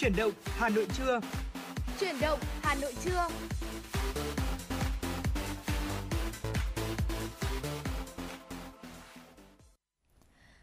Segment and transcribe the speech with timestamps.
[0.00, 1.20] Chuyển động Hà Nội trưa.
[2.00, 3.28] Chuyển động Hà Nội trưa.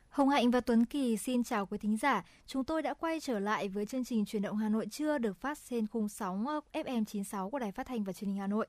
[0.10, 2.24] Hồng Hạnh và Tuấn Kỳ xin chào quý thính giả.
[2.48, 5.38] Chúng tôi đã quay trở lại với chương trình Chuyển động Hà Nội trưa được
[5.38, 8.68] phát trên khung sóng FM 96 của Đài Phát thanh và Truyền hình Hà Nội.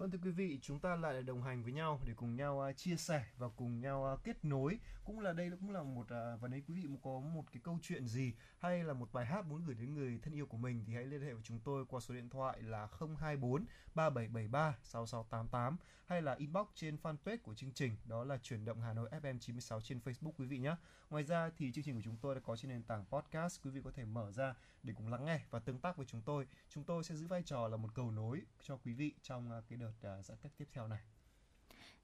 [0.00, 2.72] Vâng thưa quý vị, chúng ta lại đồng hành với nhau để cùng nhau à,
[2.72, 4.78] chia sẻ và cùng nhau à, kết nối.
[5.04, 7.78] Cũng là đây cũng là một à, và nếu quý vị có một cái câu
[7.82, 10.84] chuyện gì hay là một bài hát muốn gửi đến người thân yêu của mình
[10.86, 13.64] thì hãy liên hệ với chúng tôi qua số điện thoại là 024
[13.94, 15.76] 3773 6688
[16.06, 19.38] hay là inbox trên fanpage của chương trình đó là chuyển động Hà Nội FM
[19.38, 20.76] 96 trên Facebook quý vị nhé.
[21.10, 23.70] Ngoài ra thì chương trình của chúng tôi đã có trên nền tảng podcast quý
[23.70, 26.46] vị có thể mở ra để cùng lắng nghe và tương tác với chúng tôi.
[26.68, 29.60] Chúng tôi sẽ giữ vai trò là một cầu nối cho quý vị trong à,
[29.68, 31.00] cái đợt à, giãn cách tiếp theo này.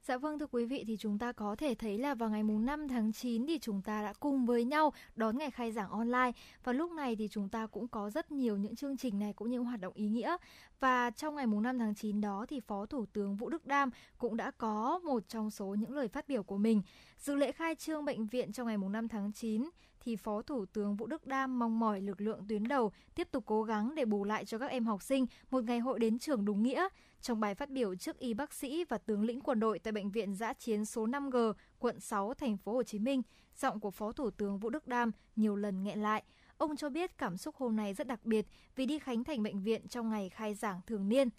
[0.07, 2.65] Dạ vâng thưa quý vị, thì chúng ta có thể thấy là vào ngày mùng
[2.65, 6.31] 5 tháng 9 thì chúng ta đã cùng với nhau đón ngày khai giảng online
[6.63, 9.49] và lúc này thì chúng ta cũng có rất nhiều những chương trình này cũng
[9.49, 10.37] như hoạt động ý nghĩa.
[10.79, 13.89] Và trong ngày mùng 5 tháng 9 đó thì Phó Thủ tướng Vũ Đức Đam
[14.17, 16.81] cũng đã có một trong số những lời phát biểu của mình.
[17.17, 19.69] Dự lễ khai trương bệnh viện trong ngày mùng 5 tháng 9
[20.07, 23.43] thì Phó Thủ tướng Vũ Đức Đam mong mỏi lực lượng tuyến đầu tiếp tục
[23.45, 26.45] cố gắng để bù lại cho các em học sinh một ngày hội đến trường
[26.45, 26.87] đúng nghĩa.
[27.21, 30.11] Trong bài phát biểu trước y bác sĩ và tướng lĩnh quân đội tại bệnh
[30.11, 33.21] viện giã chiến số 5G, quận 6, thành phố Hồ Chí Minh,
[33.55, 36.23] giọng của Phó Thủ tướng Vũ Đức Đam nhiều lần nghẹn lại.
[36.57, 39.63] Ông cho biết cảm xúc hôm nay rất đặc biệt vì đi khánh thành bệnh
[39.63, 41.29] viện trong ngày khai giảng thường niên.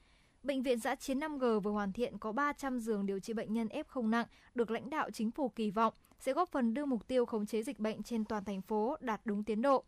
[0.42, 3.68] Bệnh viện giã chiến 5G vừa hoàn thiện có 300 giường điều trị bệnh nhân
[3.68, 7.26] F0 nặng được lãnh đạo chính phủ kỳ vọng sẽ góp phần đưa mục tiêu
[7.26, 9.84] khống chế dịch bệnh trên toàn thành phố đạt đúng tiến độ.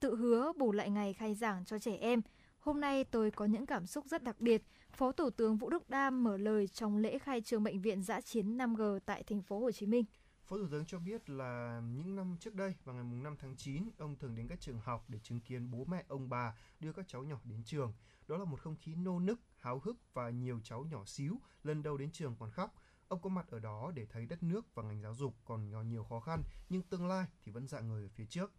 [0.00, 2.22] Tự hứa bù lại ngày khai giảng cho trẻ em,
[2.66, 4.62] Hôm nay tôi có những cảm xúc rất đặc biệt.
[4.92, 8.20] Phó Thủ tướng Vũ Đức Đam mở lời trong lễ khai trương bệnh viện giã
[8.20, 10.04] chiến 5G tại thành phố Hồ Chí Minh.
[10.46, 13.90] Phó Thủ tướng cho biết là những năm trước đây vào ngày 5 tháng 9,
[13.98, 17.08] ông thường đến các trường học để chứng kiến bố mẹ ông bà đưa các
[17.08, 17.92] cháu nhỏ đến trường.
[18.28, 21.82] Đó là một không khí nô nức, háo hức và nhiều cháu nhỏ xíu lần
[21.82, 22.74] đầu đến trường còn khóc.
[23.08, 25.82] Ông có mặt ở đó để thấy đất nước và ngành giáo dục còn có
[25.82, 28.52] nhiều khó khăn, nhưng tương lai thì vẫn dạng người ở phía trước.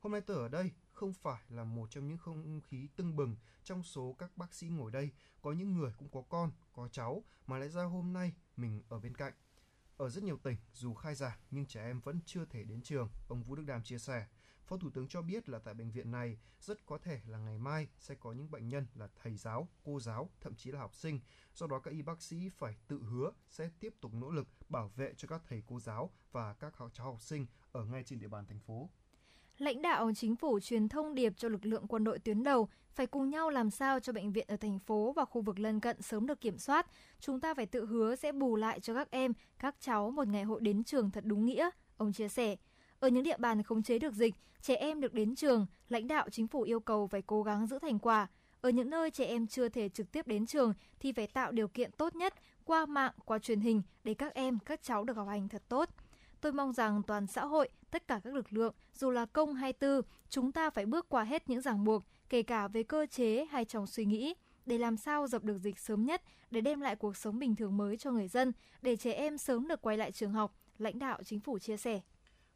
[0.00, 3.36] Hôm nay tôi ở đây không phải là một trong những không khí tưng bừng
[3.64, 5.10] trong số các bác sĩ ngồi đây.
[5.42, 9.00] Có những người cũng có con, có cháu mà lại ra hôm nay mình ở
[9.00, 9.32] bên cạnh.
[9.96, 13.08] Ở rất nhiều tỉnh, dù khai giảng nhưng trẻ em vẫn chưa thể đến trường,
[13.28, 14.26] ông Vũ Đức Đàm chia sẻ.
[14.68, 17.58] Phó Thủ tướng cho biết là tại bệnh viện này rất có thể là ngày
[17.58, 20.94] mai sẽ có những bệnh nhân là thầy giáo, cô giáo, thậm chí là học
[20.94, 21.20] sinh.
[21.54, 24.88] Do đó các y bác sĩ phải tự hứa sẽ tiếp tục nỗ lực bảo
[24.96, 28.28] vệ cho các thầy cô giáo và các cháu học sinh ở ngay trên địa
[28.28, 28.90] bàn thành phố.
[29.58, 33.06] Lãnh đạo chính phủ truyền thông điệp cho lực lượng quân đội tuyến đầu phải
[33.06, 36.02] cùng nhau làm sao cho bệnh viện ở thành phố và khu vực lân cận
[36.02, 36.86] sớm được kiểm soát.
[37.20, 40.44] Chúng ta phải tự hứa sẽ bù lại cho các em, các cháu một ngày
[40.44, 42.56] hội đến trường thật đúng nghĩa, ông chia sẻ.
[43.00, 46.28] Ở những địa bàn khống chế được dịch, trẻ em được đến trường, lãnh đạo
[46.30, 48.26] chính phủ yêu cầu phải cố gắng giữ thành quả.
[48.60, 51.68] Ở những nơi trẻ em chưa thể trực tiếp đến trường thì phải tạo điều
[51.68, 55.28] kiện tốt nhất qua mạng, qua truyền hình để các em, các cháu được học
[55.28, 55.88] hành thật tốt.
[56.40, 59.72] Tôi mong rằng toàn xã hội, tất cả các lực lượng, dù là công hay
[59.72, 63.44] tư, chúng ta phải bước qua hết những ràng buộc, kể cả về cơ chế
[63.50, 64.34] hay trong suy nghĩ,
[64.66, 67.76] để làm sao dập được dịch sớm nhất, để đem lại cuộc sống bình thường
[67.76, 71.22] mới cho người dân, để trẻ em sớm được quay lại trường học, lãnh đạo
[71.24, 72.00] chính phủ chia sẻ.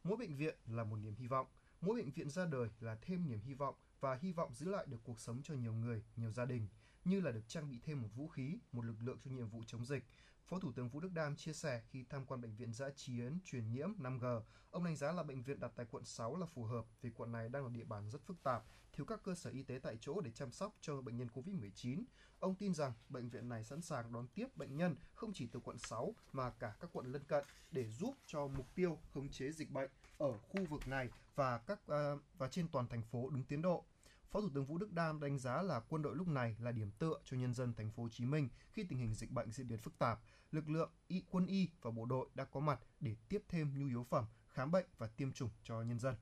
[0.04, 1.46] Mỗi bệnh viện là một niềm hy vọng,
[1.80, 4.86] mỗi bệnh viện ra đời là thêm niềm hy vọng và hy vọng giữ lại
[4.88, 6.68] được cuộc sống cho nhiều người, nhiều gia đình,
[7.04, 9.62] như là được trang bị thêm một vũ khí, một lực lượng cho nhiệm vụ
[9.66, 10.04] chống dịch,
[10.52, 13.38] Phó Thủ tướng Vũ Đức Đam chia sẻ khi tham quan bệnh viện giã chiến
[13.44, 14.40] truyền nhiễm 5G,
[14.70, 17.32] ông đánh giá là bệnh viện đặt tại quận 6 là phù hợp vì quận
[17.32, 19.98] này đang là địa bàn rất phức tạp, thiếu các cơ sở y tế tại
[20.00, 22.04] chỗ để chăm sóc cho bệnh nhân COVID-19.
[22.38, 25.60] Ông tin rằng bệnh viện này sẵn sàng đón tiếp bệnh nhân không chỉ từ
[25.60, 29.52] quận 6 mà cả các quận lân cận để giúp cho mục tiêu khống chế
[29.52, 33.44] dịch bệnh ở khu vực này và các uh, và trên toàn thành phố đúng
[33.44, 33.84] tiến độ.
[34.32, 36.90] Phó Thủ tướng Vũ Đức Đam đánh giá là quân đội lúc này là điểm
[36.98, 39.68] tựa cho nhân dân thành phố Hồ Chí Minh khi tình hình dịch bệnh diễn
[39.68, 40.18] biến phức tạp.
[40.52, 43.86] Lực lượng y quân y và bộ đội đã có mặt để tiếp thêm nhu
[43.88, 46.14] yếu phẩm, khám bệnh và tiêm chủng cho nhân dân.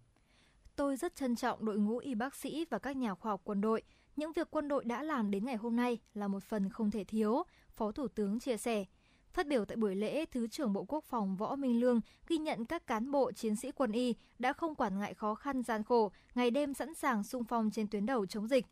[0.76, 3.60] Tôi rất trân trọng đội ngũ y bác sĩ và các nhà khoa học quân
[3.60, 3.82] đội.
[4.16, 7.04] Những việc quân đội đã làm đến ngày hôm nay là một phần không thể
[7.04, 8.84] thiếu, Phó Thủ tướng chia sẻ.
[9.32, 12.64] Phát biểu tại buổi lễ, Thứ trưởng Bộ Quốc phòng Võ Minh Lương ghi nhận
[12.64, 16.12] các cán bộ chiến sĩ quân y đã không quản ngại khó khăn gian khổ,
[16.34, 18.66] ngày đêm sẵn sàng sung phong trên tuyến đầu chống dịch.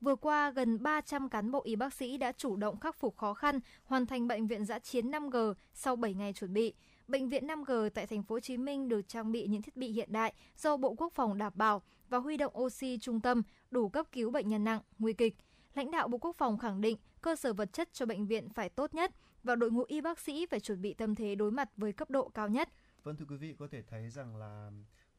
[0.00, 3.34] Vừa qua, gần 300 cán bộ y bác sĩ đã chủ động khắc phục khó
[3.34, 6.74] khăn, hoàn thành bệnh viện giã chiến 5G sau 7 ngày chuẩn bị.
[7.08, 9.88] Bệnh viện 5G tại thành phố Hồ Chí Minh được trang bị những thiết bị
[9.88, 13.88] hiện đại do Bộ Quốc phòng đảm bảo và huy động oxy trung tâm đủ
[13.88, 15.36] cấp cứu bệnh nhân nặng, nguy kịch.
[15.74, 18.68] Lãnh đạo Bộ Quốc phòng khẳng định cơ sở vật chất cho bệnh viện phải
[18.68, 19.10] tốt nhất
[19.44, 22.10] và đội ngũ y bác sĩ phải chuẩn bị tâm thế đối mặt với cấp
[22.10, 22.68] độ cao nhất.
[23.02, 24.70] Vâng thưa quý vị, có thể thấy rằng là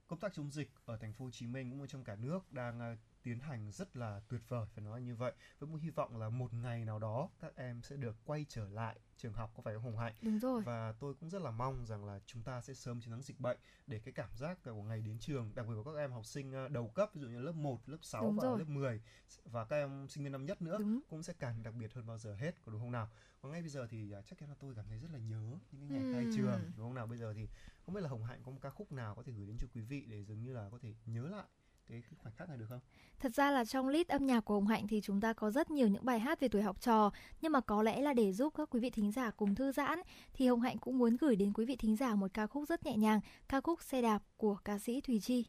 [0.08, 2.52] công tác chống dịch ở thành phố Hồ Chí Minh cũng như trong cả nước
[2.52, 5.90] đang à, tiến hành rất là tuyệt vời phải nói như vậy với một hy
[5.90, 9.52] vọng là một ngày nào đó các em sẽ được quay trở lại trường học
[9.56, 10.14] có phải Hồng Hạnh?
[10.22, 10.64] Đúng rồi.
[10.66, 13.40] Và tôi cũng rất là mong rằng là chúng ta sẽ sớm chiến thắng dịch
[13.40, 13.58] bệnh
[13.88, 16.52] để cái cảm giác của ngày đến trường, đặc biệt của các em học sinh
[16.52, 18.60] ờ, đầu cấp ví dụ như lớp 1, lớp 6 Đúng và rồi.
[18.60, 19.02] lớp 10
[19.44, 21.00] và các em sinh viên năm nhất nữa Đúng.
[21.10, 23.10] cũng sẽ càng đặc biệt hơn bao giờ hết, có đúng không nào?
[23.42, 25.60] Còn ngay bây giờ thì à, chắc chắn là tôi cảm thấy rất là nhớ
[25.72, 26.30] những cái ngày khai Ừm.
[26.32, 27.08] trường, đúng không nào?
[27.08, 27.48] Bây giờ thì
[27.86, 29.68] không biết là Hồng Hạnh có một ca khúc nào có thể gửi đến cho
[29.74, 31.46] quý vị để dường như là có thể nhớ lại
[31.90, 32.80] cái, cái khoảnh khắc này được không?
[33.20, 35.72] Thật ra là trong list âm nhạc của Hồng Hạnh thì chúng ta có rất
[35.72, 37.12] nhiều những bài hát về tuổi học trò
[37.42, 40.00] Nhưng mà có lẽ là để giúp các quý vị thính giả cùng thư giãn
[40.34, 42.86] Thì Hồng Hạnh cũng muốn gửi đến quý vị thính giả một ca khúc rất
[42.86, 45.46] nhẹ nhàng Ca khúc Xe đạp của ca sĩ Thùy Chi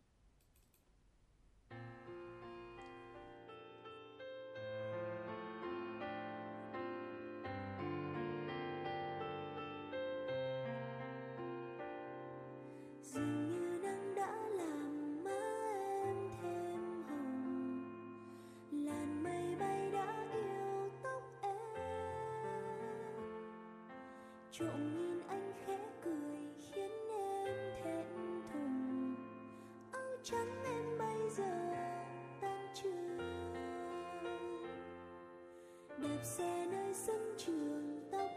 [36.17, 38.31] đạp xe nơi sân trường tóc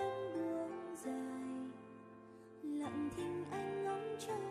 [0.00, 1.14] em buông dài.
[2.62, 4.43] Lặng thinh anh ngóng trông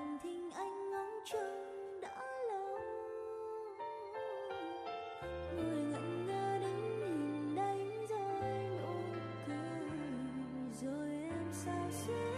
[0.00, 2.78] lặng thinh anh ngóng trông đã lâu.
[5.56, 8.94] Người ngẩn ngơ đứng nhìn đánh rơi nụ
[9.46, 9.88] cười.
[10.82, 12.29] Rồi em sao xuyên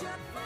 [0.00, 0.37] jet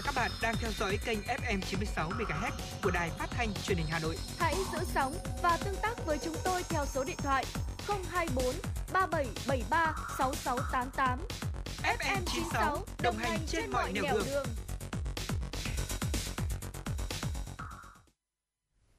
[0.00, 2.50] Các bạn đang theo dõi kênh FM 96 MHz
[2.82, 4.16] của đài phát thanh truyền hình Hà Nội.
[4.38, 7.44] Hãy giữ sóng và tương tác với chúng tôi theo số điện thoại
[8.10, 8.44] 024
[8.92, 11.18] 3773 6688.
[11.82, 14.46] FM 96 đồng hành trên mọi nẻo đường.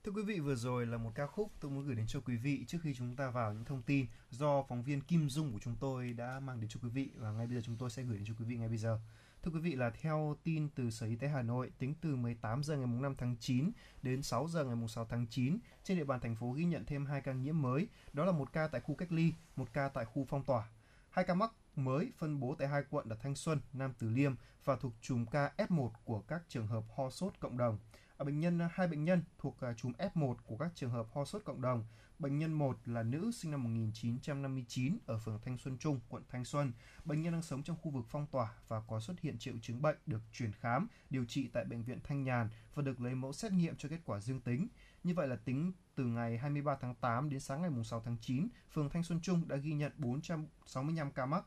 [0.03, 2.35] Thưa quý vị, vừa rồi là một ca khúc tôi muốn gửi đến cho quý
[2.35, 5.59] vị trước khi chúng ta vào những thông tin do phóng viên Kim Dung của
[5.61, 8.03] chúng tôi đã mang đến cho quý vị và ngay bây giờ chúng tôi sẽ
[8.03, 8.99] gửi đến cho quý vị ngay bây giờ.
[9.43, 12.63] Thưa quý vị là theo tin từ Sở Y tế Hà Nội, tính từ 18
[12.63, 13.71] giờ ngày 5 tháng 9
[14.01, 17.05] đến 6 giờ ngày 6 tháng 9, trên địa bàn thành phố ghi nhận thêm
[17.05, 20.05] hai ca nhiễm mới, đó là một ca tại khu cách ly, một ca tại
[20.05, 20.67] khu phong tỏa.
[21.09, 24.35] Hai ca mắc mới phân bố tại hai quận là Thanh Xuân, Nam Từ Liêm
[24.65, 27.77] và thuộc chùm ca F1 của các trường hợp ho sốt cộng đồng.
[28.17, 31.25] Ở bệnh nhân hai bệnh nhân thuộc à, chùm F1 của các trường hợp ho
[31.25, 31.85] sốt cộng đồng.
[32.19, 36.45] Bệnh nhân 1 là nữ sinh năm 1959 ở phường Thanh Xuân Trung, quận Thanh
[36.45, 36.71] Xuân.
[37.05, 39.81] Bệnh nhân đang sống trong khu vực phong tỏa và có xuất hiện triệu chứng
[39.81, 43.33] bệnh được chuyển khám, điều trị tại bệnh viện Thanh Nhàn và được lấy mẫu
[43.33, 44.67] xét nghiệm cho kết quả dương tính.
[45.03, 48.47] Như vậy là tính từ ngày 23 tháng 8 đến sáng ngày 6 tháng 9,
[48.71, 51.45] phường Thanh Xuân Trung đã ghi nhận 465 ca mắc.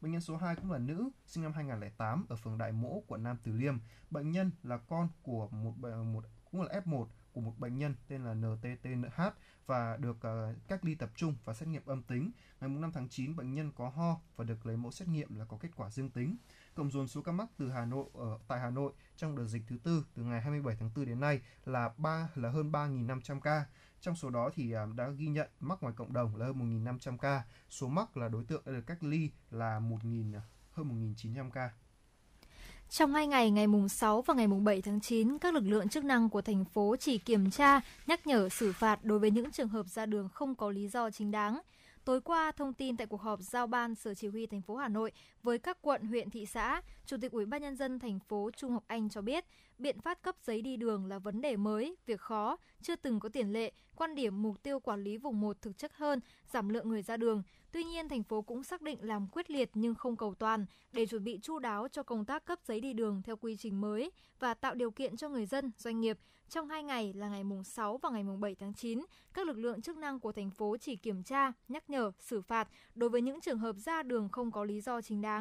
[0.00, 3.22] Bệnh nhân số 2 cũng là nữ, sinh năm 2008 ở phường Đại Mỗ, quận
[3.22, 3.78] Nam Từ Liêm.
[4.10, 8.24] Bệnh nhân là con của một một cũng là F1 của một bệnh nhân tên
[8.24, 9.22] là NTTNH
[9.66, 12.30] và được uh, cách ly tập trung và xét nghiệm âm tính.
[12.60, 15.44] Ngày 5 tháng 9, bệnh nhân có ho và được lấy mẫu xét nghiệm là
[15.44, 16.36] có kết quả dương tính.
[16.74, 19.62] Cộng dồn số ca mắc từ Hà Nội ở tại Hà Nội trong đợt dịch
[19.68, 23.64] thứ tư từ ngày 27 tháng 4 đến nay là 3 là hơn 3.500 ca.
[24.00, 27.18] Trong số đó thì uh, đã ghi nhận mắc ngoài cộng đồng là hơn 1.500
[27.18, 27.44] ca.
[27.70, 30.40] Số mắc là đối tượng đã được cách ly là 1.000
[30.72, 31.70] hơn 1.900 ca.
[32.90, 35.88] Trong hai ngày ngày mùng 6 và ngày mùng 7 tháng 9, các lực lượng
[35.88, 39.50] chức năng của thành phố chỉ kiểm tra, nhắc nhở xử phạt đối với những
[39.50, 41.60] trường hợp ra đường không có lý do chính đáng.
[42.04, 44.88] Tối qua, thông tin tại cuộc họp giao ban Sở Chỉ huy thành phố Hà
[44.88, 45.12] Nội
[45.44, 48.72] với các quận, huyện, thị xã, Chủ tịch Ủy ban nhân dân thành phố Trung
[48.72, 49.44] Học Anh cho biết,
[49.78, 53.28] biện pháp cấp giấy đi đường là vấn đề mới, việc khó, chưa từng có
[53.28, 56.20] tiền lệ, quan điểm mục tiêu quản lý vùng 1 thực chất hơn,
[56.52, 57.42] giảm lượng người ra đường.
[57.72, 61.06] Tuy nhiên, thành phố cũng xác định làm quyết liệt nhưng không cầu toàn để
[61.06, 64.12] chuẩn bị chu đáo cho công tác cấp giấy đi đường theo quy trình mới
[64.38, 66.18] và tạo điều kiện cho người dân, doanh nghiệp.
[66.48, 69.58] Trong hai ngày là ngày mùng 6 và ngày mùng 7 tháng 9, các lực
[69.58, 73.22] lượng chức năng của thành phố chỉ kiểm tra, nhắc nhở, xử phạt đối với
[73.22, 75.33] những trường hợp ra đường không có lý do chính đáng.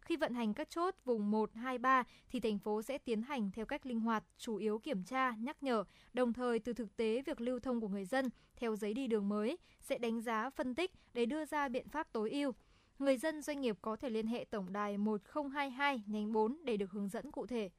[0.00, 3.50] Khi vận hành các chốt vùng 1, 2, 3 thì thành phố sẽ tiến hành
[3.50, 7.22] theo cách linh hoạt, chủ yếu kiểm tra, nhắc nhở, đồng thời từ thực tế
[7.26, 10.74] việc lưu thông của người dân theo giấy đi đường mới sẽ đánh giá, phân
[10.74, 12.52] tích để đưa ra biện pháp tối ưu.
[12.98, 16.90] Người dân doanh nghiệp có thể liên hệ tổng đài 1022 nhánh 4 để được
[16.90, 17.70] hướng dẫn cụ thể.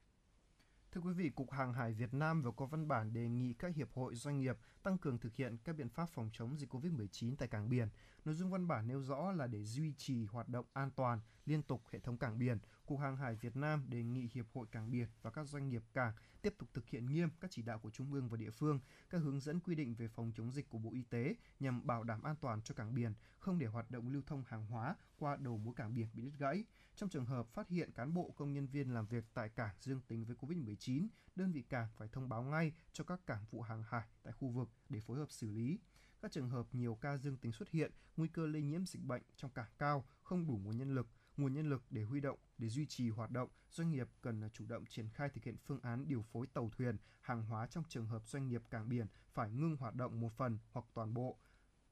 [0.92, 3.76] Thưa quý vị, Cục Hàng hải Việt Nam vừa có văn bản đề nghị các
[3.76, 7.36] hiệp hội doanh nghiệp tăng cường thực hiện các biện pháp phòng chống dịch COVID-19
[7.38, 7.88] tại cảng biển.
[8.24, 11.62] Nội dung văn bản nêu rõ là để duy trì hoạt động an toàn, liên
[11.62, 14.90] tục hệ thống cảng biển, Cục Hàng hải Việt Nam đề nghị Hiệp hội Cảng
[14.90, 17.90] biển và các doanh nghiệp cảng tiếp tục thực hiện nghiêm các chỉ đạo của
[17.90, 20.78] Trung ương và địa phương, các hướng dẫn quy định về phòng chống dịch của
[20.78, 24.08] Bộ Y tế nhằm bảo đảm an toàn cho cảng biển, không để hoạt động
[24.08, 26.64] lưu thông hàng hóa qua đầu mối cảng biển bị đứt gãy.
[26.96, 30.00] Trong trường hợp phát hiện cán bộ công nhân viên làm việc tại cảng dương
[30.08, 31.06] tính với COVID-19,
[31.36, 34.48] đơn vị cảng phải thông báo ngay cho các cảng vụ hàng hải tại khu
[34.48, 35.78] vực để phối hợp xử lý.
[36.22, 39.22] Các trường hợp nhiều ca dương tính xuất hiện, nguy cơ lây nhiễm dịch bệnh
[39.36, 42.68] trong cảng cao, không đủ nguồn nhân lực, nguồn nhân lực để huy động để
[42.68, 46.08] duy trì hoạt động, doanh nghiệp cần chủ động triển khai thực hiện phương án
[46.08, 49.76] điều phối tàu thuyền, hàng hóa trong trường hợp doanh nghiệp cảng biển phải ngưng
[49.76, 51.38] hoạt động một phần hoặc toàn bộ,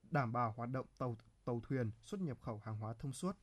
[0.02, 3.36] đảm bảo hoạt động tàu tàu thuyền xuất nhập khẩu hàng hóa thông suốt.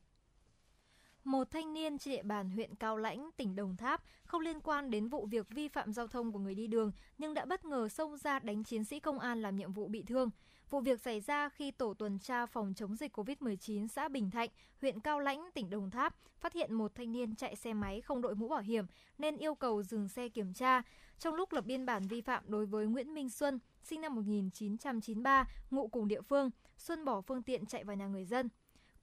[1.26, 4.90] Một thanh niên trên địa bàn huyện Cao Lãnh, tỉnh Đồng Tháp không liên quan
[4.90, 7.88] đến vụ việc vi phạm giao thông của người đi đường nhưng đã bất ngờ
[7.88, 10.30] xông ra đánh chiến sĩ công an làm nhiệm vụ bị thương.
[10.70, 14.48] Vụ việc xảy ra khi tổ tuần tra phòng chống dịch COVID-19 xã Bình Thạnh,
[14.80, 18.22] huyện Cao Lãnh, tỉnh Đồng Tháp phát hiện một thanh niên chạy xe máy không
[18.22, 18.86] đội mũ bảo hiểm
[19.18, 20.82] nên yêu cầu dừng xe kiểm tra.
[21.18, 25.48] Trong lúc lập biên bản vi phạm đối với Nguyễn Minh Xuân, sinh năm 1993,
[25.70, 28.48] ngụ cùng địa phương, Xuân bỏ phương tiện chạy vào nhà người dân.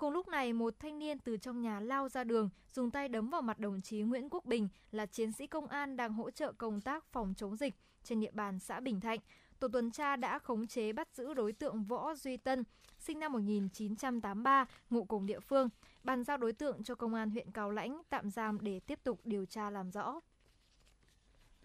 [0.04, 3.30] Cùng lúc này, một thanh niên từ trong nhà lao ra đường, dùng tay đấm
[3.30, 6.52] vào mặt đồng chí Nguyễn Quốc Bình là chiến sĩ công an đang hỗ trợ
[6.52, 9.20] công tác phòng chống dịch trên địa bàn xã Bình Thạnh.
[9.60, 12.64] Tổ tuần tra đã khống chế bắt giữ đối tượng Võ Duy Tân,
[13.00, 15.70] sinh năm 1983, ngụ cùng địa phương,
[16.04, 19.20] bàn giao đối tượng cho công an huyện Cao Lãnh tạm giam để tiếp tục
[19.24, 20.20] điều tra làm rõ.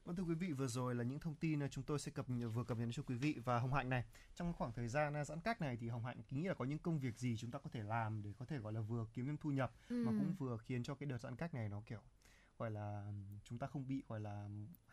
[0.08, 2.64] Vâng thưa quý vị, vừa rồi là những thông tin chúng tôi sẽ cập vừa
[2.64, 4.04] cập nhật cho quý vị và Hồng Hạnh này.
[4.34, 6.78] Trong khoảng thời gian à, giãn cách này thì Hồng Hạnh nghĩ là có những
[6.78, 9.26] công việc gì chúng ta có thể làm để có thể gọi là vừa kiếm
[9.26, 10.04] thêm thu nhập Ừ.
[10.06, 11.98] mà cũng vừa khiến cho cái đợt giãn cách này nó kiểu
[12.58, 13.12] gọi là
[13.44, 14.48] chúng ta không bị gọi là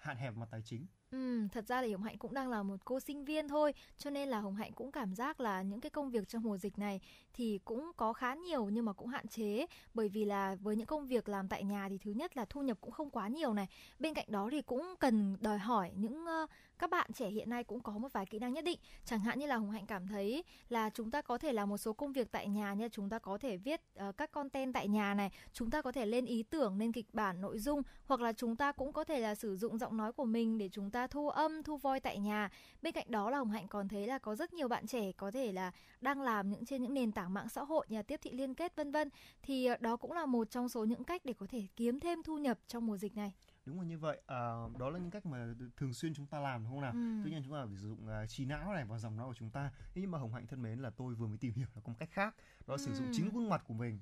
[0.06, 0.88] hạn hẹp mặt tài chính.
[1.12, 4.10] Ừ, thật ra thì Hồng Hạnh cũng đang là một cô sinh viên thôi Cho
[4.10, 6.80] nên là Hồng Hạnh cũng cảm giác là những cái công việc trong mùa dịch
[6.80, 7.00] này
[7.34, 9.66] Thì cũng có khá nhiều nhưng mà cũng hạn chế.
[9.94, 12.62] Bởi vì là với những công việc làm tại nhà thì thứ nhất là thu
[12.62, 13.68] nhập cũng không quá nhiều này.
[14.00, 17.64] Bên cạnh đó thì cũng cần đòi hỏi những uh, các bạn trẻ hiện nay
[17.64, 18.80] cũng có một vài kỹ năng nhất định.
[19.06, 21.78] Chẳng hạn như là Hồng Hạnh cảm thấy là chúng ta có thể làm một
[21.78, 24.88] số công việc tại nhà như chúng ta có thể viết uh, các content tại
[24.88, 28.22] nhà này Chúng ta có thể lên ý tưởng, lên kịch bản, nội dung Hoặc
[28.22, 30.92] là chúng ta cũng có thể là sử dụng giọng nói của mình để chúng
[30.92, 32.50] ta thu âm, thu voi tại nhà.
[32.82, 35.32] Bên cạnh đó là Hồng Hạnh còn thấy là có rất nhiều bạn trẻ có
[35.32, 35.72] thể là
[36.02, 38.54] đang làm những trên những nền tảng mạng xã hội như là tiếp thị liên
[38.54, 39.10] kết vân vân.
[39.42, 42.24] Thì ờ, đó cũng là một trong số những cách để có thể kiếm thêm
[42.24, 43.34] thu nhập trong mùa dịch này.
[43.66, 46.64] đúng là như vậy à, đó là những cách mà thường xuyên chúng ta làm
[46.64, 47.22] đúng không nào Ừ.
[47.24, 49.34] tuy nhiên chúng ta phải sử dụng uh, trí não này và dòng não của
[49.34, 51.68] chúng ta thế nhưng mà hồng hạnh thân mến là tôi vừa mới tìm hiểu
[51.76, 52.36] là có một cách khác
[52.68, 53.12] đó là sử dụng Ừ.
[53.14, 54.00] chính gương mặt của mình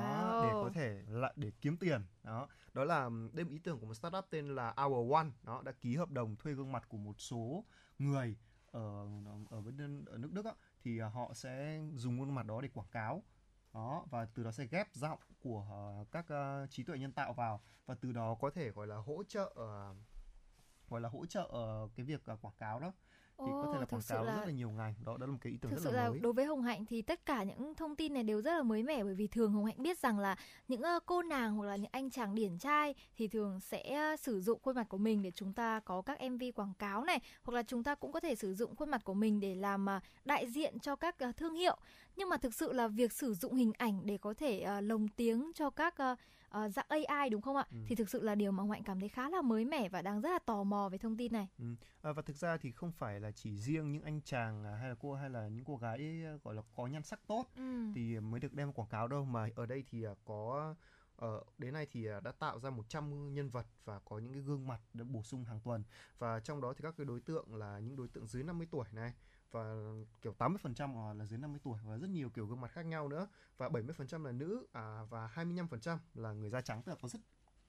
[0.00, 2.02] đó, để có thể lại để kiếm tiền.
[2.22, 2.48] Đó.
[2.72, 5.26] Đó là đêm ý tưởng của một startup tên là Hour One.
[5.42, 7.64] Đó đã ký hợp đồng thuê gương mặt của một số
[7.98, 8.36] người
[8.70, 9.06] ở
[9.50, 12.68] ở bên ở nước Đức á, thì à, họ sẽ dùng gương mặt đó để
[12.68, 13.22] quảng cáo.
[13.74, 15.66] Đó và từ đó sẽ ghép giọng của
[16.00, 17.60] uh, các uh, trí tuệ nhân tạo vào.
[17.86, 19.96] Và từ đó có thể gọi là hỗ trợ uh,
[20.88, 22.92] gọi là hỗ trợ uh, cái việc uh, quảng cáo đó
[23.46, 25.38] thì có thể là quảng cáo là rất là nhiều ngành đó đó là một
[25.40, 27.26] cái ý tưởng Thực rất sự là là mới đối với Hồng Hạnh thì tất
[27.26, 29.82] cả những thông tin này đều rất là mới mẻ bởi vì thường Hồng Hạnh
[29.82, 30.36] biết rằng là
[30.68, 34.60] những cô nàng hoặc là những anh chàng điển trai thì thường sẽ sử dụng
[34.62, 37.62] khuôn mặt của mình để chúng ta có các MV quảng cáo này hoặc là
[37.62, 40.46] chúng ta cũng có thể sử dụng khuôn mặt của mình để làm ờ, đại
[40.46, 41.76] diện cho các ờ, thương hiệu.
[42.16, 45.08] Nhưng mà thực sự là việc sử dụng hình ảnh để có thể ờ, lồng
[45.08, 45.94] tiếng cho các
[46.52, 47.66] ờ, dạng AI đúng không ạ?
[47.70, 47.76] Ừ.
[47.86, 50.02] Thì thực sự là điều mà Hồng Hạnh cảm thấy khá là mới mẻ và
[50.02, 51.48] đang rất là tò mò về thông tin này.
[52.02, 54.88] À, và thực ra thì không phải là chỉ riêng những anh chàng à, hay
[54.88, 57.92] là cô hay là những cô gái à, gọi là có nhan sắc tốt Ừ.
[57.94, 60.74] thì mới được đem quảng cáo đâu mà ở đây thì à, có
[61.16, 64.66] ờ, đến nay thì đã tạo ra 100 nhân vật và có những cái gương
[64.66, 65.84] mặt được bổ sung hàng tuần
[66.18, 68.84] và trong đó thì các cái đối tượng là những đối tượng dưới 50 tuổi
[68.92, 69.12] này
[69.52, 69.74] và
[70.22, 73.08] kiểu 80% là- là dưới 50 tuổi và rất nhiều kiểu gương mặt khác nhau
[73.08, 73.28] nữa.
[73.56, 76.82] Và 70% là nữ à, và 25% là người da trắng.
[76.82, 77.20] Tức là có rất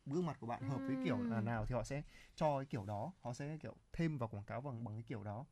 [0.05, 2.01] gương mặt của bạn hợp với kiểu là nào thì họ sẽ
[2.35, 3.11] cho cái kiểu đó.
[3.21, 5.45] Họ sẽ kiểu thêm vào quảng cáo bằng bằng cái kiểu đó.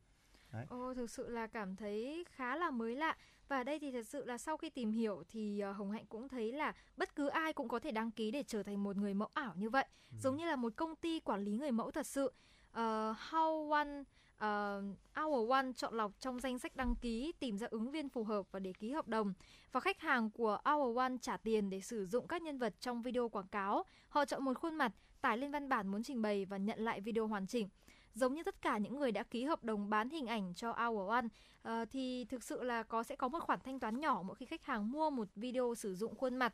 [0.70, 3.18] Ồ, thực sự là cảm thấy khá là mới lạ.
[3.48, 6.28] Và đây thì thật sự là sau khi tìm hiểu thì ờ, Hồng Hạnh cũng
[6.30, 9.14] thấy là bất cứ ai cũng có thể đăng ký để trở thành một người
[9.14, 9.86] mẫu ảo như vậy.
[10.20, 12.32] Giống như là một công ty quản lý người mẫu thật sự.
[12.72, 14.04] Ờ, How One
[14.42, 14.84] Ờ,
[15.18, 18.24] uh, Our One chọn lọc trong danh sách đăng ký tìm ra ứng viên phù
[18.24, 19.34] hợp và để ký hợp đồng.
[19.72, 23.02] Và khách hàng của Our One trả tiền để sử dụng các nhân vật trong
[23.02, 23.84] video quảng cáo.
[24.10, 27.02] Họ chọn một khuôn mặt tải lên văn bản muốn trình bày và nhận lại
[27.02, 27.70] video hoàn chỉnh.
[28.14, 31.10] Giống như tất cả những người đã ký hợp đồng bán hình ảnh cho Our
[31.10, 34.36] One uh, thì thực sự là có sẽ có một khoản thanh toán nhỏ mỗi
[34.36, 36.54] khi khách hàng mua một video sử dụng khuôn mặt.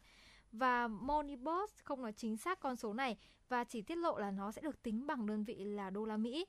[0.52, 3.17] Và Moneyboss không nói chính xác con số này
[3.50, 6.17] và chỉ tiết lộ là nó sẽ được tính bằng đơn vị là đô la
[6.17, 6.45] Mỹ.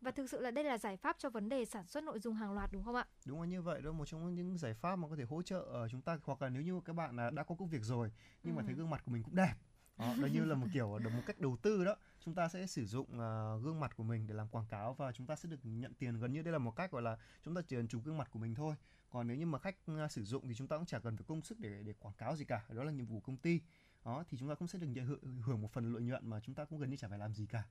[0.00, 2.34] Và thực sự là đây là giải pháp cho vấn đề sản xuất nội dung
[2.34, 3.06] hàng loạt đúng không ạ?
[3.26, 5.60] đúng là như vậy đó một trong những giải pháp mà có thể hỗ trợ
[5.60, 8.12] ờ, chúng ta hoặc là nếu như các bạn là đã có công việc rồi
[8.42, 8.66] nhưng mà Ừ.
[8.66, 9.54] thấy gương mặt của mình cũng đẹp
[9.98, 12.66] đó, đó như là một kiểu là một cách đầu tư đó chúng ta sẽ
[12.66, 15.48] sử dụng ờ, gương mặt của mình để làm quảng cáo và chúng ta sẽ
[15.48, 17.88] được nhận tiền gần như đây là một cách gọi là chúng ta chỉ cần
[17.88, 18.74] chụp gương mặt của mình thôi
[19.10, 21.24] còn nếu như mà khách ờ, sử dụng thì chúng ta cũng chả cần phải
[21.28, 23.60] công sức để để quảng cáo gì cả đó là nhiệm vụ công ty
[24.04, 26.40] đó thì chúng ta cũng sẽ được nhận hưởng, hưởng một phần lợi nhuận mà
[26.40, 27.62] chúng ta cũng gần như chả phải làm gì cả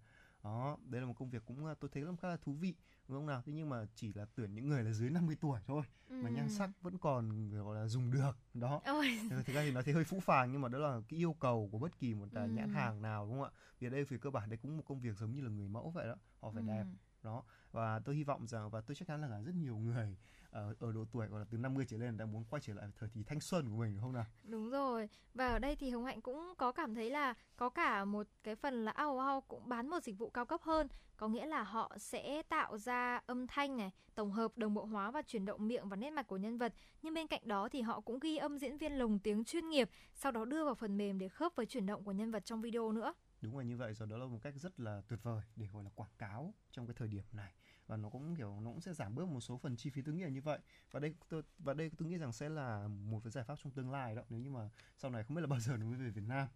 [0.44, 2.76] đó đây là một công việc cũng ờ, tôi thấy là khá là thú vị
[3.08, 3.42] đúng không nào?
[3.46, 6.50] Thế nhưng mà chỉ là tuyển những người là dưới 50 tuổi thôi mà nhan
[6.50, 8.82] sắc vẫn còn gọi là dùng được đó.
[8.86, 11.34] Ôi, thực ra thì nó thấy hơi phũ phàng nhưng mà đó là cái yêu
[11.34, 13.52] cầu của bất kỳ một à, nhãn hàng nào đúng không ạ?
[13.80, 15.68] Vì ở đây về cơ bản đây cũng một công việc giống như là người
[15.68, 16.96] mẫu vậy đó họ phải đẹp ừm.
[17.24, 17.44] đó.
[17.72, 20.18] Và tôi hy vọng rằng và tôi chắc chắn là rất nhiều người
[20.54, 22.88] ở, ở độ tuổi gọi là từ 50 trở lên đang muốn quay trở lại
[23.00, 25.10] thời kỳ thanh xuân của mình đúng không nào Đúng rồi.
[25.34, 28.56] Và ở đây thì Hồng Hạnh cũng có cảm thấy là có cả một cái
[28.56, 30.88] phần là Ao Ao cũng bán một dịch vụ cao cấp hơn.
[31.18, 35.12] Có nghĩa là họ sẽ tạo ra âm thanh này, tổng hợp đồng bộ hóa
[35.12, 36.74] và chuyển động miệng và nét mặt của nhân vật.
[37.02, 39.90] Nhưng bên cạnh đó thì họ cũng ghi âm diễn viên lồng tiếng chuyên nghiệp,
[40.14, 42.62] sau đó đưa vào phần mềm để khớp với chuyển động của nhân vật trong
[42.62, 43.14] video nữa.
[43.42, 45.84] đúng là như vậy rồi đó là một cách rất là tuyệt vời để gọi
[45.84, 47.54] là quảng cáo trong cái thời điểm này
[47.88, 50.16] và nó cũng kiểu nó cũng sẽ giảm bớt một số phần chi phí tôi
[50.16, 50.60] nghĩ là như vậy.
[50.92, 53.72] Và đây tôi và đây tôi nghĩ rằng sẽ là một cái giải pháp trong
[53.72, 55.98] tương lai đó nếu như mà sau này không biết là bao giờ nó mới
[55.98, 56.48] về Việt Nam.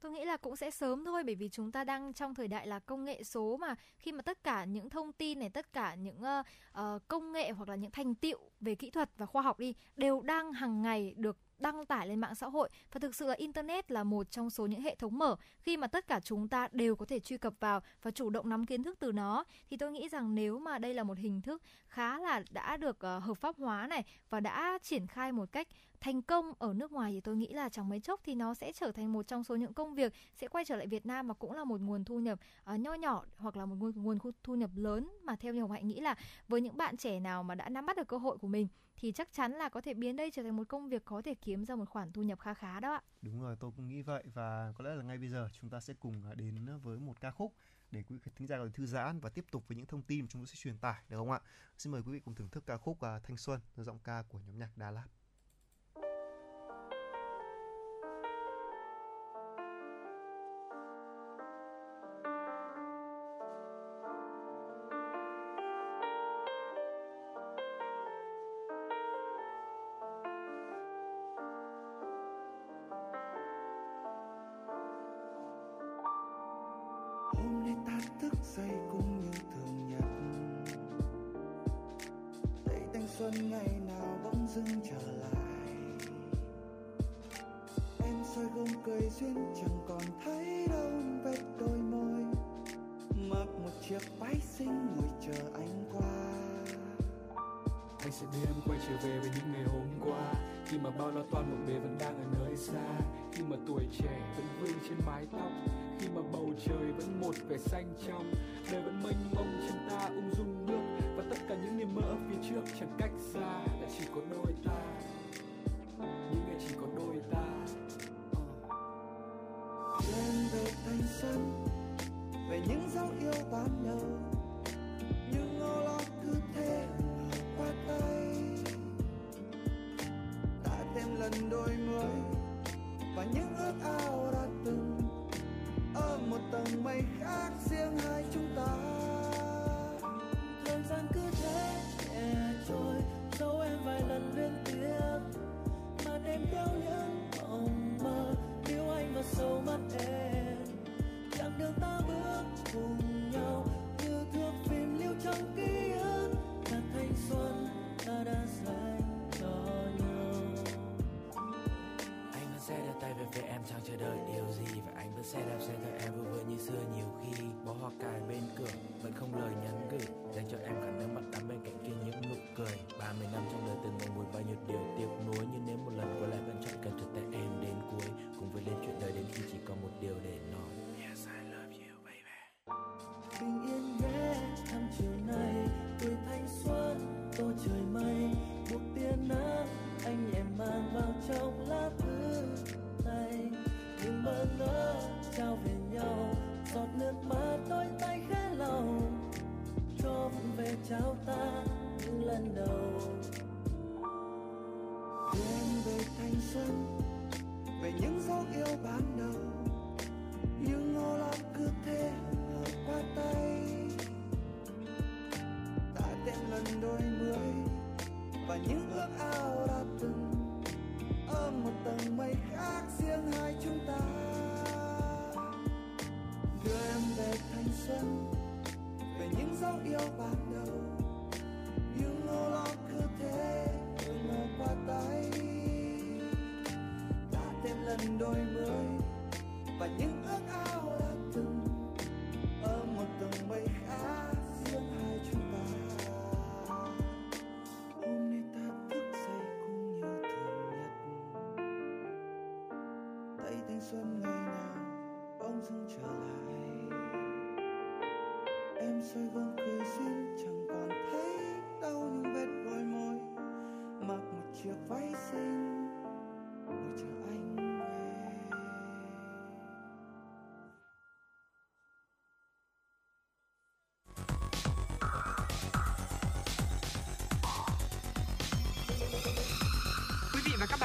[0.00, 2.66] Tôi nghĩ là cũng sẽ sớm thôi bởi vì chúng ta đang trong thời đại
[2.66, 3.74] là công nghệ số mà.
[3.98, 7.68] Khi mà tất cả những thông tin này, tất cả những uh, công nghệ hoặc
[7.68, 11.14] là những thành tựu về kỹ thuật và khoa học đi đều đang hàng ngày
[11.16, 12.68] được đăng tải lên mạng xã hội.
[12.92, 15.86] Và thực sự là internet là một trong số những hệ thống mở khi mà
[15.86, 18.82] tất cả chúng ta đều có thể truy cập vào và chủ động nắm kiến
[18.82, 19.44] thức từ nó.
[19.70, 22.96] Thì tôi nghĩ rằng nếu mà đây là một hình thức khá là đã được
[22.96, 25.68] uh, hợp pháp hóa này và đã triển khai một cách
[26.00, 28.72] thành công ở nước ngoài thì tôi nghĩ là chẳng mấy chốc thì nó sẽ
[28.72, 31.34] trở thành một trong số những công việc sẽ quay trở lại Việt Nam và
[31.34, 32.38] cũng là một nguồn thu nhập
[32.74, 35.72] uh, nho nhỏ hoặc là một nguồn nguồn thu nhập lớn mà theo như Hồng
[35.72, 36.14] Hạnh nghĩ là
[36.48, 39.12] với những bạn trẻ nào mà đã nắm bắt được cơ hội của mình thì
[39.12, 41.64] chắc chắn là có thể biến đây trở thành một công việc có thể kiếm
[41.64, 43.02] ra một khoản thu nhập khá khá đó ạ.
[43.22, 45.80] Đúng rồi, tôi cũng nghĩ vậy và có lẽ là ngay bây giờ chúng ta
[45.80, 47.54] sẽ cùng à, đến với một ca khúc
[47.90, 50.02] để quý vị thính giả có thể thư giãn và tiếp tục với những thông
[50.02, 51.40] tin mà chúng tôi sẽ truyền tải được không ạ?
[51.78, 54.38] Xin mời quý vị cùng thưởng thức ca khúc à, Thanh Xuân, giọng ca của
[54.46, 55.06] nhóm nhạc Đà Lạt.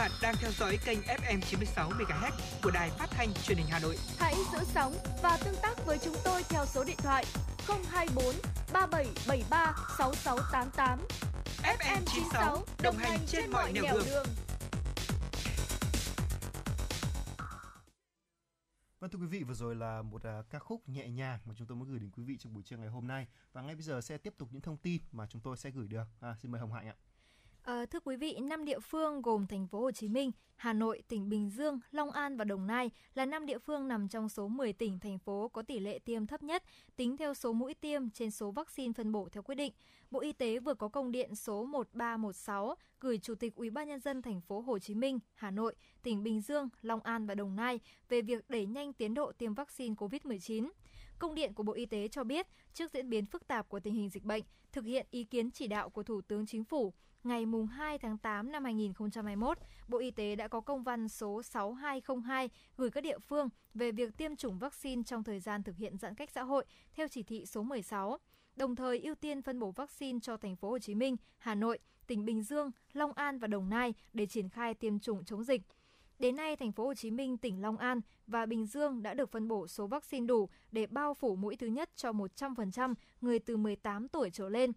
[0.02, 2.32] Bạn đang theo dõi kênh FM 96 MHz
[2.64, 3.98] của đài phát thanh truyền hình Hà Nội.
[4.18, 7.26] Hãy giữ sóng và tương tác với chúng tôi theo số điện thoại
[7.68, 8.26] 024
[8.74, 11.00] 3773 6688.
[11.64, 14.26] FM 96 đồng hành trên mọi nẻo đường.
[19.00, 21.68] Vâng thưa quý vị, vừa rồi là một à, ca khúc nhẹ nhàng mà chúng
[21.68, 23.28] tôi muốn gửi đến quý vị trong buổi trưa ngày hôm nay.
[23.54, 25.88] Và ngay bây giờ sẽ tiếp tục những thông tin mà chúng tôi sẽ gửi
[25.88, 26.08] được.
[26.20, 26.96] À, xin mời Hồng Hạnh ạ.
[27.64, 31.04] À, thưa quý vị, năm địa phương gồm thành phố Hồ Chí Minh, Hà Nội,
[31.08, 34.48] tỉnh Bình Dương, Long An và Đồng Nai là năm địa phương nằm trong số
[34.48, 36.64] 10 tỉnh thành phố có tỷ lệ tiêm thấp nhất
[36.96, 39.74] tính theo số mũi tiêm trên số vaccine phân bổ theo quyết định.
[40.12, 44.00] Bộ Y tế vừa có công điện số 1316 gửi Chủ tịch Ủy ban nhân
[44.00, 47.56] dân thành phố Hồ Chí Minh, Hà Nội, tỉnh Bình Dương, Long An và Đồng
[47.56, 50.70] Nai về việc đẩy nhanh tiến độ tiêm vaccine COVID-19.
[51.20, 53.94] Công điện của Bộ Y tế cho biết, trước diễn biến phức tạp của tình
[53.94, 57.46] hình dịch bệnh, thực hiện ý kiến chỉ đạo của Thủ tướng Chính phủ, ngày
[57.72, 59.58] 2 tháng 8 năm 2021,
[59.88, 64.18] Bộ Y tế đã có công văn số 6202 gửi các địa phương về việc
[64.18, 67.46] tiêm chủng vaccine trong thời gian thực hiện giãn cách xã hội theo chỉ thị
[67.46, 68.18] số 16
[68.56, 71.80] đồng thời ưu tiên phân bổ vaccine cho thành phố Hồ Chí Minh, Hà Nội,
[72.08, 75.62] tỉnh Bình Dương, Long An và Đồng Nai để triển khai tiêm chủng chống dịch.
[76.20, 79.32] Đến nay, thành phố Hồ Chí Minh, tỉnh Long An và Bình Dương đã được
[79.32, 83.58] phân bổ số vaccine đủ để bao phủ mũi thứ nhất cho 100% người từ
[83.58, 84.72] 18 tuổi trở lên.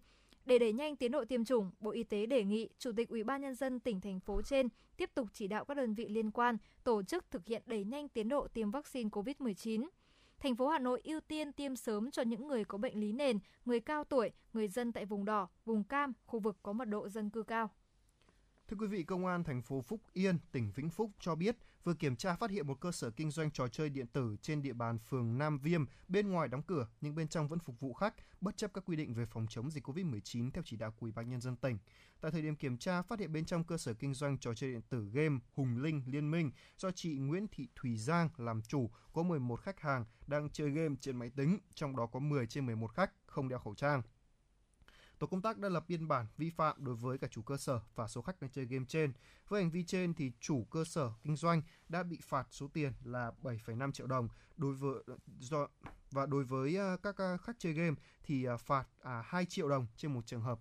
[0.45, 3.23] Để đẩy nhanh tiến độ tiêm chủng, Bộ Y tế đề nghị Chủ tịch Ủy
[3.23, 6.31] ban nhân dân tỉnh thành phố trên tiếp tục chỉ đạo các đơn vị liên
[6.31, 9.87] quan tổ chức thực hiện đẩy nhanh tiến độ tiêm vaccine COVID-19.
[10.39, 13.39] Thành phố Hà Nội ưu tiên tiêm sớm cho những người có bệnh lý nền,
[13.65, 17.09] người cao tuổi, người dân tại vùng đỏ, vùng cam, khu vực có mật độ
[17.09, 17.69] dân cư cao.
[18.67, 21.55] Thưa quý vị, Công an thành phố Phúc Yên, tỉnh Vĩnh Phúc cho biết
[21.85, 24.61] vừa kiểm tra phát hiện một cơ sở kinh doanh trò chơi điện tử trên
[24.61, 27.93] địa bàn phường Nam Viêm, bên ngoài đóng cửa nhưng bên trong vẫn phục vụ
[27.93, 31.05] khách, bất chấp các quy định về phòng chống dịch COVID-19 theo chỉ đạo của
[31.05, 31.77] Ủy ban nhân dân tỉnh.
[32.21, 34.71] Tại thời điểm kiểm tra, phát hiện bên trong cơ sở kinh doanh trò chơi
[34.71, 38.89] điện tử game Hùng Linh Liên Minh do chị Nguyễn Thị Thùy Giang làm chủ
[39.13, 42.65] có 11 khách hàng đang chơi game trên máy tính, trong đó có 10 trên
[42.65, 44.01] 11 khách không đeo khẩu trang.
[45.19, 47.79] Tổ công tác đã lập biên bản vi phạm đối với cả chủ cơ sở
[47.95, 49.13] và số khách đang chơi game trên.
[49.47, 52.93] Với hành vi trên thì chủ cơ sở kinh doanh đã bị phạt số tiền
[53.03, 55.03] là 7,5 triệu đồng đối với
[55.39, 55.67] do
[56.11, 59.69] và đối với à, các à, khách chơi game thì à, phạt à, 2 triệu
[59.69, 60.59] đồng trên một trường hợp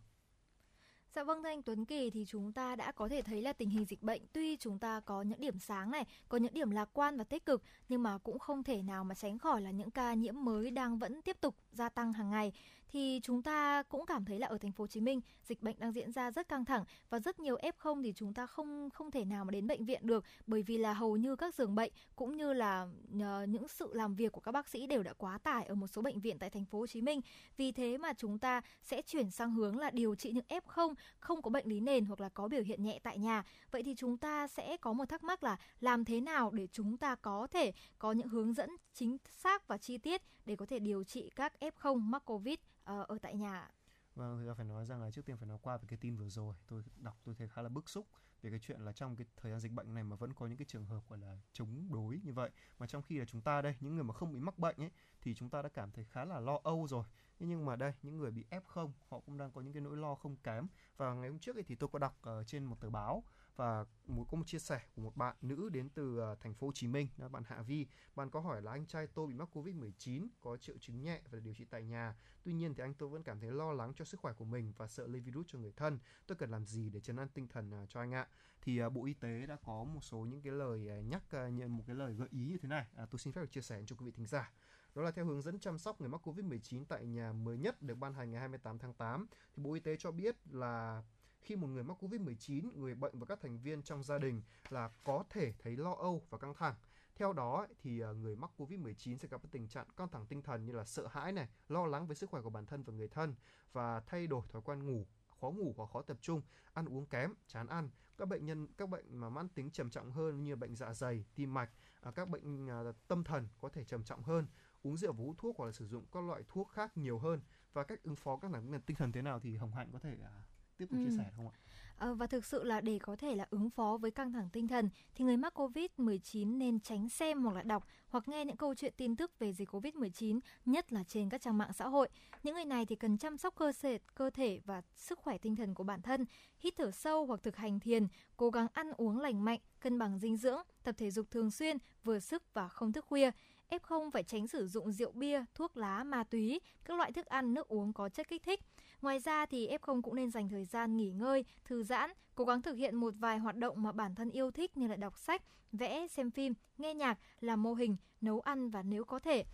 [1.15, 3.71] Dạ vâng thưa anh Tuấn Kỳ thì chúng ta đã có thể thấy là tình
[3.71, 6.89] hình dịch bệnh tuy chúng ta có những điểm sáng này, có những điểm lạc
[6.93, 9.91] quan và tích cực nhưng mà cũng không thể nào mà tránh khỏi là những
[9.91, 12.53] ca nhiễm mới đang vẫn tiếp tục gia tăng hàng ngày
[12.95, 15.77] thì chúng ta cũng cảm thấy là ở thành phố Hồ Chí Minh, dịch bệnh
[15.79, 19.11] đang diễn ra rất căng thẳng và rất nhiều F0 thì chúng ta không không
[19.11, 21.93] thể nào mà đến bệnh viện được bởi vì là hầu như các giường bệnh
[22.17, 22.87] cũng như là
[23.21, 25.87] ờ, những sự làm việc của các bác sĩ đều đã quá tải ở một
[25.87, 27.21] số bệnh viện tại thành phố Hồ Chí Minh.
[27.57, 31.43] Vì thế mà chúng ta sẽ chuyển sang hướng là điều trị những F0 không
[31.43, 33.45] có bệnh lý nền hoặc là có biểu hiện nhẹ tại nhà.
[33.71, 36.97] Vậy thì chúng ta sẽ có một thắc mắc là làm thế nào để chúng
[36.97, 40.79] ta có thể có những hướng dẫn chính xác và chi tiết để có thể
[40.79, 42.57] điều trị các F0 mắc Covid
[42.93, 43.71] uh, ở tại nhà
[44.15, 46.17] Vâng, thực ra phải nói rằng là trước tiên phải nói qua về cái tin
[46.17, 46.55] vừa rồi.
[46.67, 48.07] Tôi đọc tôi thấy khá là bức xúc
[48.43, 50.59] về cái chuyện là trong cái thời gian dịch bệnh này mà vẫn có những
[50.59, 52.51] cái trường hợp gọi là chống đối như vậy.
[52.79, 54.91] Mà trong khi là chúng ta đây những người mà không bị mắc bệnh ấy
[55.21, 57.05] thì chúng ta đã cảm thấy khá là lo âu rồi.
[57.39, 59.83] Thế nhưng mà đây những người bị f không họ cũng đang có những cái
[59.83, 60.67] nỗi lo không kém.
[60.97, 63.25] Và ngày hôm trước ấy thì tôi có đọc uh, trên một tờ báo
[63.57, 66.67] và một có một chia sẻ của một bạn nữ đến từ ờ, thành phố
[66.67, 67.87] Hồ Chí Minh là bạn Hạ Vi.
[68.15, 71.39] Bạn có hỏi là anh trai tôi bị mắc Covid-19 có triệu chứng nhẹ và
[71.41, 72.15] điều trị tại nhà.
[72.43, 74.73] Tuy nhiên thì anh tôi vẫn cảm thấy lo lắng cho sức khỏe của mình
[74.77, 75.99] và sợ lây virus cho người thân.
[76.27, 78.29] Tôi cần làm gì để chấn an tinh thần ờ, cho anh ạ?
[78.63, 81.85] Thì ờ, Bộ Y tế đã có một số những cái lời nhắc nhận một
[81.87, 82.87] cái lời gợi ý như thế này.
[82.97, 84.53] À, tôi xin phép được chia sẻ cho quý vị thính giả.
[84.95, 87.95] Đó là theo hướng dẫn chăm sóc người mắc Covid-19 tại nhà mới nhất được
[87.95, 91.03] ban hành ngày 28 tháng 8 thì Bộ Y tế cho biết là
[91.45, 94.91] khi một người mắc Covid-19, người bệnh và các thành viên trong gia đình là
[95.05, 96.75] có thể thấy lo âu và căng thẳng.
[97.15, 100.65] Theo đó thì ờ, người mắc Covid-19 sẽ gặp tình trạng căng thẳng tinh thần
[100.65, 103.09] như là sợ hãi này, lo lắng với sức khỏe của bản thân và người
[103.09, 103.35] thân
[103.73, 105.07] và thay đổi thói quen ngủ,
[105.41, 107.91] khó ngủ hoặc khó tập trung, ăn uống kém, chán ăn.
[108.19, 111.25] Các bệnh nhân các bệnh mà mãn tính trầm trọng hơn như bệnh dạ dày,
[111.35, 114.47] tim mạch, à, các bệnh à, tâm thần có thể trầm trọng hơn,
[114.83, 117.41] uống rượu và hút thuốc hoặc là sử dụng các loại thuốc khác nhiều hơn
[117.73, 120.17] và cách ứng phó các năng tinh thần thế nào thì Hồng Hạnh có thể
[120.25, 120.43] à,
[120.79, 121.05] tiếp tục ừ.
[121.05, 121.55] chia sẻ không ạ?
[121.99, 124.69] À, và thực sự là để có thể là ứng phó với căng thẳng tinh
[124.69, 128.75] thần thì người mắc Covid-19 nên tránh xem hoặc là đọc hoặc nghe những câu
[128.75, 132.09] chuyện tin tức về dịch Covid-19, nhất là trên các trang mạng xã hội.
[132.43, 135.57] Những người này thì cần chăm sóc cơ thể, cơ thể và sức khỏe tinh
[135.57, 136.25] thần của bản thân,
[136.59, 138.07] hít thở sâu hoặc thực hành thiền,
[138.37, 141.77] cố gắng ăn uống lành mạnh, cân bằng dinh dưỡng, tập thể dục thường xuyên,
[142.05, 143.31] vừa sức và không thức khuya.
[143.71, 147.55] F0 phải tránh sử dụng rượu bia, thuốc lá, ma túy, các loại thức ăn,
[147.55, 148.61] nước uống có chất kích thích.
[149.05, 152.63] Ngoài ra thì F0 cũng nên dành thời gian nghỉ ngơi, thư giãn, cố gắng
[152.63, 155.43] thực hiện một vài hoạt động mà bản thân yêu thích như là đọc sách,
[155.73, 159.45] vẽ, xem phim, nghe nhạc, làm mô hình, nấu ăn và nếu có thể.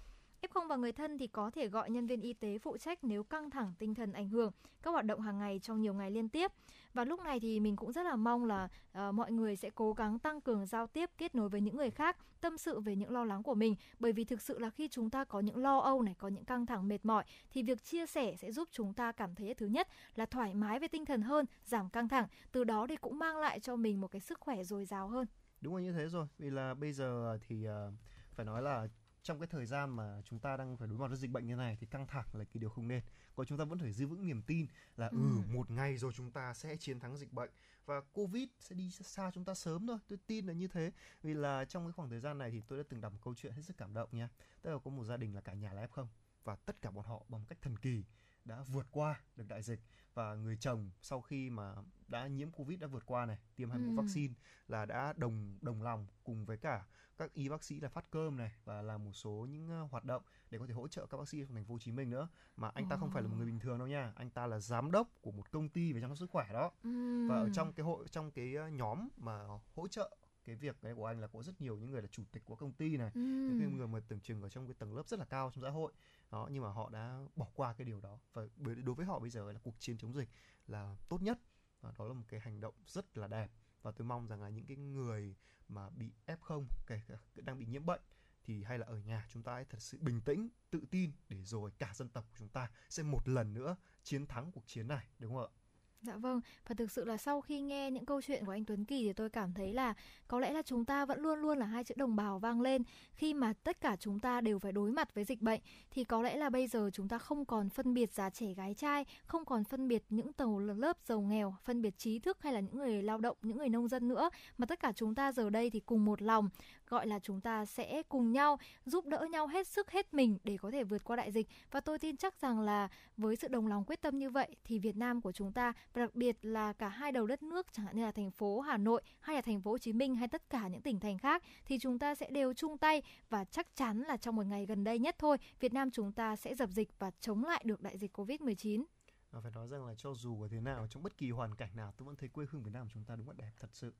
[0.42, 3.24] F0 và người thân thì có thể gọi nhân viên y tế phụ trách nếu
[3.24, 6.28] căng thẳng tinh thần ảnh hưởng các hoạt động hàng ngày trong nhiều ngày liên
[6.28, 6.52] tiếp.
[6.94, 9.92] Và lúc này thì mình cũng rất là mong là uh, mọi người sẽ cố
[9.92, 13.10] gắng tăng cường giao tiếp, kết nối với những người khác, tâm sự về những
[13.10, 13.74] lo lắng của mình.
[13.98, 16.44] Bởi vì thực sự là khi chúng ta có những lo âu này, có những
[16.44, 19.66] căng thẳng mệt mỏi thì việc chia sẻ sẽ giúp chúng ta cảm thấy thứ
[19.66, 22.26] nhất là thoải mái về tinh thần hơn, giảm căng thẳng.
[22.52, 25.26] Từ đó thì cũng mang lại cho mình một cái sức khỏe dồi dào hơn.
[25.60, 26.26] Đúng là như thế rồi.
[26.38, 27.94] Vì là bây giờ thì uh,
[28.34, 28.88] phải nói là
[29.22, 31.56] trong cái thời gian mà chúng ta đang phải đối mặt với dịch bệnh như
[31.56, 33.02] này thì căng thẳng là cái điều không nên.
[33.36, 35.16] Còn chúng ta vẫn phải giữ vững niềm tin là ừ.
[35.16, 35.54] ừ.
[35.54, 37.50] một ngày rồi chúng ta sẽ chiến thắng dịch bệnh.
[37.86, 40.92] Và covid sẽ đi xa chúng ta sớm thôi tôi tin là như thế.
[41.22, 43.34] Vì là trong cái khoảng thời gian này thì tôi đã từng đọc một câu
[43.34, 44.28] chuyện hết sức cảm động nha.
[44.62, 46.08] Tức là có một gia đình là cả nhà là f không?
[46.44, 48.04] Và tất cả bọn họ bằng cách thần kỳ
[48.44, 49.80] đã vượt qua được đại dịch
[50.14, 51.74] và người chồng sau khi mà
[52.08, 54.02] đã nhiễm covid đã vượt qua này tiêm hai mũi ừ.
[54.02, 54.34] vaccine
[54.68, 56.84] là đã đồng đồng lòng cùng với cả
[57.16, 60.22] các y bác sĩ là phát cơm này và làm một số những hoạt động
[60.50, 62.28] để có thể hỗ trợ các bác sĩ trong thành phố Hồ Chí Minh nữa
[62.56, 64.58] mà anh ta không phải là một người bình thường đâu nha anh ta là
[64.58, 67.28] giám đốc của một công ty về chăm sóc sức khỏe đó ừ.
[67.28, 71.06] và ở trong cái hội trong cái nhóm mà hỗ trợ cái việc này của
[71.06, 73.20] anh là có rất nhiều những người là chủ tịch của công ty này ừ.
[73.20, 75.70] những người mà tưởng chừng ở trong cái tầng lớp rất là cao trong xã
[75.70, 75.92] hội
[76.30, 78.18] đó nhưng mà họ đã bỏ qua cái điều đó.
[78.32, 80.28] Và đối với họ bây giờ là cuộc chiến chống dịch
[80.66, 81.40] là tốt nhất.
[81.80, 83.50] Và đó là một cái hành động rất là đẹp.
[83.82, 85.36] Và tôi mong rằng là những cái người
[85.68, 88.00] mà bị F0 kể cả đang bị nhiễm bệnh
[88.44, 91.44] thì hay là ở nhà chúng ta hãy thật sự bình tĩnh, tự tin để
[91.44, 94.88] rồi cả dân tộc của chúng ta sẽ một lần nữa chiến thắng cuộc chiến
[94.88, 95.59] này, đúng không ạ?
[96.02, 98.84] Dạ vâng, và thực sự là sau khi nghe những câu chuyện của anh Tuấn
[98.84, 99.94] Kỳ thì tôi cảm thấy là
[100.28, 102.82] có lẽ là chúng ta vẫn luôn luôn là hai chữ đồng bào vang lên.
[103.12, 105.60] Khi mà tất cả chúng ta đều phải đối mặt với dịch bệnh
[105.90, 108.74] thì có lẽ là bây giờ chúng ta không còn phân biệt già trẻ gái
[108.74, 112.52] trai, không còn phân biệt những tàu lớp giàu nghèo, phân biệt trí thức hay
[112.52, 114.30] là những người lao động, những người nông dân nữa.
[114.58, 116.48] Mà tất cả chúng ta giờ đây thì cùng một lòng
[116.86, 120.56] gọi là chúng ta sẽ cùng nhau giúp đỡ nhau hết sức hết mình để
[120.56, 121.48] có thể vượt qua đại dịch.
[121.70, 124.78] Và tôi tin chắc rằng là với sự đồng lòng quyết tâm như vậy thì
[124.78, 127.86] Việt Nam của chúng ta và đặc biệt là cả hai đầu đất nước chẳng
[127.86, 130.28] hạn như là thành phố Hà Nội hay là thành phố Hồ Chí Minh hay
[130.28, 133.76] tất cả những tỉnh thành khác thì chúng ta sẽ đều chung tay và chắc
[133.76, 136.70] chắn là trong một ngày gần đây nhất thôi Việt Nam chúng ta sẽ dập
[136.70, 138.84] dịch và chống lại được đại dịch Covid-19.
[139.30, 141.76] Và phải nói rằng là cho dù ở thế nào trong bất kỳ hoàn cảnh
[141.76, 143.70] nào tôi vẫn thấy quê hương Việt Nam của chúng ta đúng là đẹp thật
[143.72, 143.94] sự.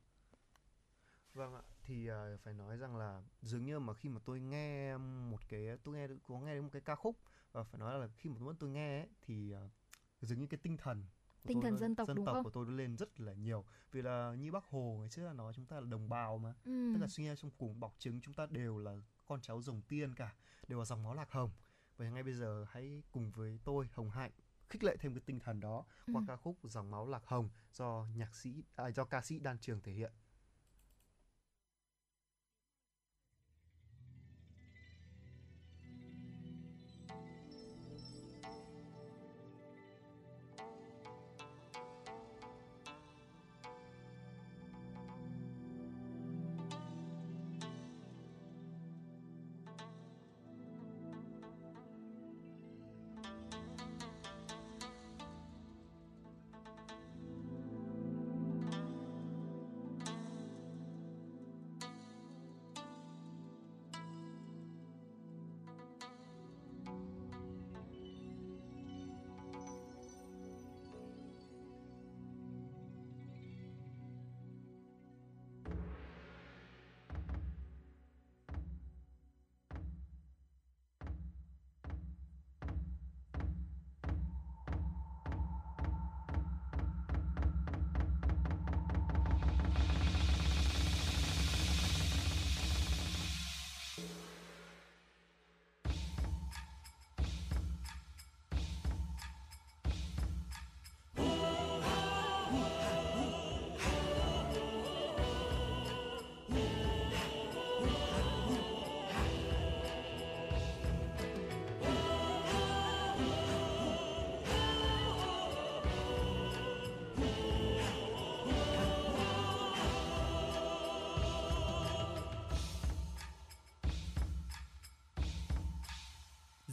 [1.35, 4.97] Vâng ạ, thì uh, phải nói rằng là dường như mà khi mà tôi nghe
[4.97, 7.17] một cái tôi nghe có nghe đến một cái ca khúc
[7.53, 9.71] và phải nói là khi mà tôi nghe ấy, thì uh,
[10.21, 11.05] dường như cái tinh thần
[11.47, 12.45] tinh thần dân tộc dân đúng tộc không?
[12.45, 15.33] của tôi nó lên rất là nhiều vì là như bác hồ ngày trước là
[15.33, 16.93] nói chúng ta là đồng bào mà ừ.
[16.95, 19.83] tức là suy ra trong cùng bọc trứng chúng ta đều là con cháu rồng
[19.83, 20.35] tiên cả
[20.69, 21.51] đều là dòng máu lạc hồng
[21.97, 24.33] và ngay bây giờ hãy cùng với tôi hồng hạnh
[24.71, 26.25] khích lệ thêm cái tinh thần đó qua ừ.
[26.29, 29.81] ca khúc dòng máu lạc hồng do nhạc sĩ à, do ca sĩ đan trường
[29.81, 30.13] thể hiện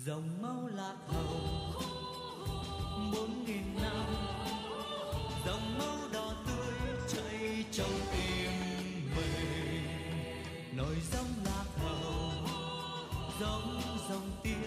[0.07, 1.71] dòng máu lạc hồng
[3.13, 4.05] bốn nghìn năm,
[5.45, 8.51] dòng máu đỏ tươi chảy trong tim
[9.15, 9.83] mình.
[10.77, 12.47] Nổi dòng lạc hồng
[13.39, 14.66] dòng dòng tiên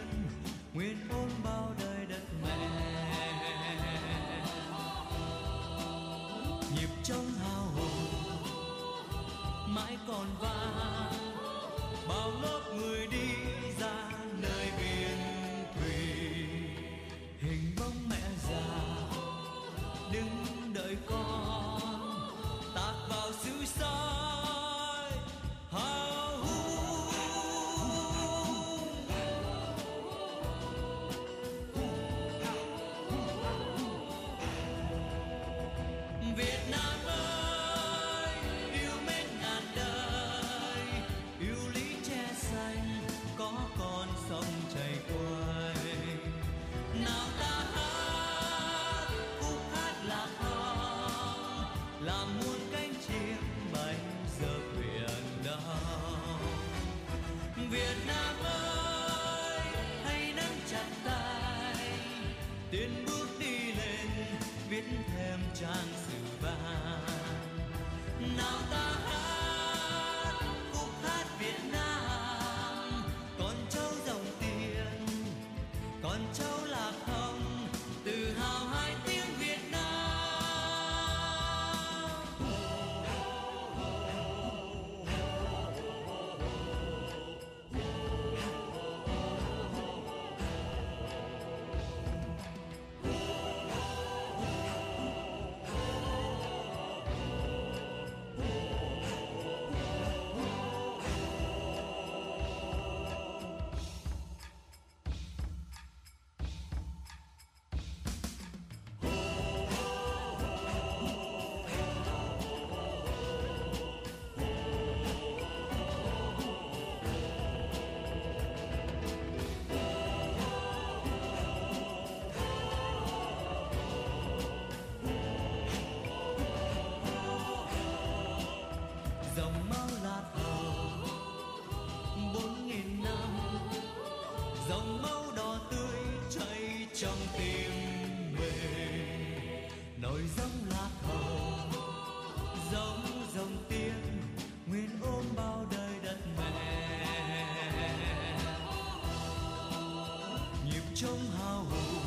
[151.01, 152.05] trong hào hùng.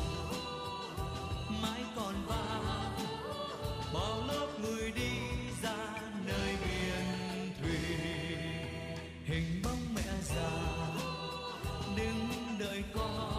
[1.62, 2.92] Mãi còn vang,
[3.94, 5.10] bao lớp người đi
[5.62, 7.78] ra nơi biển thủy
[9.24, 10.50] hình bóng mẹ già,
[11.96, 12.28] đứng
[12.58, 13.33] đợi con.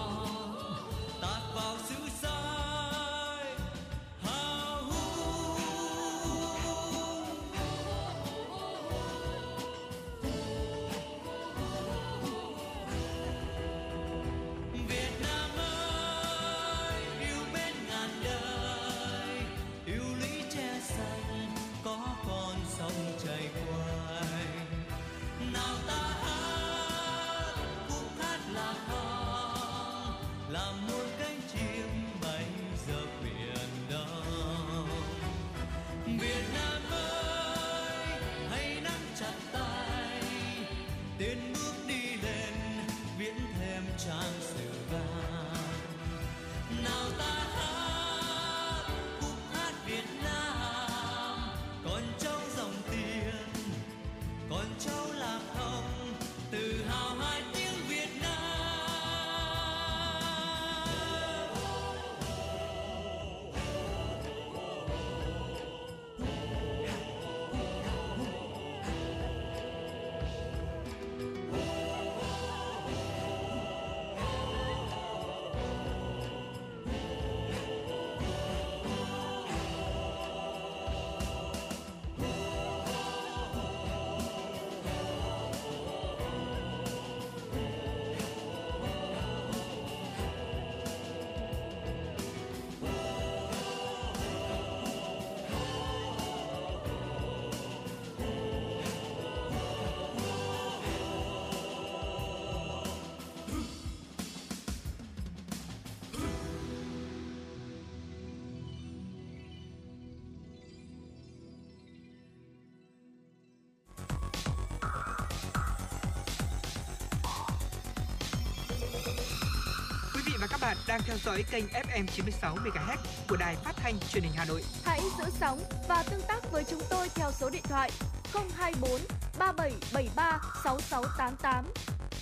[120.65, 122.97] Bạn đang theo dõi kênh FM 96 MHz
[123.29, 124.63] của đài phát thanh truyền hình Hà Nội.
[124.83, 127.91] Hãy giữ sóng và tương tác với chúng tôi theo số điện thoại
[128.33, 129.01] 024
[129.39, 131.65] 3773 6688.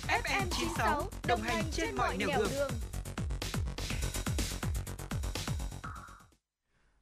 [0.08, 2.70] FM 96 đồng hành trên mọi nẻo đường.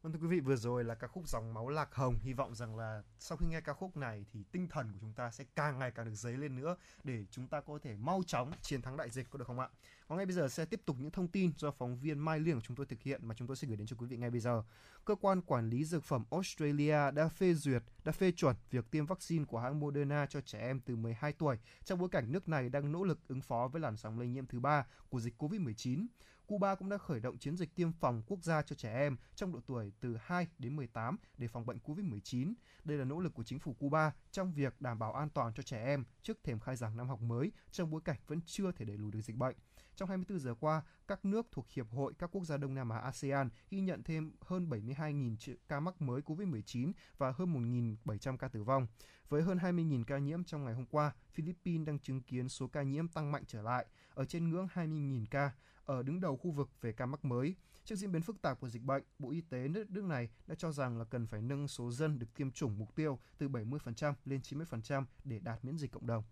[0.02, 2.18] Vâng thưa quý vị, vừa rồi là ca khúc Dòng máu lạc hồng.
[2.22, 3.02] Hy vọng rằng là
[3.32, 5.90] sau khi nghe ca khúc này thì tinh thần của chúng ta sẽ càng ngày
[5.90, 9.10] càng được dấy lên nữa để chúng ta có thể mau chóng chiến thắng đại
[9.10, 9.68] dịch có được không ạ?
[10.08, 12.54] Còn ngay bây giờ sẽ tiếp tục những thông tin do phóng viên Mai Liên
[12.54, 14.30] của chúng tôi thực hiện mà chúng tôi sẽ gửi đến cho quý vị ngay
[14.30, 14.62] bây giờ.
[15.04, 19.06] Cơ quan quản lý dược phẩm Australia đã phê duyệt, đã phê chuẩn việc tiêm
[19.06, 22.68] vaccine của hãng Moderna cho trẻ em từ 12 tuổi trong bối cảnh nước này
[22.68, 26.06] đang nỗ lực ứng phó với làn sóng lây nhiễm thứ ba của dịch COVID-19.
[26.52, 29.52] Cuba cũng đã khởi động chiến dịch tiêm phòng quốc gia cho trẻ em trong
[29.52, 32.52] độ tuổi từ 2 đến 18 để phòng bệnh COVID-19.
[32.84, 35.62] Đây là nỗ lực của chính phủ Cuba trong việc đảm bảo an toàn cho
[35.62, 38.84] trẻ em trước thềm khai giảng năm học mới trong bối cảnh vẫn chưa thể
[38.84, 39.56] đẩy lùi được dịch bệnh.
[39.96, 42.98] Trong 24 giờ qua, các nước thuộc Hiệp hội các quốc gia Đông Nam Á
[42.98, 48.64] ASEAN ghi nhận thêm hơn 72.000 ca mắc mới COVID-19 và hơn 1.700 ca tử
[48.64, 48.86] vong.
[49.28, 52.82] Với hơn 20.000 ca nhiễm trong ngày hôm qua, Philippines đang chứng kiến số ca
[52.82, 55.52] nhiễm tăng mạnh trở lại, ở trên ngưỡng 20.000 ca,
[55.84, 57.54] ở đứng đầu khu vực về ca mắc mới.
[57.84, 60.54] Trước diễn biến phức tạp của dịch bệnh, Bộ Y tế nước, nước này đã
[60.54, 64.14] cho rằng là cần phải nâng số dân được tiêm chủng mục tiêu từ 70%
[64.24, 66.24] lên 90% để đạt miễn dịch cộng đồng.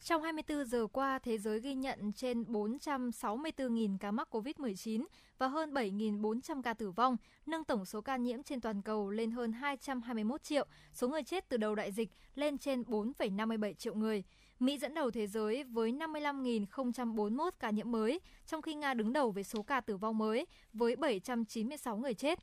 [0.00, 5.04] Trong 24 giờ qua, thế giới ghi nhận trên 464.000 ca mắc COVID-19
[5.38, 9.30] và hơn 7.400 ca tử vong, nâng tổng số ca nhiễm trên toàn cầu lên
[9.30, 14.24] hơn 221 triệu, số người chết từ đầu đại dịch lên trên 4,57 triệu người.
[14.64, 19.30] Mỹ dẫn đầu thế giới với 55.041 ca nhiễm mới, trong khi Nga đứng đầu
[19.30, 22.38] về số ca tử vong mới với 796 người chết.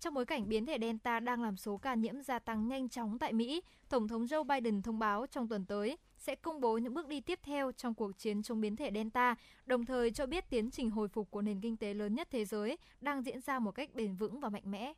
[0.00, 3.18] Trong bối cảnh biến thể Delta đang làm số ca nhiễm gia tăng nhanh chóng
[3.18, 6.94] tại Mỹ, Tổng thống Joe Biden thông báo trong tuần tới sẽ công bố những
[6.94, 9.34] bước đi tiếp theo trong cuộc chiến chống biến thể Delta,
[9.66, 12.44] đồng thời cho biết tiến trình hồi phục của nền kinh tế lớn nhất thế
[12.44, 14.94] giới đang diễn ra một cách bền vững và mạnh mẽ.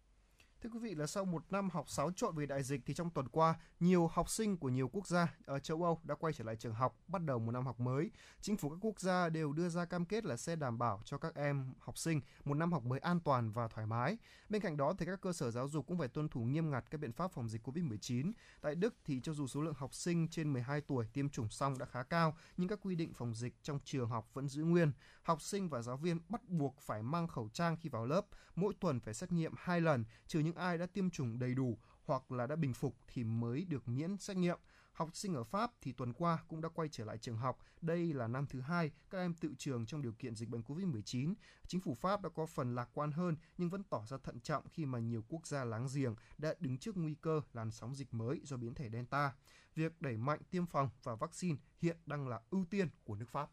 [0.63, 3.11] Thưa quý vị là sau một năm học xáo trộn vì đại dịch thì trong
[3.11, 6.45] tuần qua, nhiều học sinh của nhiều quốc gia ở châu Âu đã quay trở
[6.45, 8.11] lại trường học, bắt đầu một năm học mới.
[8.41, 11.19] Chính phủ các quốc gia đều đưa ra cam kết là sẽ đảm bảo cho
[11.19, 14.19] các em học sinh một năm học mới an toàn và thoải mái.
[14.49, 16.85] Bên cạnh đó thì các cơ sở giáo dục cũng phải tuân thủ nghiêm ngặt
[16.91, 18.33] các biện pháp phòng dịch Covid-19.
[18.61, 21.79] Tại Đức thì cho dù số lượng học sinh trên 12 tuổi tiêm chủng xong
[21.79, 24.93] đã khá cao, nhưng các quy định phòng dịch trong trường học vẫn giữ nguyên.
[25.23, 28.75] Học sinh và giáo viên bắt buộc phải mang khẩu trang khi vào lớp, mỗi
[28.81, 32.33] tuần phải xét nghiệm hai lần, trừ những ai đã tiêm chủng đầy đủ hoặc
[32.33, 34.59] là đã bình phục thì mới được miễn xét nghiệm.
[34.93, 37.59] Học sinh ở Pháp thì tuần qua cũng đã quay trở lại trường học.
[37.81, 41.35] Đây là năm thứ hai các em tự trường trong điều kiện dịch bệnh COVID-19.
[41.67, 44.69] Chính phủ Pháp đã có phần lạc quan hơn nhưng vẫn tỏ ra thận trọng
[44.69, 48.15] khi mà nhiều quốc gia láng giềng đã đứng trước nguy cơ làn sóng dịch
[48.15, 49.33] mới do biến thể Delta.
[49.75, 53.51] Việc đẩy mạnh tiêm phòng và vaccine hiện đang là ưu tiên của nước Pháp.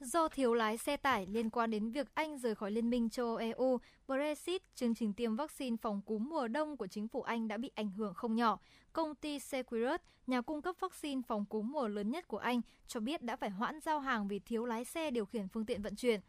[0.00, 3.26] Do thiếu lái xe tải liên quan đến việc Anh rời khỏi Liên minh châu
[3.26, 3.78] Âu EU,
[4.08, 7.70] Brexit, chương trình tiêm vaccine phòng cúm mùa đông của chính phủ Anh đã bị
[7.74, 8.58] ảnh hưởng không nhỏ.
[8.92, 13.00] Công ty Seqirus, nhà cung cấp vaccine phòng cúm mùa lớn nhất của Anh, cho
[13.00, 15.96] biết đã phải hoãn giao hàng vì thiếu lái xe điều khiển phương tiện vận
[15.96, 16.20] chuyển.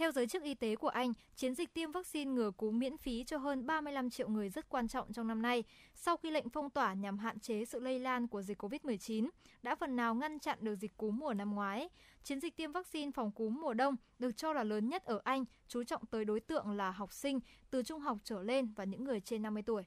[0.00, 3.24] Theo giới chức y tế của Anh, chiến dịch tiêm vaccine ngừa cúm miễn phí
[3.24, 6.70] cho hơn 35 triệu người rất quan trọng trong năm nay, sau khi lệnh phong
[6.70, 9.28] tỏa nhằm hạn chế sự lây lan của dịch COVID-19
[9.62, 11.88] đã phần nào ngăn chặn được dịch cúm mùa năm ngoái.
[12.22, 15.44] Chiến dịch tiêm vaccine phòng cúm mùa đông được cho là lớn nhất ở Anh,
[15.68, 17.40] chú trọng tới đối tượng là học sinh
[17.70, 19.82] từ trung học trở lên và những người trên 50 tuổi.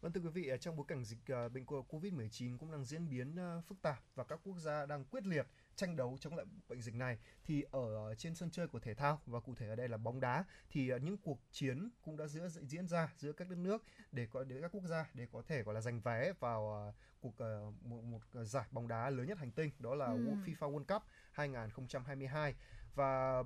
[0.00, 3.36] Vâng thưa quý vị, trong bối cảnh dịch à, bệnh COVID-19 cũng đang diễn biến
[3.36, 5.46] à, phức tạp và các quốc gia đang quyết liệt
[5.76, 9.20] tranh đấu chống lại bệnh dịch này thì ở trên sân chơi của thể thao
[9.26, 12.26] và cụ thể ở đây là bóng đá thì uh, những cuộc chiến cũng đã
[12.26, 15.42] giữa diễn ra giữa các đất nước để có để các quốc gia để có
[15.46, 19.26] thể gọi là giành vé vào uh, cuộc uh, một, một giải bóng đá lớn
[19.26, 20.18] nhất hành tinh đó là ừ.
[20.46, 21.02] FIFA World Cup
[21.32, 22.54] 2022
[22.96, 23.42] và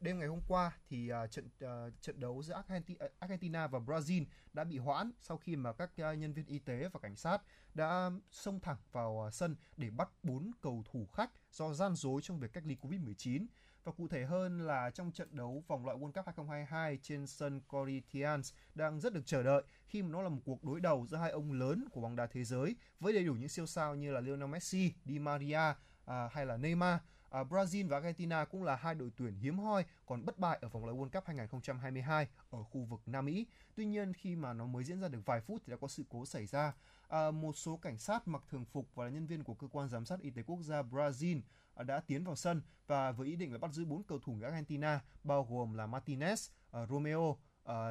[0.00, 2.80] đêm ngày hôm qua thì uh, trận uh, trận đấu giữa à,
[3.18, 6.88] Argentina, và Brazil đã bị hoãn sau khi mà các uh, nhân viên y tế
[6.92, 7.42] và cảnh sát
[7.74, 12.20] đã xông thẳng vào uh, sân để bắt bốn cầu thủ khách do gian dối
[12.22, 13.46] trong việc cách ly Covid-19.
[13.84, 17.60] Và cụ thể hơn là trong trận đấu vòng loại World Cup 2022 trên sân
[17.60, 21.16] Corinthians đang rất được chờ đợi khi mà nó là một cuộc đối đầu giữa
[21.16, 24.12] hai ông lớn của bóng đá thế giới với đầy đủ những siêu sao như
[24.12, 25.74] là Lionel Messi, Di Maria
[26.06, 26.98] à, hay là Neymar
[27.30, 30.68] À, Brazil và Argentina cũng là hai đội tuyển hiếm hoi còn bất bại ở
[30.68, 33.46] vòng loại World Cup 2022 ở khu vực Nam Mỹ.
[33.74, 36.04] Tuy nhiên khi mà nó mới diễn ra được vài phút thì đã có sự
[36.08, 36.74] cố xảy ra.
[37.08, 39.88] À, một số cảnh sát mặc thường phục và là nhân viên của cơ quan
[39.88, 41.40] giám sát y tế quốc gia Brazil
[41.74, 44.32] à, đã tiến vào sân và với ý định là bắt giữ bốn cầu thủ
[44.32, 46.50] người Argentina bao gồm là Martinez,
[46.82, 47.38] uh, Romeo, uh,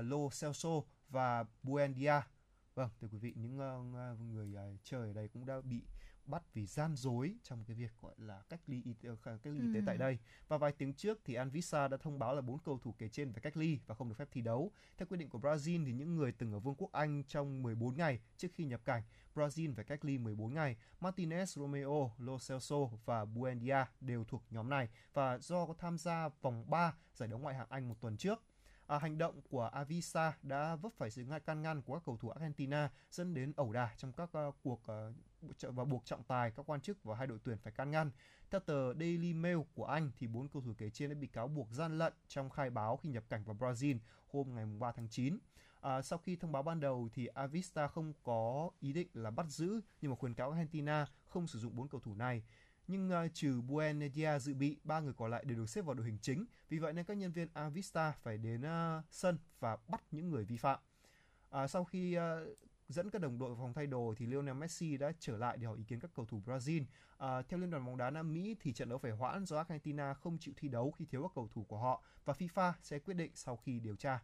[0.03, 2.21] Lo Celso và Buendia.
[2.75, 5.83] Vâng, thưa quý vị, những uh, người uh, chơi ở đây cũng đã bị
[6.27, 9.59] bắt vì gian dối trong cái việc gọi là cách ly y tế, cách ly
[9.59, 9.83] y tế ừ.
[9.85, 10.17] tại đây.
[10.47, 13.33] Và vài tiếng trước thì Anvisa đã thông báo là bốn cầu thủ kể trên
[13.33, 14.71] phải cách ly và không được phép thi đấu.
[14.97, 17.97] Theo quy định của Brazil thì những người từng ở Vương quốc Anh trong 14
[17.97, 19.03] ngày trước khi nhập cảnh,
[19.35, 20.75] Brazil phải cách ly 14 ngày.
[21.01, 26.29] Martinez, Romeo, Lo Celso và Buendia đều thuộc nhóm này và do có tham gia
[26.41, 28.43] vòng 3 giải đấu ngoại hạng Anh một tuần trước.
[28.87, 32.17] À, hành động của Avisa đã vấp phải sự ngại can ngăn của các cầu
[32.17, 35.13] thủ Argentina dẫn đến ẩu đả trong các uh, cuộc ờ,
[35.47, 38.11] uh, và buộc trọng tài các quan chức và hai đội tuyển phải can ngăn.
[38.51, 41.47] Theo tờ Daily Mail của Anh thì bốn cầu thủ kể trên đã bị cáo
[41.47, 45.07] buộc gian lận trong khai báo khi nhập cảnh vào Brazil hôm ngày 3 tháng
[45.09, 45.37] 9.
[45.81, 49.45] À, sau khi thông báo ban đầu thì Avista không có ý định là bắt
[49.49, 52.43] giữ nhưng mà khuyến cáo Argentina không sử dụng bốn cầu thủ này
[52.87, 56.05] nhưng uh, trừ Buendia dự bị, ba người còn lại đều được xếp vào đội
[56.05, 56.45] hình chính.
[56.69, 60.45] Vì vậy nên các nhân viên Avista phải đến uh, sân và bắt những người
[60.45, 60.79] vi phạm.
[61.63, 62.21] Uh, sau khi uh,
[62.89, 65.67] dẫn các đồng đội vào phòng thay đồ thì Lionel Messi đã trở lại để
[65.67, 66.83] hỏi ý kiến các cầu thủ Brazil.
[67.17, 70.13] À, theo Liên đoàn bóng đá Nam Mỹ thì trận đấu phải hoãn do Argentina
[70.13, 73.13] không chịu thi đấu khi thiếu các cầu thủ của họ và FIFA sẽ quyết
[73.13, 74.19] định sau khi điều tra.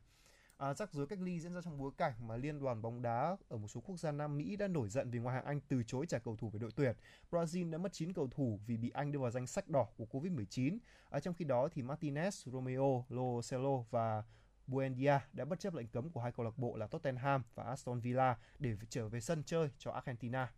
[0.64, 3.38] À, rắc rối cách ly diễn ra trong bối cảnh mà liên đoàn bóng đá
[3.50, 5.84] ở một số quốc gia Nam Mỹ đã nổi giận vì ngoại hạng Anh từ
[5.84, 6.96] chối trả cầu thủ về đội tuyển.
[7.32, 10.06] Brazil đã mất 9 cầu thủ vì bị Anh đưa vào danh sách đỏ của
[10.12, 10.78] Covid-19.
[11.10, 14.24] À, trong khi đó thì Martinez, Romeo, Lo Celo và
[14.68, 18.00] Buendia đã bất chấp lệnh cấm của hai câu lạc bộ là Tottenham và Aston
[18.00, 20.52] Villa để trở về sân chơi cho Argentina.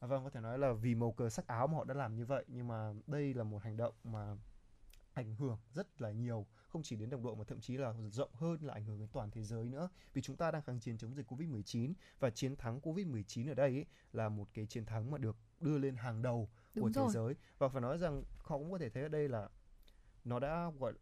[0.00, 2.16] À, vâng, có thể nói là vì màu cờ sắc áo mà họ đã làm
[2.16, 4.36] như vậy, nhưng mà đây là một hành động mà
[5.14, 8.30] ảnh hưởng rất là nhiều không chỉ đến đồng đội mà thậm chí là rộng
[8.34, 10.98] hơn là ảnh hưởng đến toàn thế giới nữa vì chúng ta đang kháng chiến
[10.98, 15.10] chống dịch Covid-19 và chiến thắng Covid-19 ở đây ấy, là một cái chiến thắng
[15.10, 17.08] mà được đưa lên hàng đầu Đúng của rồi.
[17.08, 19.48] thế giới và phải nói rằng họ cũng có thể thấy ở đây là
[20.24, 20.92] nó đã gọi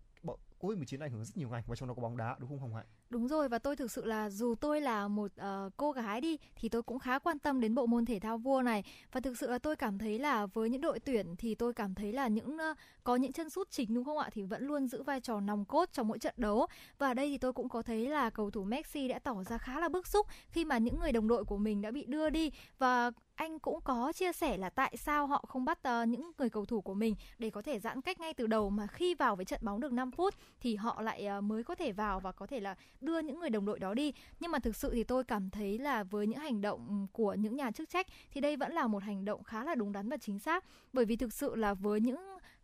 [0.59, 2.75] Covid-19 ảnh hưởng rất nhiều ngành và trong đó có bóng đá đúng không Hồng
[2.75, 2.87] Hạnh?
[3.11, 6.39] Đúng rồi và tôi thực sự là dù tôi là một uh, cô gái đi
[6.57, 8.85] thì tôi cũng khá quan tâm đến bộ môn thể thao vua này.
[9.13, 11.95] Và thực sự là tôi cảm thấy là với những đội tuyển thì tôi cảm
[11.95, 14.29] thấy là những uh, có những chân sút chính đúng không ạ?
[14.33, 16.67] Thì vẫn luôn giữ vai trò nòng cốt trong mỗi trận đấu.
[16.99, 19.59] Và ở đây thì tôi cũng có thấy là cầu thủ Messi đã tỏ ra
[19.59, 22.31] khá là bức xúc khi mà những người đồng đội của mình đã bị đưa
[22.31, 22.51] đi.
[22.79, 26.51] Và anh cũng có chia sẻ là tại sao họ không bắt uh, những người
[26.51, 29.37] cầu thủ của mình để có thể giãn cách ngay từ đầu mà khi vào
[29.37, 32.33] với trận bóng được 5 phút thì họ lại uh, mới có thể vào và
[32.33, 34.13] có thể là đưa những người đồng đội đó đi.
[34.41, 37.57] Nhưng mà thực sự thì tôi cảm thấy là với những hành động của những
[37.57, 40.17] nhà chức trách thì đây vẫn là một hành động khá là đúng đắn và
[40.17, 40.65] chính xác.
[40.93, 42.19] Bởi vì thực sự là với những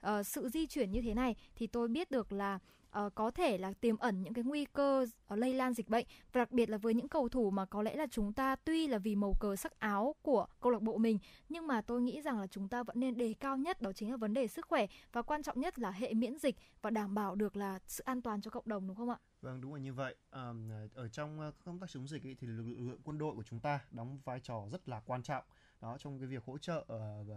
[0.06, 2.58] uh, sự di chuyển như thế này thì tôi biết được là
[2.98, 6.06] uh, có thể là tiềm ẩn những cái nguy cơ uh, lây lan dịch bệnh
[6.32, 8.86] và đặc biệt là với những cầu thủ mà có lẽ là chúng ta tuy
[8.86, 11.18] là vì màu cờ sắc áo của câu lạc bộ mình
[11.48, 14.10] nhưng mà tôi nghĩ rằng là chúng ta vẫn nên đề cao nhất đó chính
[14.10, 17.14] là vấn đề sức khỏe và quan trọng nhất là hệ miễn dịch và đảm
[17.14, 19.18] bảo được là sự an toàn cho cộng đồng đúng không ạ?
[19.42, 20.14] Vâng đúng là như vậy.
[20.30, 20.52] À,
[20.94, 23.80] ở trong công tác chống dịch ấy, thì lực lượng quân đội của chúng ta
[23.90, 25.44] đóng vai trò rất là quan trọng
[25.84, 26.86] đó trong cái việc hỗ trợ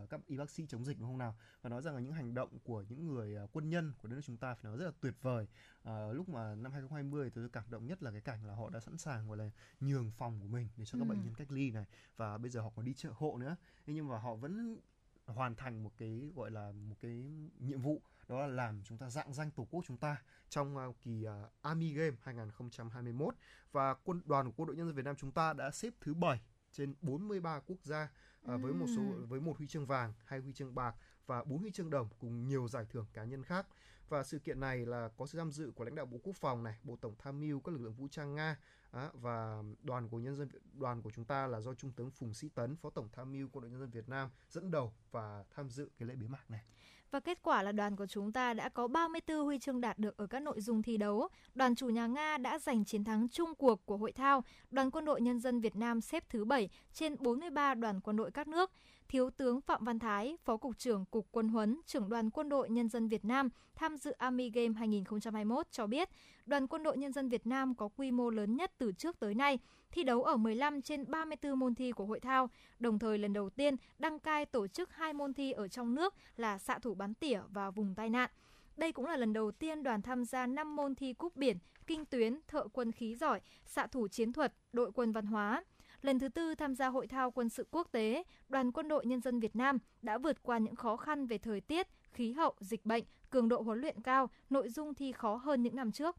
[0.03, 1.35] uh, các y bác sĩ chống dịch đúng không nào?
[1.61, 4.15] Và nói rằng là những hành động của những người uh, quân nhân của đất
[4.15, 5.47] nước chúng ta phải nói rất là tuyệt vời.
[5.89, 8.79] Uh, lúc mà năm 2020 tôi cảm động nhất là cái cảnh là họ đã
[8.79, 11.09] sẵn sàng gọi là nhường phòng của mình để cho các Ừ.
[11.09, 11.85] bệnh nhân cách ly này.
[12.17, 13.55] Và bây giờ họ còn đi chợ hộ nữa.
[13.85, 14.79] Thế nhưng mà họ vẫn
[15.25, 17.23] hoàn thành một cái gọi là một cái
[17.59, 20.17] nhiệm vụ đó là làm chúng ta dạng danh tổ quốc chúng ta
[20.49, 23.35] trong uh, kỳ uh, Army Game 2021
[23.71, 26.13] và quân đoàn của quân đội nhân dân Việt Nam chúng ta đã xếp thứ
[26.13, 26.41] 7
[26.71, 28.09] trên 43 quốc gia
[28.47, 30.95] à, với một số với một huy chương vàng, hai huy chương bạc
[31.25, 33.67] và bốn huy chương đồng cùng nhiều giải thưởng cá nhân khác.
[34.09, 36.63] Và sự kiện này là có sự tham dự của lãnh đạo Bộ Quốc phòng
[36.63, 38.57] này, Bộ Tổng tham mưu các lực lượng vũ trang Nga
[38.91, 42.33] á, và đoàn của nhân dân đoàn của chúng ta là do Trung tướng Phùng
[42.33, 45.43] Sĩ Tấn, Phó Tổng tham mưu Quân đội nhân dân Việt Nam dẫn đầu và
[45.51, 46.63] tham dự cái lễ bế mạc này.
[47.11, 50.17] Và kết quả là đoàn của chúng ta đã có 34 huy chương đạt được
[50.17, 51.27] ở các nội dung thi đấu.
[51.55, 54.43] Đoàn chủ nhà Nga đã giành chiến thắng chung cuộc của hội thao.
[54.69, 58.31] Đoàn quân đội nhân dân Việt Nam xếp thứ 7 trên 43 đoàn quân đội
[58.31, 58.71] các nước.
[59.09, 62.69] Thiếu tướng Phạm Văn Thái, Phó Cục trưởng Cục Quân huấn, trưởng đoàn quân đội
[62.69, 66.09] nhân dân Việt Nam tham dự Army Game 2021 cho biết,
[66.45, 69.35] đoàn quân đội nhân dân Việt Nam có quy mô lớn nhất từ trước tới
[69.35, 69.59] nay,
[69.91, 72.49] thi đấu ở 15 trên 34 môn thi của hội thao,
[72.79, 76.13] đồng thời lần đầu tiên đăng cai tổ chức hai môn thi ở trong nước
[76.37, 78.29] là xạ thủ bắn tỉa và vùng tai nạn.
[78.77, 82.05] Đây cũng là lần đầu tiên đoàn tham gia 5 môn thi cúp biển, kinh
[82.05, 85.63] tuyến, thợ quân khí giỏi, xạ thủ chiến thuật, đội quân văn hóa.
[86.07, 89.21] Lần thứ tư tham gia hội thao quân sự quốc tế, đoàn quân đội nhân
[89.21, 92.85] dân Việt Nam đã vượt qua những khó khăn về thời tiết, khí hậu, dịch
[92.85, 96.15] bệnh, cường độ huấn luyện cao, nội dung thi khó hơn những năm trước.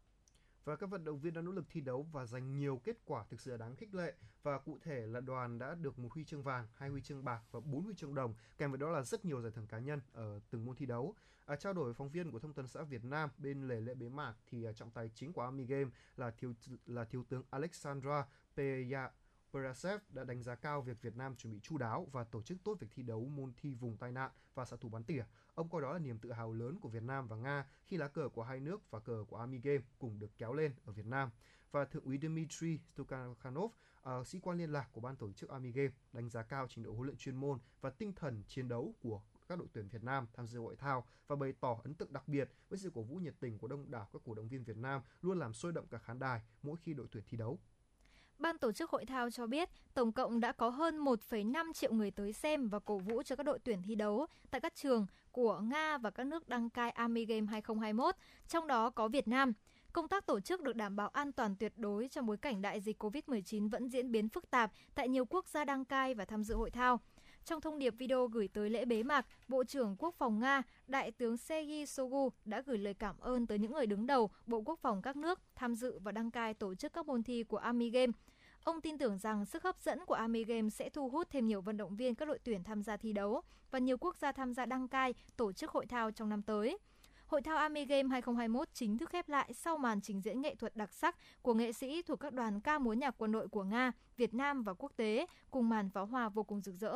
[0.65, 3.25] Và các vận động viên đã nỗ lực thi đấu và giành nhiều kết quả
[3.31, 6.43] thực sự đáng khích lệ và cụ thể là đoàn đã được một huy chương
[6.43, 9.25] vàng, hai huy chương bạc và bốn huy chương đồng, kèm với đó là rất
[9.25, 11.15] nhiều giải thưởng cá nhân ở từng môn thi đấu.
[11.47, 13.95] À, trao đổi với phóng viên của Thông tấn xã Việt Nam bên lề lễ
[13.95, 16.55] bế mạc thì à, trọng tài chính của Army Game là thiếu
[16.87, 18.27] là thiếu tướng Alexandra
[18.57, 19.11] Peya
[19.53, 22.59] Perasev đã đánh giá cao việc Việt Nam chuẩn bị chu đáo và tổ chức
[22.65, 25.25] tốt việc thi đấu môn thi vùng tai nạn và xạ thủ bắn tỉa.
[25.55, 28.09] Ông coi đó là niềm tự hào lớn của Việt Nam và Nga khi lá
[28.09, 31.07] cờ của hai nước và cờ của Army Game cùng được kéo lên ở Việt
[31.07, 31.31] Nam.
[31.71, 33.71] Và Thượng úy Dmitry Stukhanov,
[34.21, 36.85] uh, sĩ quan liên lạc của ban tổ chức Army Game, đánh giá cao trình
[36.85, 40.05] độ huấn luyện chuyên môn và tinh thần chiến đấu của các đội tuyển Việt
[40.05, 43.03] Nam tham dự hội thao và bày tỏ ấn tượng đặc biệt với sự cổ
[43.03, 45.73] vũ nhiệt tình của đông đảo các cổ động viên Việt Nam luôn làm sôi
[45.73, 47.59] động cả khán đài mỗi khi đội tuyển thi đấu.
[48.39, 52.11] Ban tổ chức hội thao cho biết, tổng cộng đã có hơn 1,5 triệu người
[52.11, 55.61] tới xem và cổ vũ cho các đội tuyển thi đấu tại các trường của
[55.61, 58.15] Nga và các nước đăng cai Army Game 2021,
[58.49, 59.53] trong đó có Việt Nam.
[59.93, 62.81] Công tác tổ chức được đảm bảo an toàn tuyệt đối trong bối cảnh đại
[62.81, 66.45] dịch COVID-19 vẫn diễn biến phức tạp tại nhiều quốc gia đăng cai và tham
[66.45, 67.01] dự hội thao.
[67.45, 71.11] Trong thông điệp video gửi tới lễ bế mạc, Bộ trưởng Quốc phòng Nga, Đại
[71.11, 74.79] tướng Sergei Shoigu đã gửi lời cảm ơn tới những người đứng đầu Bộ Quốc
[74.83, 77.91] phòng các nước tham dự và đăng cai tổ chức các môn thi của Army
[77.91, 78.13] Game.
[78.65, 81.61] Ông tin tưởng rằng sức hấp dẫn của Army Games sẽ thu hút thêm nhiều
[81.61, 84.55] vận động viên các đội tuyển tham gia thi đấu và nhiều quốc gia tham
[84.55, 86.79] gia đăng cai tổ chức hội thao trong năm tới.
[87.27, 90.77] Hội thao Army Game 2021 chính thức khép lại sau màn trình diễn nghệ thuật
[90.77, 93.93] đặc sắc của nghệ sĩ thuộc các đoàn ca múa nhạc quân đội của Nga,
[94.17, 96.95] Việt Nam và quốc tế cùng màn pháo hoa vô cùng rực rỡ.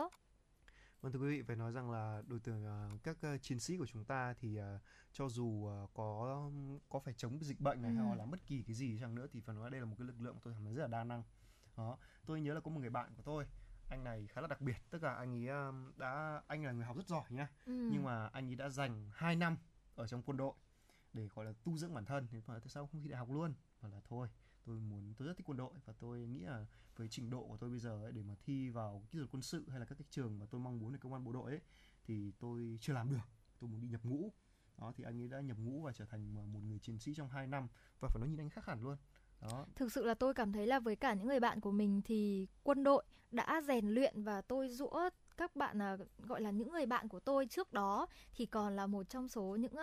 [1.03, 3.77] Vâng thưa quý vị, phải nói rằng là đội tuyển uh, các uh, chiến sĩ
[3.77, 4.65] của chúng ta thì uh,
[5.13, 6.51] cho dù có
[6.89, 7.97] có phải chống dịch bệnh này Ừ.
[8.09, 10.07] hay là bất kỳ cái gì chăng nữa thì phải nói đây là một cái
[10.07, 11.23] lực lượng tôi cảm thấy rất là đa năng.
[11.77, 13.47] Đó, tôi nhớ là có một người bạn của tôi,
[13.91, 16.97] anh này khá là đặc biệt, tức là anh ấy đã anh là người học
[16.97, 17.89] rất giỏi nhá, Ừ.
[17.93, 19.57] nhưng mà anh ấy đã dành 2 năm
[19.95, 20.55] ở trong quân đội
[21.13, 23.31] để gọi là tu dưỡng bản thân bảo là tại sao không thi đại học
[23.31, 24.29] luôn và là thôi
[24.65, 27.57] tôi muốn tôi rất thích quân đội và tôi nghĩ là với trình độ của
[27.57, 29.99] tôi bây giờ ấy, để mà thi vào kỹ thuật quân sự hay là các
[29.99, 31.61] cái trường mà tôi mong muốn để công an bộ đội ấy
[32.05, 33.21] thì tôi chưa làm được.
[33.61, 34.33] Tôi muốn đi nhập ngũ.
[34.79, 37.29] Đó thì anh ấy đã nhập ngũ và trở thành một người chiến sĩ trong
[37.29, 37.69] 2 năm
[38.01, 38.97] và phải nói nhìn anh khác hẳn luôn.
[39.41, 39.67] Đó.
[39.77, 42.49] Thực sự là tôi cảm thấy là với cả những người bạn của mình thì
[42.63, 46.87] quân đội đã rèn luyện và tôi rũa các bạn à, gọi là những người
[46.87, 49.75] bạn của tôi trước đó thì còn là một trong số những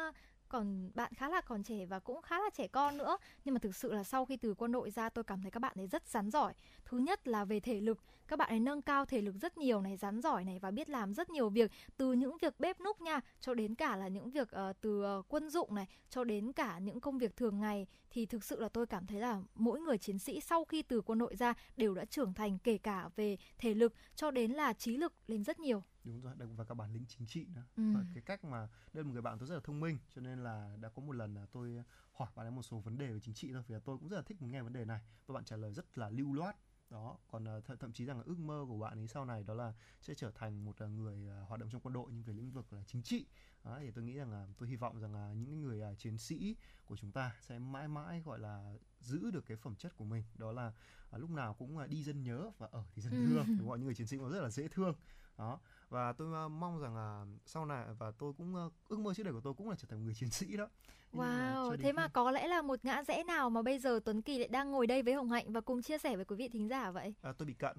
[0.50, 3.18] còn bạn khá là còn trẻ và cũng khá là trẻ con nữa.
[3.46, 5.60] Nhưng mà thực sự là sau khi từ quân đội ra tôi cảm thấy các
[5.60, 6.54] bạn ấy rất rắn giỏi.
[6.86, 8.00] Thứ nhất là về thể lực.
[8.28, 10.90] Các bạn ấy nâng cao thể lực rất nhiều này rắn giỏi này và biết
[10.90, 14.30] làm rất nhiều việc từ những việc bếp núc nha cho đến cả là những
[14.30, 17.88] việc uh, từ uh, quân dụng này cho đến cả những công việc thường ngày.
[18.10, 21.02] Thì thực sự là tôi cảm thấy là mỗi người chiến sĩ sau khi từ
[21.02, 24.74] quân đội ra đều đã trưởng thành kể cả về thể lực cho đến là
[24.74, 27.64] trí lực lên rất nhiều đúng rồi và cả bản lĩnh chính trị nữa.
[27.76, 27.84] Ừ.
[27.94, 28.60] và cái cách mà
[28.94, 31.02] đây là một người bạn tôi rất là thông minh cho nên là đã có
[31.02, 33.64] một lần là tôi hỏi bạn ấy một số vấn đề về chính trị thôi
[33.68, 35.02] vì là tôi cũng rất là thích nghe vấn đề này.
[35.28, 36.56] Và bạn trả lời rất là lưu loát.
[36.90, 39.44] Đó còn ờ, th- thậm chí rằng là ước mơ của bạn ấy sau này
[39.44, 42.24] đó là sẽ trở thành một ờ, người ờ, hoạt động trong quân đội nhưng
[42.24, 43.26] về lĩnh vực là chính trị.
[43.64, 46.56] Đó, thì tôi nghĩ rằng là tôi hy vọng rằng là những người chiến sĩ
[46.86, 50.24] của chúng ta sẽ mãi mãi gọi là giữ được cái phẩm chất của mình.
[50.36, 50.72] Đó là
[51.10, 53.20] ờ, lúc nào cũng ờ, đi dân nhớ và ở thì dân Ừ.
[53.26, 54.94] thương đúng không những người chiến sĩ cũng rất là dễ thương.
[55.38, 55.60] Đó.
[55.90, 59.24] Và tôi ờ, mong rằng là sau này và tôi cũng ờ, ước mơ trước
[59.24, 60.68] đây của tôi cũng là trở thành một người chiến sĩ đó.
[61.12, 63.62] Nhưng mà Wow, đến thế khi- mà có lẽ là một ngã rẽ nào mà
[63.62, 66.16] bây giờ Tuấn Kỳ lại đang ngồi đây với Hồng Hạnh và cùng chia sẻ
[66.16, 67.14] với quý vị thính giả vậy?
[67.22, 67.78] À, tôi bị cận.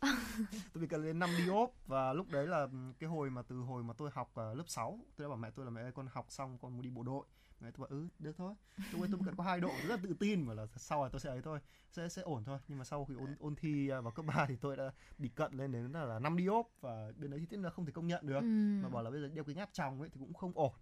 [0.72, 3.42] Tôi bị cận lên năm đi ốp và lúc đấy là ừm, cái hồi mà
[3.42, 5.80] từ hồi mà tôi học ờ, lớp 6 tôi đã bảo mẹ tôi là mẹ
[5.82, 7.26] ơi con học xong con muốn đi bộ đội
[7.60, 8.54] mẹ tôi bảo ừ được thôi.
[8.92, 10.42] Tôi bị cận có hai độ rất là tự tin.
[10.42, 11.58] Mà là sau này tôi sẽ ấy thôi
[11.90, 12.58] sẽ sẽ ổn thôi.
[12.68, 15.28] Nhưng mà sau khi ôn ôn thi ờ, vào cấp 3 thì tôi đã bị
[15.28, 17.86] cận lên đến là, là năm đi ốp và bên đấy thì tiếc là không
[17.86, 18.40] thể công nhận được.
[18.40, 18.82] Ừm.
[18.82, 20.72] mà bảo là bây giờ đeo kính áp tròng ấy thì cũng không ổn.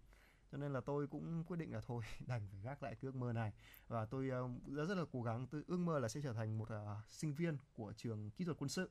[0.53, 3.15] Cho nên là tôi cũng quyết định là thôi đành phải gác lại cái ước
[3.15, 3.53] mơ này.
[3.89, 6.59] Và tôi ờ, đã rất là cố gắng tôi ước mơ là sẽ trở thành
[6.59, 8.91] một ờ, sinh viên của trường kỹ thuật quân sự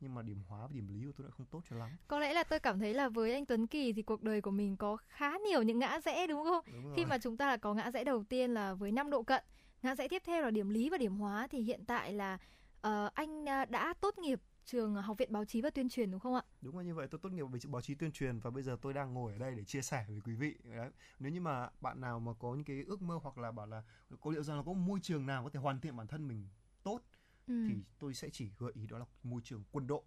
[0.00, 2.18] nhưng mà điểm hóa và điểm lý của tôi lại không tốt cho lắm Có
[2.18, 4.76] lẽ là tôi cảm thấy là với anh Tuấn Kỳ thì cuộc đời của mình
[4.76, 6.64] có khá nhiều những ngã rẽ đúng không?
[6.72, 7.06] đúng Khi rồi.
[7.10, 9.44] mà chúng ta là có ngã rẽ đầu tiên là với 5 độ cận,
[9.82, 12.38] ngã rẽ tiếp theo là điểm lý và điểm hóa thì hiện tại là
[12.80, 16.20] ờ, anh ờ, đã tốt nghiệp trường Học viện Báo chí và Tuyên truyền đúng
[16.20, 16.42] không ạ?
[16.60, 18.76] đúng là như vậy tôi tốt nghiệp về báo chí tuyên truyền và bây giờ
[18.82, 21.68] tôi đang ngồi ở đây để chia sẻ với quý vị đấy nếu như mà
[21.80, 23.82] bạn nào mà có những cái ước mơ hoặc là bảo là
[24.20, 26.48] có liệu rằng là có môi trường nào có thể hoàn thiện bản thân mình
[26.82, 27.00] tốt
[27.48, 27.64] Ừ.
[27.68, 30.02] thì tôi sẽ chỉ gợi ý đó là môi trường quân đội.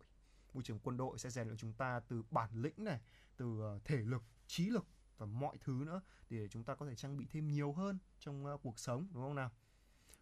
[0.54, 3.00] Môi trường quân đội sẽ rèn luyện chúng ta từ bản lĩnh này
[3.38, 4.88] từ ờ, thể lực trí lực
[5.18, 8.46] và mọi thứ nữa để chúng ta có thể trang bị thêm nhiều hơn trong
[8.46, 9.52] ờ, cuộc sống đúng không nào?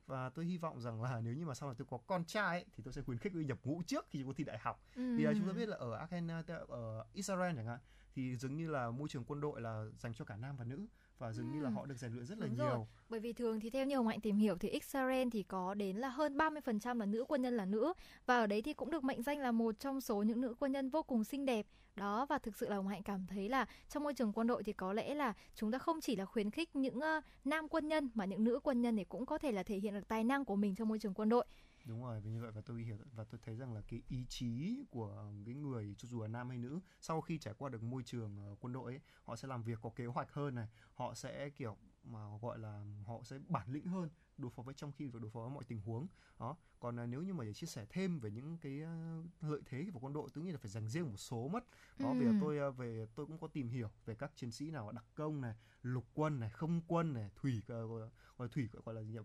[0.07, 2.61] Và tôi hy vọng rằng là nếu như mà sau này tôi có con trai
[2.61, 4.83] ấy, thì tôi sẽ khuyến khích đi nhập ngũ trước khi có thi đại học.
[4.95, 7.79] Vì là chúng ta biết là ở Argentina ở Israel chẳng hạn
[8.13, 10.87] thì dường như là môi trường quân đội là dành cho cả nam và nữ
[11.19, 12.85] và dường như là họ được rèn luyện rất là Đúng nhiều rồi.
[13.09, 16.09] Bởi vì thường thì theo Hồng Hạnh tìm hiểu thì Israel thì có đến là
[16.09, 17.93] hơn 30% là nữ quân nhân là nữ
[18.25, 20.71] và ở đấy thì cũng được mệnh danh là một trong số những nữ quân
[20.71, 21.65] nhân vô cùng xinh đẹp.
[21.95, 24.63] Đó và thực sự là Hồng Hạnh cảm thấy là trong môi trường quân đội
[24.63, 27.87] thì có lẽ là chúng ta không chỉ là khuyến khích những ờ, nam quân
[27.87, 30.23] nhân mà những nữ quân nhân thì cũng có thể là thể hiện được tài
[30.23, 31.45] năng của mình trong môi trường quân đội.
[31.89, 34.25] Đúng rồi vì như vậy và tôi hiểu và tôi thấy rằng là cái ý
[34.29, 37.83] chí của cái người cho dù là nam hay nữ sau khi trải qua được
[37.83, 40.67] môi trường ờ, quân đội ấy, họ sẽ làm việc có kế hoạch hơn này
[40.93, 44.91] họ sẽ kiểu mà gọi là họ sẽ bản lĩnh hơn đối phó với trong
[44.91, 46.07] khi phải đối phó với mọi tình huống.
[46.39, 49.61] Đó còn à, nếu như mà để chia sẻ thêm về những cái ờ, lợi
[49.65, 51.63] thế của quân đội tôi nghĩ là phải dành riêng một số mất.
[51.99, 52.31] Đó vì Ừ.
[52.39, 55.41] tôi ờ, về tôi cũng có tìm hiểu về các chiến sĩ nào đặc công
[55.41, 58.95] này lục quân này không quân này thủy ờ, gọi là, gọi là thủy gọi
[58.95, 59.19] là gì nhỉ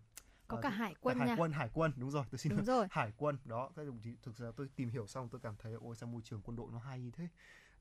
[0.48, 1.36] có Ờ, cả hải quân hải nha.
[1.38, 2.86] Quân hải quân đúng rồi tôi xin đúng rồi.
[2.90, 5.72] Hải quân đó cái đồng chí thực ra tôi tìm hiểu xong tôi cảm thấy
[5.72, 7.28] ôi sao môi trường quân đội nó hay như thế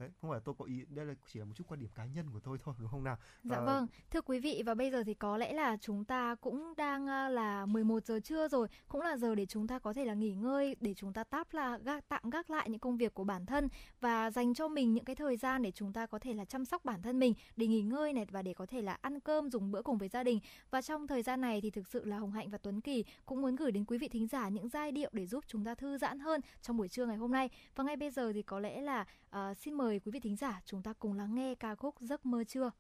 [0.04, 2.06] đấy không phải tôi có ý đây là chỉ là một chút quan điểm cá
[2.06, 4.92] nhân của tôi thôi đúng không nào Dạ Ờ, vâng, thưa quý vị và bây
[4.92, 8.68] giờ thì có lẽ là chúng ta cũng đang à, là 11 giờ trưa rồi,
[8.88, 11.54] cũng là giờ để chúng ta có thể là nghỉ ngơi, để chúng ta táp
[11.54, 13.68] là gác, tạm gác lại những công việc của bản thân
[14.02, 16.66] và dành cho mình những cái thời gian để chúng ta có thể là chăm
[16.66, 19.50] sóc bản thân mình, để nghỉ ngơi này và để có thể là ăn cơm
[19.50, 20.40] dùng bữa cùng với gia đình.
[20.72, 23.42] Và trong thời gian này thì thực sự là Hồng Hạnh và Tuấn Kỳ cũng
[23.42, 25.98] muốn gửi đến quý vị thính giả những giai điệu để giúp chúng ta thư
[25.98, 27.50] giãn hơn trong buổi trưa ngày hôm nay.
[27.76, 30.36] Và ngay bây giờ thì có lẽ là à, xin mời mời quý vị thính
[30.36, 32.72] giả chúng ta cùng lắng nghe ca khúc Giấc mơ chưa.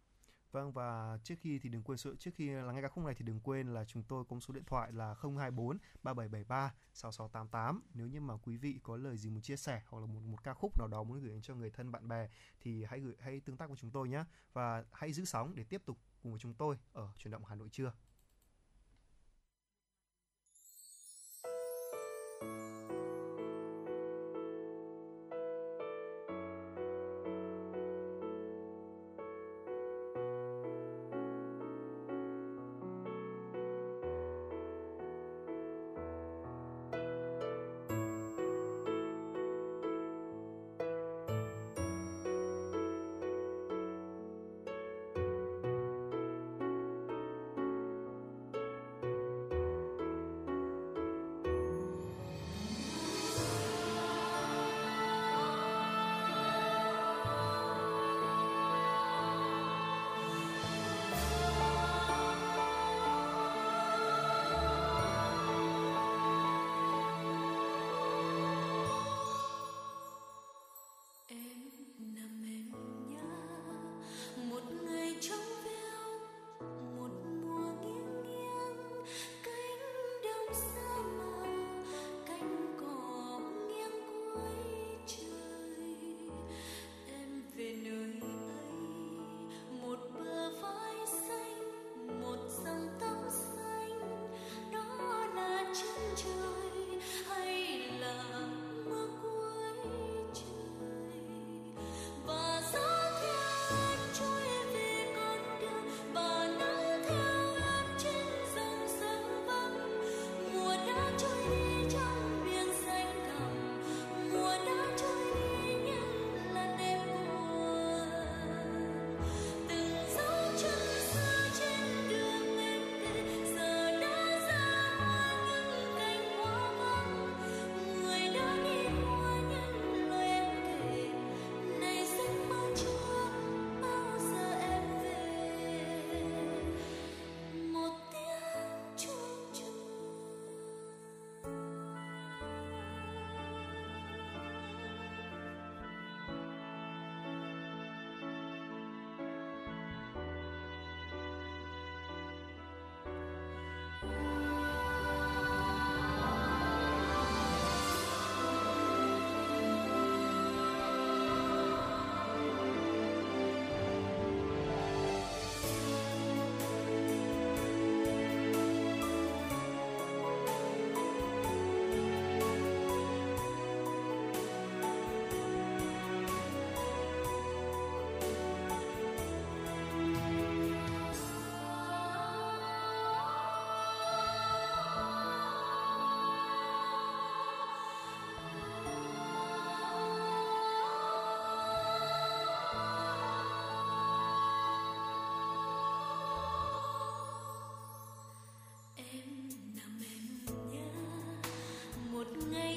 [0.52, 3.16] Vâng và trước khi thì đừng quên sự, trước khi lắng nghe ca khúc này
[3.18, 7.82] thì đừng quên là chúng tôi có số điện thoại là 024 3773 6688.
[7.94, 10.44] Nếu như mà quý vị có lời gì muốn chia sẻ hoặc là một một
[10.44, 12.30] ca khúc nào đó muốn gửi đến cho người thân, bạn bè
[12.62, 15.64] thì hãy gửi, hãy tương tác với chúng tôi nhé và hãy giữ sóng để
[15.64, 17.94] tiếp tục cùng với chúng tôi ở chuyển động Hà Nội trưa.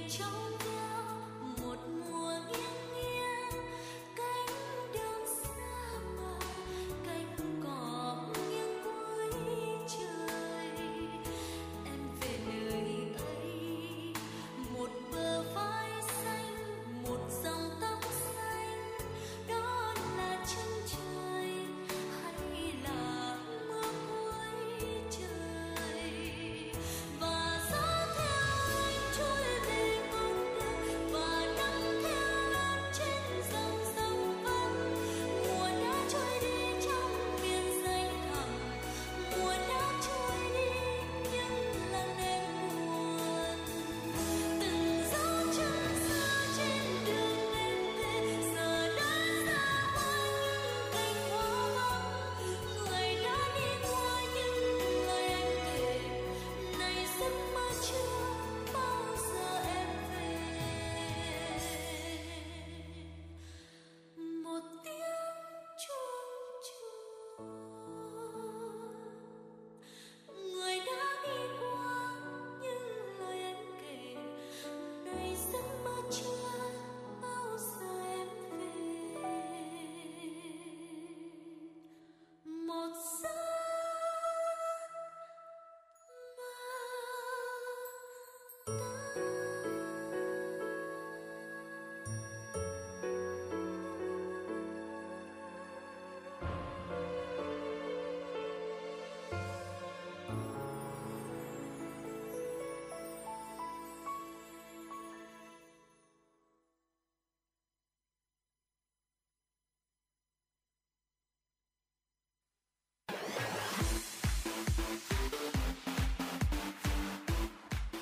[0.08, 0.45] trong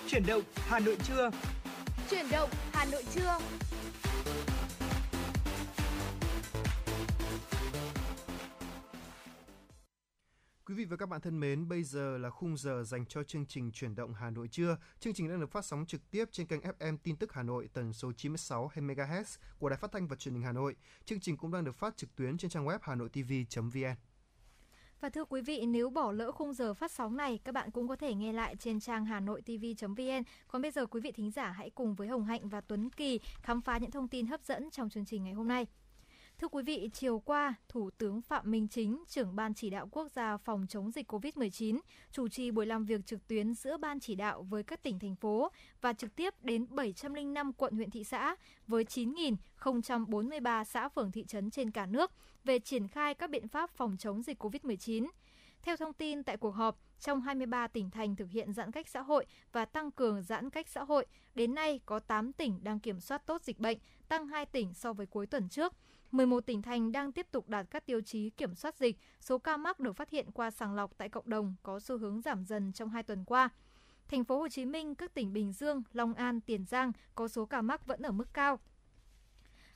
[0.09, 1.31] Chuyển động Hà Nội trưa.
[2.11, 3.39] Chuyển động Hà Nội trưa.
[10.67, 13.47] Quý vị và các bạn thân mến, bây giờ là khung giờ dành cho chương
[13.47, 14.77] trình Chuyển động Hà Nội trưa.
[15.01, 17.69] Chương trình đang được phát sóng trực tiếp trên kênh FM Tin tức Hà Nội
[17.73, 20.77] tần số 96 MHz của Đài Phát thanh và Truyền hình Hà Nội.
[21.05, 23.95] Chương trình cũng đang được phát trực tuyến trên trang web hanoitv.vn.
[25.01, 27.89] Và thưa quý vị, nếu bỏ lỡ khung giờ phát sóng này, các bạn cũng
[27.89, 31.31] có thể nghe lại trên trang hà nội tv.vn Còn bây giờ quý vị thính
[31.31, 34.43] giả hãy cùng với Hồng Hạnh và Tuấn Kỳ khám phá những thông tin hấp
[34.45, 35.67] dẫn trong chương trình ngày hôm nay.
[36.41, 40.09] Thưa quý vị, chiều qua, Thủ tướng Phạm Minh Chính, trưởng Ban chỉ đạo quốc
[40.13, 41.81] gia phòng chống dịch COVID-19,
[42.13, 45.17] chủ trì buổi làm việc trực tuyến giữa Ban chỉ đạo với các tỉnh, thành
[45.17, 51.25] phố và trực tiếp đến 705 quận, huyện, thị xã với 9.043 xã, phường, thị
[51.25, 52.11] trấn trên cả nước
[52.45, 55.09] về triển khai các biện pháp phòng chống dịch COVID-19.
[55.63, 59.01] Theo thông tin tại cuộc họp, trong 23 tỉnh thành thực hiện giãn cách xã
[59.01, 63.01] hội và tăng cường giãn cách xã hội, đến nay có 8 tỉnh đang kiểm
[63.01, 63.79] soát tốt dịch bệnh,
[64.09, 65.73] tăng 2 tỉnh so với cuối tuần trước.
[66.15, 69.57] 11 tỉnh thành đang tiếp tục đạt các tiêu chí kiểm soát dịch, số ca
[69.57, 72.73] mắc được phát hiện qua sàng lọc tại cộng đồng có xu hướng giảm dần
[72.73, 73.49] trong 2 tuần qua.
[74.09, 77.47] Thành phố Hồ Chí Minh, các tỉnh Bình Dương, Long An, Tiền Giang có số
[77.47, 78.61] ca mắc vẫn ở mức cao.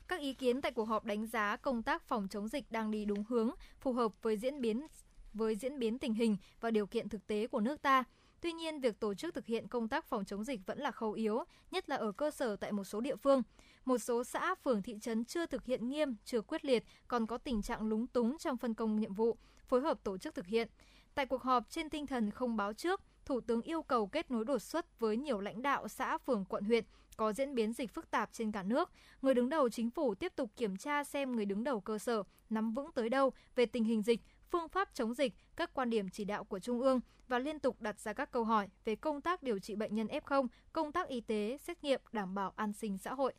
[0.09, 3.05] Các ý kiến tại cuộc họp đánh giá công tác phòng chống dịch đang đi
[3.05, 4.87] đúng hướng, phù hợp với diễn biến
[5.33, 8.05] với diễn biến tình hình và điều kiện thực tế của nước ta.
[8.41, 11.13] Tuy nhiên, việc tổ chức thực hiện công tác phòng chống dịch vẫn là khâu
[11.13, 13.43] yếu, nhất là ở cơ sở tại một số địa phương.
[13.85, 17.39] Một số xã, phường, thị trấn chưa thực hiện nghiêm, chưa quyết liệt, còn có
[17.39, 19.37] tình trạng lúng túng trong phân công nhiệm vụ,
[19.69, 20.69] phối hợp tổ chức thực hiện.
[21.15, 24.45] Tại cuộc họp trên tinh thần không báo trước, Thủ tướng yêu cầu kết nối
[24.45, 26.85] đột xuất với nhiều lãnh đạo xã, phường, quận, huyện
[27.17, 28.91] có diễn biến dịch phức tạp trên cả nước.
[29.23, 32.23] Người đứng đầu chính phủ tiếp tục kiểm tra xem người đứng đầu cơ sở
[32.51, 34.21] nắm vững tới đâu về tình hình dịch,
[34.53, 37.81] phương pháp chống dịch, các quan điểm chỉ đạo của Trung ương và liên tục
[37.81, 41.09] đặt ra các câu hỏi về công tác điều trị bệnh nhân F0, công tác
[41.09, 43.33] y tế, xét nghiệm đảm bảo an sinh xã hội.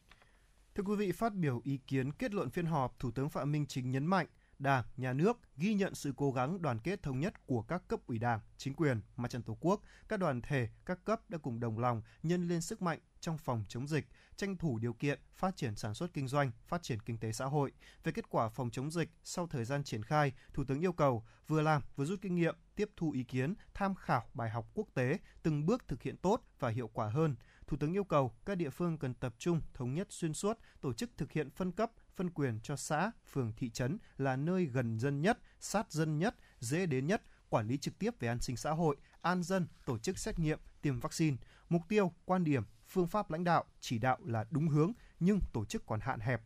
[0.75, 3.65] Thưa quý vị, phát biểu ý kiến kết luận phiên họp, Thủ tướng Phạm Minh
[3.65, 4.27] Chính nhấn mạnh
[4.59, 7.99] Đảng, Nhà nước ghi nhận sự cố gắng đoàn kết thống nhất của các cấp
[8.07, 11.59] ủy Đảng, chính quyền, mặt trận Tổ quốc, các đoàn thể, các cấp đã cùng
[11.59, 15.55] đồng lòng nhân lên sức mạnh trong phòng chống dịch, tranh thủ điều kiện phát
[15.55, 17.71] triển sản xuất kinh doanh, phát triển kinh tế xã hội.
[18.03, 21.23] Về kết quả phòng chống dịch sau thời gian triển khai, Thủ tướng yêu cầu
[21.47, 24.87] vừa làm vừa rút kinh nghiệm, tiếp thu ý kiến, tham khảo bài học quốc
[24.93, 27.35] tế, từng bước thực hiện tốt và hiệu quả hơn.
[27.67, 30.93] Thủ tướng yêu cầu các địa phương cần tập trung thống nhất xuyên suốt, tổ
[30.93, 34.99] chức thực hiện phân cấp, phân quyền cho xã, phường, thị trấn là nơi gần
[34.99, 38.57] dân nhất, sát dân nhất, dễ đến nhất, quản lý trực tiếp về an sinh
[38.57, 41.37] xã hội, an dân, tổ chức xét nghiệm, tiêm vaccine.
[41.69, 45.65] Mục tiêu, quan điểm, phương pháp lãnh đạo, chỉ đạo là đúng hướng nhưng tổ
[45.65, 46.41] chức còn hạn hẹp,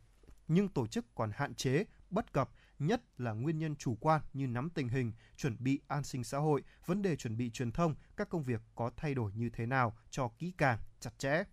[0.47, 2.49] nhưng tổ chức còn hạn chế, bất cập,
[2.79, 6.37] nhất là nguyên nhân chủ quan như nắm tình hình, chuẩn bị an sinh xã
[6.37, 9.65] hội, vấn đề chuẩn bị truyền thông, các công việc có thay đổi như thế
[9.65, 11.43] nào cho kỹ càng, chặt chẽ.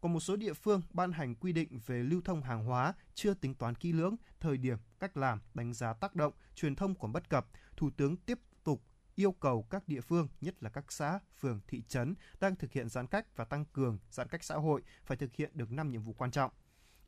[0.00, 3.34] Còn một số địa phương ban hành quy định về lưu thông hàng hóa chưa
[3.34, 7.12] tính toán kỹ lưỡng, thời điểm, cách làm, đánh giá tác động, truyền thông còn
[7.12, 7.46] bất cập.
[7.76, 8.82] Thủ tướng tiếp tục
[9.14, 12.88] yêu cầu các địa phương, nhất là các xã, phường, thị trấn đang thực hiện
[12.88, 16.02] giãn cách và tăng cường giãn cách xã hội phải thực hiện được 5 nhiệm
[16.02, 16.50] vụ quan trọng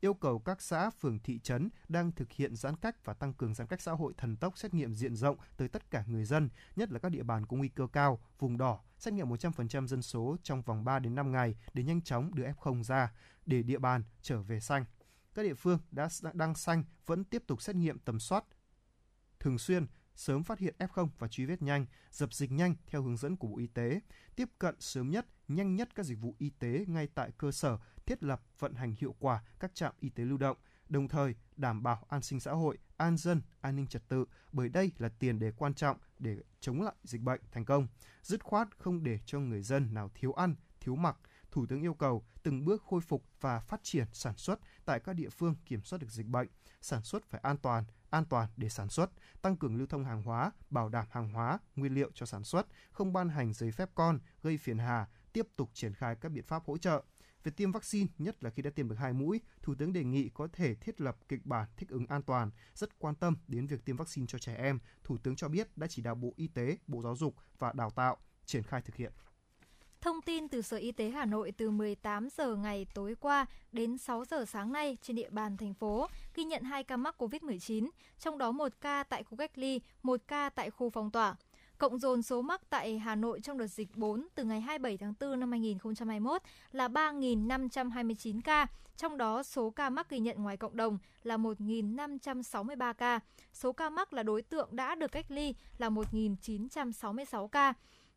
[0.01, 3.53] yêu cầu các xã, phường, thị trấn đang thực hiện giãn cách và tăng cường
[3.53, 6.49] giãn cách xã hội thần tốc xét nghiệm diện rộng tới tất cả người dân,
[6.75, 10.01] nhất là các địa bàn có nguy cơ cao, vùng đỏ, xét nghiệm 100% dân
[10.01, 13.13] số trong vòng 3 đến 5 ngày để nhanh chóng đưa F0 ra,
[13.45, 14.85] để địa bàn trở về xanh.
[15.33, 18.45] Các địa phương đã đang xanh vẫn tiếp tục xét nghiệm tầm soát
[19.39, 19.87] thường xuyên
[20.19, 23.47] sớm phát hiện F0 và truy vết nhanh, dập dịch nhanh theo hướng dẫn của
[23.47, 23.99] Bộ Y tế,
[24.35, 27.77] tiếp cận sớm nhất, nhanh nhất các dịch vụ y tế ngay tại cơ sở,
[28.05, 30.57] thiết lập vận hành hiệu quả các trạm y tế lưu động,
[30.89, 34.69] đồng thời đảm bảo an sinh xã hội, an dân, an ninh trật tự, bởi
[34.69, 37.87] đây là tiền đề quan trọng để chống lại dịch bệnh thành công.
[38.23, 41.17] Dứt khoát không để cho người dân nào thiếu ăn, thiếu mặc,
[41.51, 45.13] Thủ tướng yêu cầu từng bước khôi phục và phát triển sản xuất tại các
[45.13, 46.47] địa phương kiểm soát được dịch bệnh,
[46.81, 50.23] sản xuất phải an toàn, an toàn để sản xuất, tăng cường lưu thông hàng
[50.23, 53.89] hóa, bảo đảm hàng hóa, nguyên liệu cho sản xuất, không ban hành giấy phép
[53.95, 57.03] con gây phiền hà, tiếp tục triển khai các biện pháp hỗ trợ.
[57.43, 60.29] Về tiêm vaccine, nhất là khi đã tiêm được hai mũi, Thủ tướng đề nghị
[60.29, 63.85] có thể thiết lập kịch bản thích ứng an toàn, rất quan tâm đến việc
[63.85, 64.79] tiêm vaccine cho trẻ em.
[65.03, 67.89] Thủ tướng cho biết đã chỉ đạo Bộ Y tế, Bộ Giáo dục và Đào
[67.89, 69.11] tạo triển khai thực hiện.
[70.01, 73.97] Thông tin từ Sở Y tế Hà Nội từ 18 giờ ngày tối qua đến
[73.97, 77.89] 6 giờ sáng nay trên địa bàn thành phố ghi nhận 2 ca mắc COVID-19,
[78.19, 81.35] trong đó một ca tại khu cách ly, một ca tại khu phong tỏa.
[81.77, 85.13] Cộng dồn số mắc tại Hà Nội trong đợt dịch 4 từ ngày 27 tháng
[85.19, 86.41] 4 năm 2021
[86.71, 92.93] là 3.529 ca, trong đó số ca mắc ghi nhận ngoài cộng đồng là 1.563
[92.93, 93.19] ca.
[93.53, 97.73] Số ca mắc là đối tượng đã được cách ly là 1.966 ca.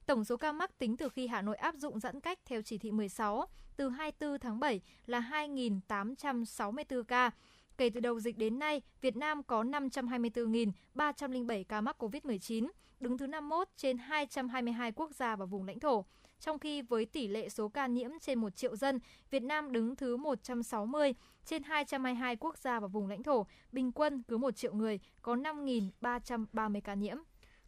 [0.07, 2.79] Tổng số ca mắc tính từ khi Hà Nội áp dụng giãn cách theo chỉ
[2.79, 3.47] thị 16
[3.77, 7.31] từ 24 tháng 7 là 2.864 ca.
[7.77, 12.69] Kể từ đầu dịch đến nay, Việt Nam có 524.307 ca mắc COVID-19,
[13.01, 16.05] đứng thứ 51 trên 222 quốc gia và vùng lãnh thổ.
[16.41, 18.99] Trong khi với tỷ lệ số ca nhiễm trên 1 triệu dân,
[19.31, 24.23] Việt Nam đứng thứ 160 trên 222 quốc gia và vùng lãnh thổ, bình quân
[24.29, 27.17] cứ 1 triệu người có 5.330 ca nhiễm.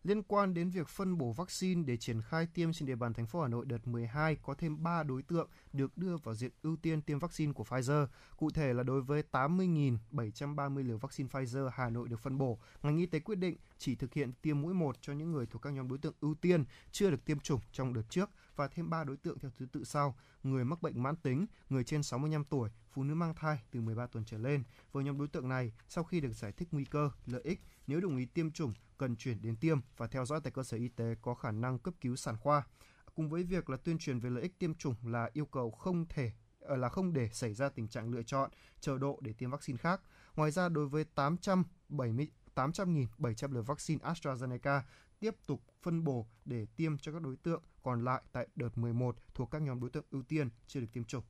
[0.05, 3.27] Liên quan đến việc phân bổ vaccine để triển khai tiêm trên địa bàn thành
[3.27, 6.77] phố Hà Nội đợt 12 có thêm 3 đối tượng được đưa vào diện ưu
[6.77, 8.07] tiên tiêm vaccine của Pfizer.
[8.37, 12.97] Cụ thể là đối với 80.730 liều vaccine Pfizer Hà Nội được phân bổ, ngành
[12.97, 15.71] y tế quyết định chỉ thực hiện tiêm mũi 1 cho những người thuộc các
[15.71, 19.05] nhóm đối tượng ưu tiên chưa được tiêm chủng trong đợt trước và thêm 3
[19.05, 22.71] đối tượng theo thứ tự sau: người mắc bệnh mãn tính, người trên 65 tuổi,
[22.91, 24.63] phụ nữ mang thai từ 13 tuần trở lên.
[24.93, 28.01] Với nhóm đối tượng này, sau khi được giải thích nguy cơ, lợi ích, nếu
[28.01, 30.89] đồng ý tiêm chủng cần chuyển đến tiêm và theo dõi tại cơ sở y
[30.89, 32.67] tế có khả năng cấp cứu sản khoa.
[33.15, 36.07] Cùng với việc là tuyên truyền về lợi ích tiêm chủng là yêu cầu không
[36.09, 39.51] thể ờ, là không để xảy ra tình trạng lựa chọn, chờ độ để tiêm
[39.51, 40.01] vaccine khác.
[40.37, 44.81] Ngoài ra đối với 870 800.700 liều vaccine AstraZeneca
[45.21, 49.17] tiếp tục phân bổ để tiêm cho các đối tượng còn lại tại đợt 11
[49.35, 51.25] thuộc các nhóm đối tượng ưu tiên chưa được tiêm chủng.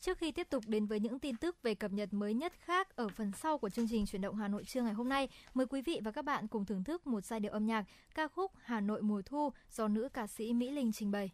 [0.00, 2.96] Trước khi tiếp tục đến với những tin tức về cập nhật mới nhất khác
[2.96, 5.66] ở phần sau của chương trình chuyển động Hà Nội trưa ngày hôm nay, mời
[5.66, 7.84] quý vị và các bạn cùng thưởng thức một giai điệu âm nhạc
[8.14, 11.30] ca khúc Hà Nội mùa thu do nữ ca sĩ Mỹ Linh trình bày.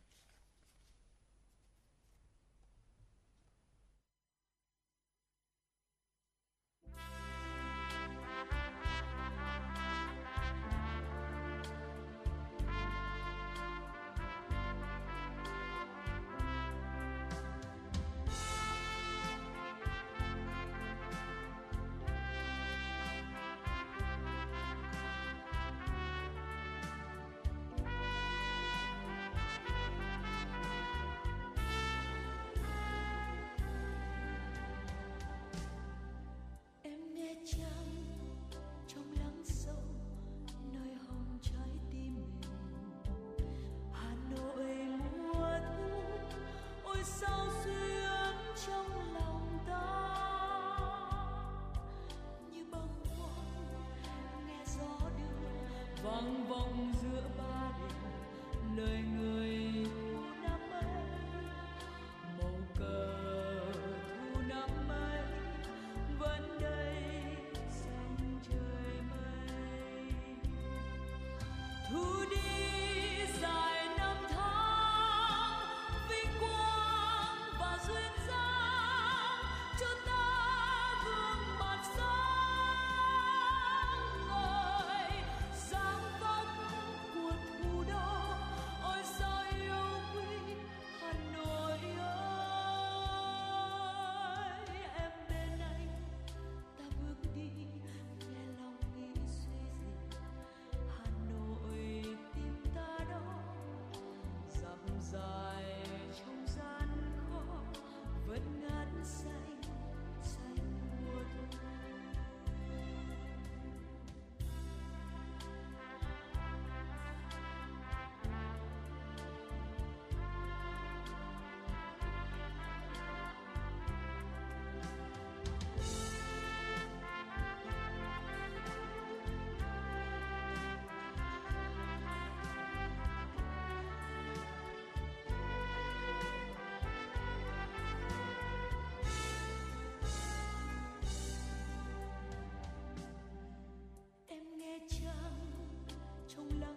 [146.37, 146.76] trong lắng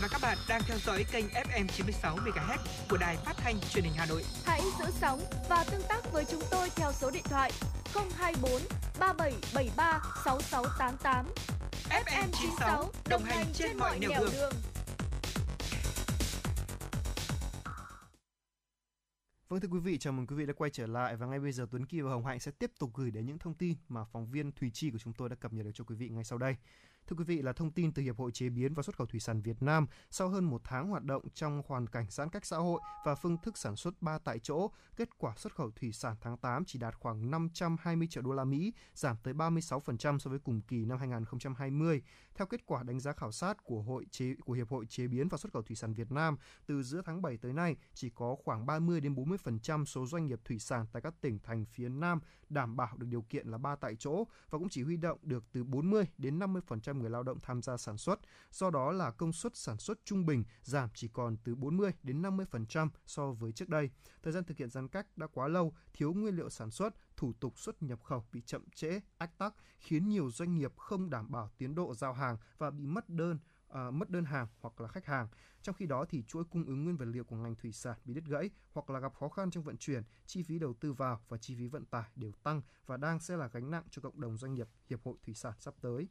[0.00, 2.58] và các bạn đang theo dõi kênh FM 96 MHz
[2.90, 4.24] của đài phát thanh truyền hình Hà Nội.
[4.44, 7.52] Hãy giữ sóng và tương tác với chúng tôi theo số điện thoại
[8.16, 8.50] 024
[8.98, 11.26] 3773 6688.
[11.90, 14.52] FM 96 đồng hành trên mọi nẻo đường.
[19.48, 21.52] Vâng thưa quý vị, chào mừng quý vị đã quay trở lại và ngay bây
[21.52, 24.04] giờ Tuấn Kỳ và Hồng Hạnh sẽ tiếp tục gửi đến những thông tin mà
[24.04, 26.24] phóng viên Thùy Chi của chúng tôi đã cập nhật được cho quý vị ngay
[26.24, 26.56] sau đây.
[27.08, 29.20] Thưa quý vị là thông tin từ Hiệp hội Chế biến và Xuất khẩu Thủy
[29.20, 32.56] sản Việt Nam sau hơn một tháng hoạt động trong hoàn cảnh giãn cách xã
[32.56, 36.16] hội và phương thức sản xuất ba tại chỗ, kết quả xuất khẩu thủy sản
[36.20, 40.38] tháng 8 chỉ đạt khoảng 520 triệu đô la Mỹ, giảm tới 36% so với
[40.38, 42.02] cùng kỳ năm 2020.
[42.34, 45.28] Theo kết quả đánh giá khảo sát của hội chế của Hiệp hội Chế biến
[45.28, 46.36] và Xuất khẩu Thủy sản Việt Nam,
[46.66, 50.40] từ giữa tháng 7 tới nay, chỉ có khoảng 30 đến 40% số doanh nghiệp
[50.44, 53.76] thủy sản tại các tỉnh thành phía Nam đảm bảo được điều kiện là ba
[53.76, 57.38] tại chỗ và cũng chỉ huy động được từ 40 đến 50% người lao động
[57.42, 58.20] tham gia sản xuất.
[58.50, 62.22] Do đó là công suất sản xuất trung bình giảm chỉ còn từ 40 đến
[62.22, 63.90] 50% so với trước đây.
[64.22, 67.32] Thời gian thực hiện giãn cách đã quá lâu, thiếu nguyên liệu sản xuất, thủ
[67.40, 71.30] tục xuất nhập khẩu bị chậm trễ, ách tắc khiến nhiều doanh nghiệp không đảm
[71.30, 73.38] bảo tiến độ giao hàng và bị mất đơn
[73.68, 75.28] à, mất đơn hàng hoặc là khách hàng.
[75.62, 78.14] Trong khi đó thì chuỗi cung ứng nguyên vật liệu của ngành thủy sản bị
[78.14, 81.20] đứt gãy hoặc là gặp khó khăn trong vận chuyển, chi phí đầu tư vào
[81.28, 84.20] và chi phí vận tải đều tăng và đang sẽ là gánh nặng cho cộng
[84.20, 86.08] đồng doanh nghiệp Hiệp hội Thủy sản sắp tới.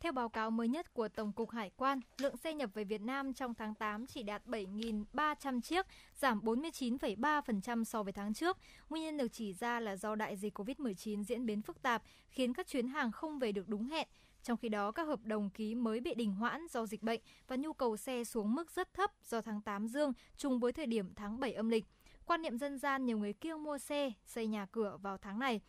[0.00, 3.00] Theo báo cáo mới nhất của Tổng cục Hải quan, lượng xe nhập về Việt
[3.00, 8.58] Nam trong tháng 8 chỉ đạt 7.300 chiếc, giảm 49,3% so với tháng trước.
[8.88, 12.52] Nguyên nhân được chỉ ra là do đại dịch COVID-19 diễn biến phức tạp, khiến
[12.52, 14.08] các chuyến hàng không về được đúng hẹn.
[14.42, 17.56] Trong khi đó, các hợp đồng ký mới bị đình hoãn do dịch bệnh và
[17.56, 21.14] nhu cầu xe xuống mức rất thấp do tháng 8 dương trùng với thời điểm
[21.14, 21.84] tháng 7 âm lịch.
[22.26, 25.60] Quan niệm dân gian nhiều người kiêng mua xe, xây nhà cửa vào tháng này.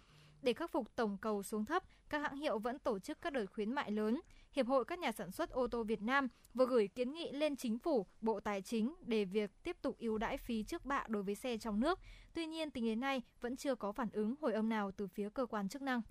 [0.42, 3.46] Để khắc phục tổng cầu xuống thấp, các hãng hiệu vẫn tổ chức các đợt
[3.46, 4.22] khuyến mại lớn.
[4.52, 7.56] Hiệp hội các nhà sản xuất ô tô Việt Nam vừa gửi kiến nghị lên
[7.56, 11.24] chính phủ, Bộ Tài chính để việc tiếp tục ưu đãi phí trước bạ đối
[11.24, 12.00] với xe trong nước.
[12.34, 15.30] Tuy nhiên, tính đến nay vẫn chưa có phản ứng hồi âm nào từ phía
[15.30, 16.02] cơ quan chức năng.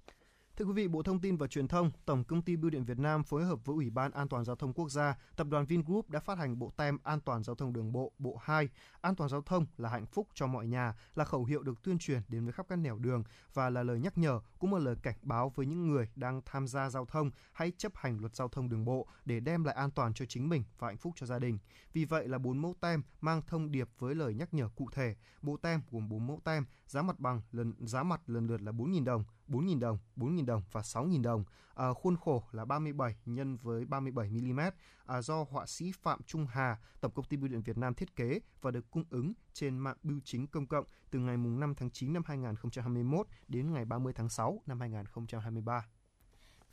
[0.58, 2.98] Thưa quý vị, Bộ Thông tin và Truyền thông, Tổng công ty Bưu điện Việt
[2.98, 6.10] Nam phối hợp với Ủy ban An toàn giao thông quốc gia, Tập đoàn Vingroup
[6.10, 8.68] đã phát hành bộ tem An toàn giao thông đường bộ bộ 2.
[9.00, 11.98] An toàn giao thông là hạnh phúc cho mọi nhà là khẩu hiệu được tuyên
[11.98, 13.24] truyền đến với khắp các nẻo đường
[13.54, 16.66] và là lời nhắc nhở cũng là lời cảnh báo với những người đang tham
[16.66, 19.90] gia giao thông hãy chấp hành luật giao thông đường bộ để đem lại an
[19.90, 21.58] toàn cho chính mình và hạnh phúc cho gia đình.
[21.92, 25.16] Vì vậy là bốn mẫu tem mang thông điệp với lời nhắc nhở cụ thể.
[25.42, 28.72] Bộ tem gồm bốn mẫu tem, giá mặt bằng lần giá mặt lần lượt là
[28.72, 31.44] 4.000 đồng, 4.000 đồng, 4.000 đồng và 6.000 đồng.
[31.74, 34.60] À, khuôn khổ là 37 nhân với 37 mm
[35.06, 38.16] à, do họa sĩ Phạm Trung Hà, Tổng công ty Bưu điện Việt Nam thiết
[38.16, 41.74] kế và được cung ứng trên mạng bưu chính công cộng từ ngày mùng 5
[41.74, 45.86] tháng 9 năm 2021 đến ngày 30 tháng 6 năm 2023.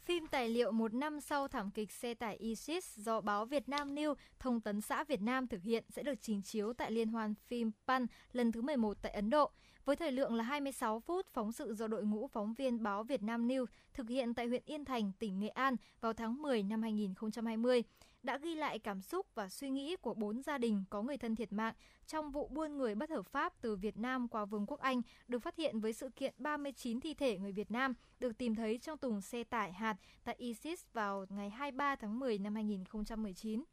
[0.05, 3.95] Phim tài liệu một năm sau thảm kịch xe tải ISIS do báo Việt Nam
[3.95, 7.33] News, Thông tấn xã Việt Nam thực hiện sẽ được trình chiếu tại Liên hoan
[7.47, 9.51] phim PAN lần thứ 11 tại Ấn Độ.
[9.85, 13.23] Với thời lượng là 26 phút, phóng sự do đội ngũ phóng viên báo Việt
[13.23, 16.81] Nam News thực hiện tại huyện Yên Thành, tỉnh Nghệ An vào tháng 10 năm
[16.81, 17.83] 2020
[18.23, 21.35] đã ghi lại cảm xúc và suy nghĩ của bốn gia đình có người thân
[21.35, 21.73] thiệt mạng
[22.07, 25.39] trong vụ buôn người bất hợp pháp từ Việt Nam qua Vương quốc Anh được
[25.39, 28.97] phát hiện với sự kiện 39 thi thể người Việt Nam được tìm thấy trong
[28.97, 33.63] thùng xe tải hạt tại ISIS vào ngày 23 tháng 10 năm 2019.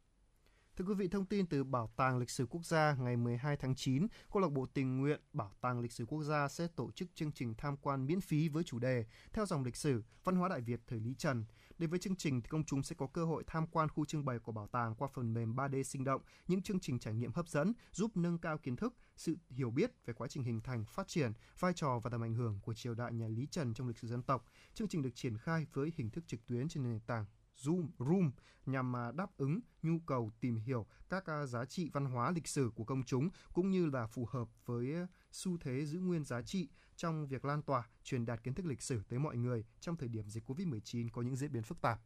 [0.77, 3.74] Thưa quý vị, thông tin từ Bảo tàng Lịch sử Quốc gia ngày 12 tháng
[3.74, 7.09] 9, Câu lạc bộ tình nguyện Bảo tàng Lịch sử Quốc gia sẽ tổ chức
[7.14, 10.48] chương trình tham quan miễn phí với chủ đề Theo dòng lịch sử, văn hóa
[10.48, 11.44] Đại Việt thời Lý Trần.
[11.81, 14.24] Đến với chương trình thì công chúng sẽ có cơ hội tham quan khu trưng
[14.24, 17.32] bày của bảo tàng qua phần mềm 3D sinh động, những chương trình trải nghiệm
[17.32, 20.85] hấp dẫn giúp nâng cao kiến thức, sự hiểu biết về quá trình hình thành,
[20.85, 23.89] phát triển, vai trò và tầm ảnh hưởng của triều đại nhà Lý Trần trong
[23.89, 24.44] lịch sử dân tộc.
[24.74, 27.24] Chương trình được triển khai với hình thức trực tuyến trên nền tảng
[27.57, 28.31] Zoom Room
[28.66, 32.70] nhằm đáp ứng nhu cầu tìm hiểu các à, giá trị văn hóa lịch sử
[32.74, 36.43] của công chúng cũng như là phù hợp với à, xu thế giữ nguyên giá
[36.43, 36.69] trị
[37.01, 40.09] trong việc lan tỏa, truyền đạt kiến thức lịch sử tới mọi người trong thời
[40.09, 42.01] điểm dịch Covid-19 có những diễn biến phức tạp.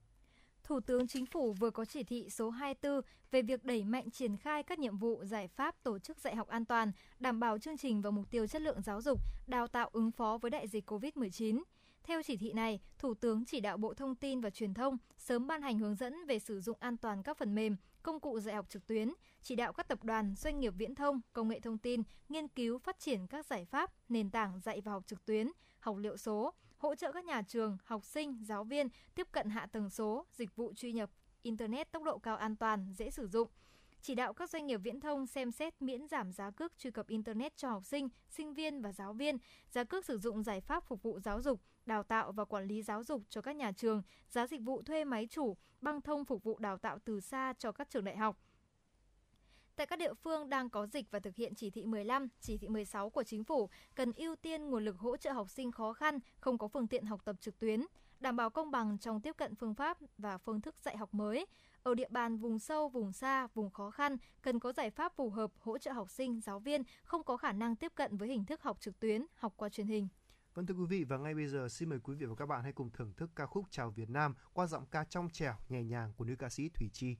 [0.64, 3.00] Thủ tướng Chính phủ vừa có chỉ thị số 24
[3.30, 6.48] về việc đẩy mạnh triển khai các nhiệm vụ giải pháp tổ chức dạy học
[6.48, 9.90] an toàn, đảm bảo chương trình và mục tiêu chất lượng giáo dục, đào tạo
[9.92, 11.62] ứng phó với đại dịch COVID-19.
[12.06, 15.46] Theo chỉ thị này, Thủ tướng chỉ đạo Bộ Thông tin và Truyền thông sớm
[15.46, 18.54] ban hành hướng dẫn về sử dụng an toàn các phần mềm, công cụ dạy
[18.54, 19.12] học trực tuyến,
[19.42, 22.78] chỉ đạo các tập đoàn, doanh nghiệp viễn thông, công nghệ thông tin nghiên cứu
[22.78, 25.50] phát triển các giải pháp, nền tảng dạy và học trực tuyến,
[25.80, 29.66] học liệu số, hỗ trợ các nhà trường, học sinh, giáo viên tiếp cận hạ
[29.72, 31.10] tầng số, dịch vụ truy nhập
[31.42, 33.48] internet tốc độ cao an toàn, dễ sử dụng.
[34.00, 37.08] Chỉ đạo các doanh nghiệp viễn thông xem xét miễn giảm giá cước truy cập
[37.08, 39.38] internet cho học sinh, sinh viên và giáo viên,
[39.70, 42.82] giá cước sử dụng giải pháp phục vụ giáo dục, đào tạo và quản lý
[42.82, 46.44] giáo dục cho các nhà trường, giá dịch vụ thuê máy chủ, băng thông phục
[46.44, 48.38] vụ đào tạo từ xa cho các trường đại học.
[49.76, 52.68] Tại các địa phương đang có dịch và thực hiện chỉ thị 15, chỉ thị
[52.68, 56.18] 16 của chính phủ, cần ưu tiên nguồn lực hỗ trợ học sinh khó khăn,
[56.40, 57.84] không có phương tiện học tập trực tuyến,
[58.20, 61.46] đảm bảo công bằng trong tiếp cận phương pháp và phương thức dạy học mới.
[61.82, 65.30] Ở địa bàn vùng sâu, vùng xa, vùng khó khăn, cần có giải pháp phù
[65.30, 68.44] hợp hỗ trợ học sinh, giáo viên không có khả năng tiếp cận với hình
[68.44, 70.08] thức học trực tuyến, học qua truyền hình.
[70.54, 72.62] Vâng thưa quý vị, và ngay bây giờ xin mời quý vị và các bạn
[72.62, 75.82] hãy cùng thưởng thức ca khúc Chào Việt Nam qua giọng ca trong trẻo, nhẹ
[75.82, 77.16] nhàng của nữ ca sĩ Thủy Chi.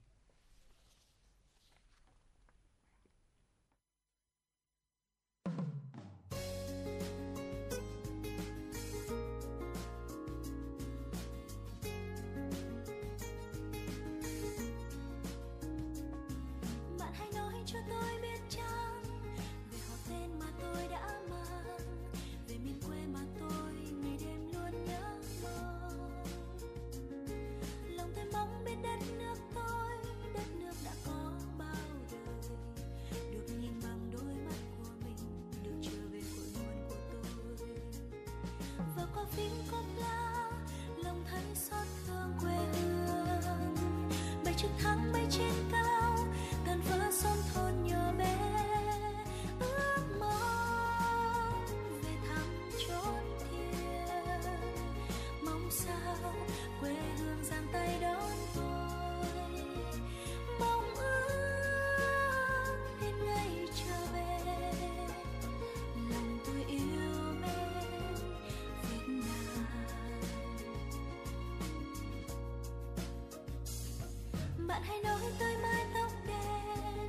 [74.74, 77.09] Bạn hãy nói tôi mái tóc đen,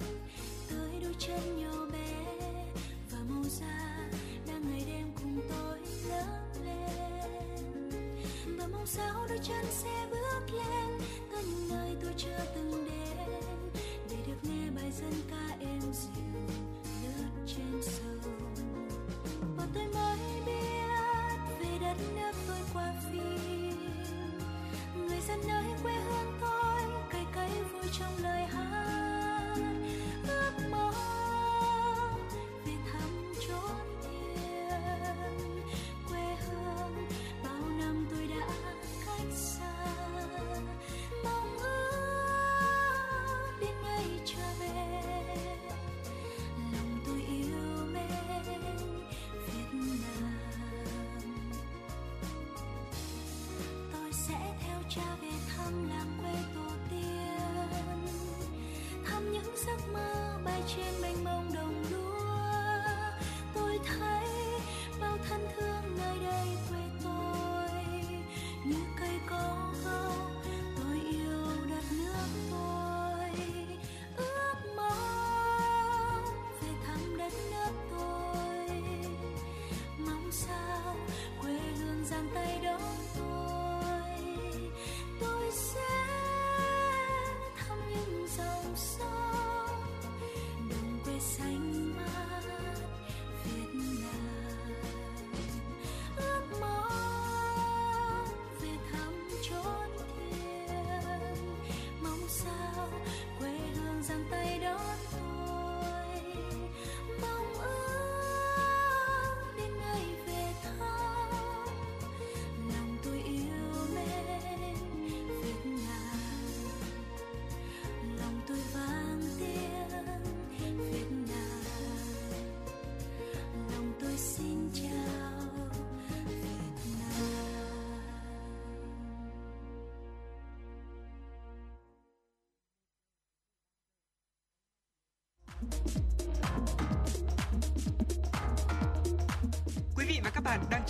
[0.69, 2.35] tới đôi chân nhỏ bé
[3.11, 3.97] và màu da
[4.47, 5.79] đang ngày đêm cùng tôi
[6.09, 8.57] lớn lên.
[8.57, 10.04] Và mong sao đôi chân sẽ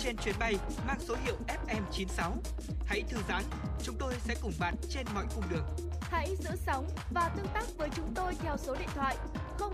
[0.06, 0.54] trên chuyến bay
[0.86, 2.32] mang số hiệu FM96.
[2.84, 3.42] Hãy thư giãn,
[3.82, 5.66] chúng tôi sẽ cùng bạn trên mọi cung đường.
[6.00, 9.16] Hãy giữ sóng và tương tác với chúng tôi theo số điện thoại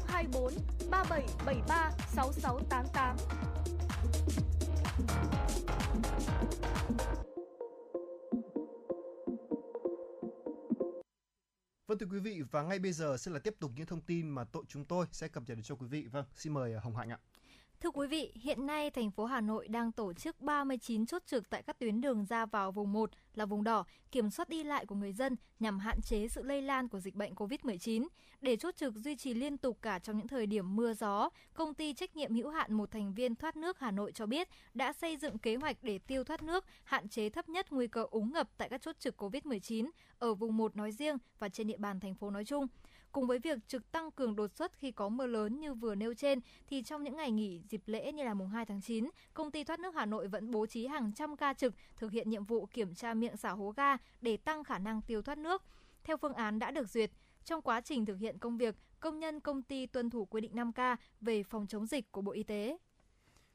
[0.07, 0.53] 024
[0.91, 3.17] 3773 6688.
[11.87, 14.29] Vâng thưa quý vị và ngay bây giờ sẽ là tiếp tục những thông tin
[14.29, 16.07] mà tội chúng tôi sẽ cập nhật được cho quý vị.
[16.07, 17.19] Vâng, xin mời à, Hồng Hạnh ạ.
[18.03, 21.63] Quý vị, hiện nay thành phố Hà Nội đang tổ chức 39 chốt trực tại
[21.63, 24.95] các tuyến đường ra vào vùng 1 là vùng đỏ, kiểm soát đi lại của
[24.95, 28.09] người dân nhằm hạn chế sự lây lan của dịch bệnh COVID-19.
[28.41, 31.75] Để chốt trực duy trì liên tục cả trong những thời điểm mưa gió, công
[31.75, 34.93] ty trách nhiệm hữu hạn một thành viên thoát nước Hà Nội cho biết đã
[34.93, 38.33] xây dựng kế hoạch để tiêu thoát nước, hạn chế thấp nhất nguy cơ úng
[38.33, 42.01] ngập tại các chốt trực COVID-19 ở vùng 1 nói riêng và trên địa bàn
[42.01, 42.67] thành phố nói chung.
[43.13, 46.15] Cùng với việc trực tăng cường đột xuất khi có mưa lớn như vừa nêu
[46.15, 49.51] trên, thì trong những ngày nghỉ dịp lễ như là mùng 2 tháng 9, công
[49.51, 52.45] ty thoát nước Hà Nội vẫn bố trí hàng trăm ca trực thực hiện nhiệm
[52.45, 55.63] vụ kiểm tra miệng xả hố ga để tăng khả năng tiêu thoát nước.
[56.05, 57.11] Theo phương án đã được duyệt,
[57.45, 60.53] trong quá trình thực hiện công việc, công nhân công ty tuân thủ quy định
[60.53, 62.79] 5K về phòng chống dịch của Bộ Y tế.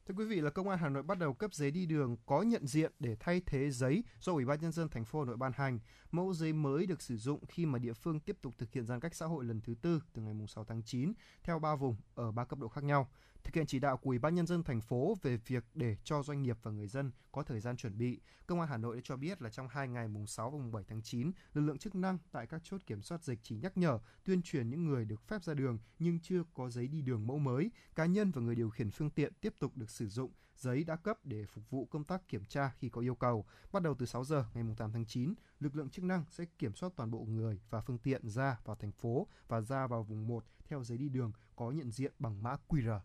[0.06, 2.42] Thưa quý vị là công an Hà Nội bắt đầu cấp giấy đi đường có
[2.42, 5.36] nhận diện để thay thế giấy do Ủy ban nhân dân thành phố Hà Nội
[5.36, 5.78] ban hành.
[6.10, 9.00] Mẫu giấy mới được sử dụng khi mà địa phương tiếp tục thực hiện giãn
[9.00, 11.12] cách xã hội lần thứ tư từ ngày 6 tháng 9
[11.42, 13.08] theo 3 vùng ở 3 cấp độ khác nhau.
[13.44, 16.22] Thực hiện chỉ đạo của Ủy ban nhân dân thành phố về việc để cho
[16.22, 19.02] doanh nghiệp và người dân có thời gian chuẩn bị, Công an Hà Nội đã
[19.04, 21.78] cho biết là trong hai ngày mùng 6 và mùng 7 tháng 9, lực lượng
[21.78, 25.04] chức năng tại các chốt kiểm soát dịch chỉ nhắc nhở, tuyên truyền những người
[25.04, 28.42] được phép ra đường nhưng chưa có giấy đi đường mẫu mới, cá nhân và
[28.42, 31.70] người điều khiển phương tiện tiếp tục được sử dụng giấy đã cấp để phục
[31.70, 33.46] vụ công tác kiểm tra khi có yêu cầu.
[33.72, 36.74] Bắt đầu từ 6 giờ ngày 8 tháng 9, lực lượng chức năng sẽ kiểm
[36.74, 40.26] soát toàn bộ người và phương tiện ra vào thành phố và ra vào vùng
[40.26, 43.00] 1 theo giấy đi đường có nhận diện bằng mã QR.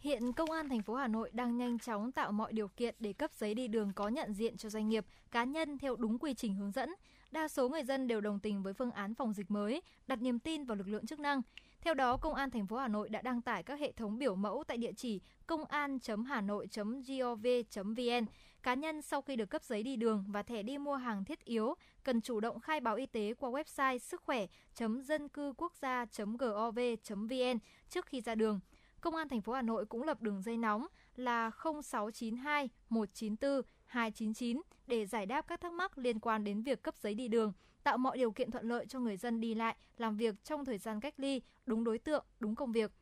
[0.00, 3.12] Hiện Công an thành phố Hà Nội đang nhanh chóng tạo mọi điều kiện để
[3.12, 6.34] cấp giấy đi đường có nhận diện cho doanh nghiệp, cá nhân theo đúng quy
[6.34, 6.94] trình hướng dẫn.
[7.30, 10.38] Đa số người dân đều đồng tình với phương án phòng dịch mới, đặt niềm
[10.38, 11.42] tin vào lực lượng chức năng.
[11.80, 14.34] Theo đó, Công an thành phố Hà Nội đã đăng tải các hệ thống biểu
[14.34, 18.26] mẫu tại địa chỉ công an.hanoi.gov.vn.
[18.62, 21.44] Cá nhân sau khi được cấp giấy đi đường và thẻ đi mua hàng thiết
[21.44, 27.58] yếu cần chủ động khai báo y tế qua website sức khỏe.dân cư quốc gia.gov.vn
[27.88, 28.60] trước khi ra đường.
[29.00, 34.62] Công an thành phố Hà Nội cũng lập đường dây nóng là 0692 194 299
[34.86, 37.52] để giải đáp các thắc mắc liên quan đến việc cấp giấy đi đường,
[37.82, 40.78] tạo mọi điều kiện thuận lợi cho người dân đi lại, làm việc trong thời
[40.78, 42.92] gian cách ly, đúng đối tượng, đúng công việc.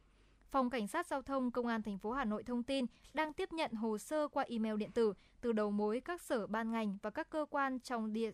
[0.50, 3.52] Phòng Cảnh sát Giao thông Công an thành phố Hà Nội thông tin đang tiếp
[3.52, 7.10] nhận hồ sơ qua email điện tử từ đầu mối các sở ban ngành và
[7.10, 8.30] các cơ quan trong địa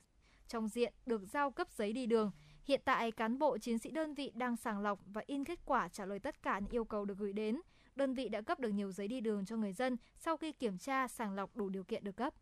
[0.48, 2.30] trong diện được giao cấp giấy đi đường.
[2.64, 5.88] Hiện tại, cán bộ chiến sĩ đơn vị đang sàng lọc và in kết quả
[5.88, 7.60] trả lời tất cả những yêu cầu được gửi đến.
[7.94, 10.78] Đơn vị đã cấp được nhiều giấy đi đường cho người dân sau khi kiểm
[10.78, 12.34] tra sàng lọc đủ điều kiện được cấp.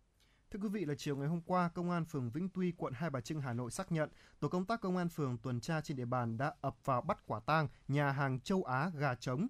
[0.51, 3.11] Thưa quý vị là chiều ngày hôm qua, Công an phường Vĩnh Tuy, quận Hai
[3.11, 4.11] Bà Trưng, Hà Nội xác nhận
[4.41, 7.27] tổ công tác Công an phường tuần tra trên địa bàn đã ập vào bắt
[7.27, 9.49] quả tang nhà hàng châu Á gà trống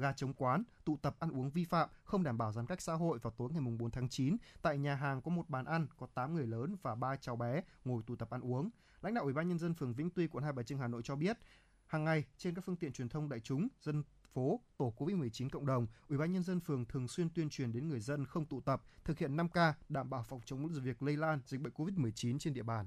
[0.00, 2.94] gà trống quán, tụ tập ăn uống vi phạm, không đảm bảo giãn cách xã
[2.94, 4.36] hội vào tối ngày 4 tháng 9.
[4.62, 7.62] Tại nhà hàng có một bàn ăn, có 8 người lớn và 3 cháu bé
[7.84, 8.70] ngồi tụ tập ăn uống.
[9.02, 11.02] Lãnh đạo Ủy ban nhân dân phường Vĩnh Tuy, quận Hai Bà Trưng, Hà Nội
[11.04, 11.38] cho biết,
[11.86, 14.02] hàng ngày trên các phương tiện truyền thông đại chúng, dân
[14.32, 17.88] phố, tổ COVID-19 cộng đồng, Ủy ban nhân dân phường thường xuyên tuyên truyền đến
[17.88, 21.40] người dân không tụ tập, thực hiện 5K, đảm bảo phòng chống việc lây lan
[21.46, 22.86] dịch bệnh COVID-19 trên địa bàn.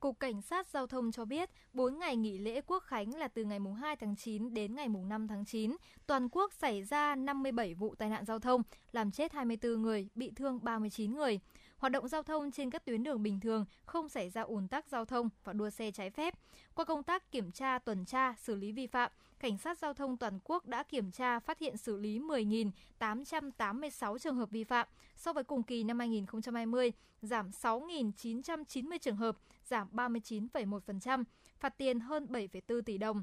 [0.00, 3.44] Cục Cảnh sát Giao thông cho biết, 4 ngày nghỉ lễ Quốc khánh là từ
[3.44, 5.76] ngày 2 tháng 9 đến ngày 5 tháng 9.
[6.06, 8.62] Toàn quốc xảy ra 57 vụ tai nạn giao thông,
[8.92, 11.40] làm chết 24 người, bị thương 39 người.
[11.80, 14.88] Hoạt động giao thông trên các tuyến đường bình thường, không xảy ra ùn tắc
[14.88, 16.34] giao thông và đua xe trái phép.
[16.74, 20.16] Qua công tác kiểm tra, tuần tra, xử lý vi phạm, Cảnh sát Giao thông
[20.16, 24.86] toàn quốc đã kiểm tra phát hiện xử lý 10.886 trường hợp vi phạm
[25.16, 26.92] so với cùng kỳ năm 2020,
[27.22, 31.24] giảm 6.990 trường hợp, giảm 39,1%,
[31.60, 33.22] phạt tiền hơn 7,4 tỷ đồng.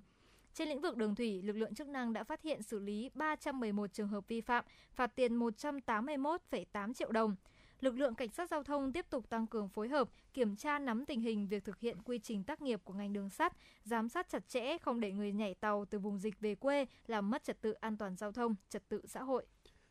[0.54, 3.94] Trên lĩnh vực đường thủy, lực lượng chức năng đã phát hiện xử lý 311
[3.94, 7.36] trường hợp vi phạm, phạt tiền 181,8 triệu đồng.
[7.80, 11.06] Lực lượng cảnh sát giao thông tiếp tục tăng cường phối hợp, kiểm tra nắm
[11.06, 14.30] tình hình việc thực hiện quy trình tác nghiệp của ngành đường sắt, giám sát
[14.30, 17.62] chặt chẽ không để người nhảy tàu từ vùng dịch về quê làm mất trật
[17.62, 19.46] tự an toàn giao thông, trật tự xã hội.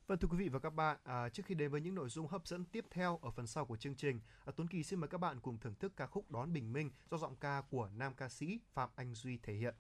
[0.06, 2.26] Vâng thưa quý vị và các bạn, à, trước khi đến với những nội dung
[2.26, 5.08] hấp dẫn tiếp theo ở phần sau của chương trình, à, Tuấn Kỳ xin mời
[5.08, 8.14] các bạn cùng thưởng thức ca khúc Đón Bình Minh do giọng ca của nam
[8.14, 9.74] ca sĩ Phạm Anh Duy thể hiện.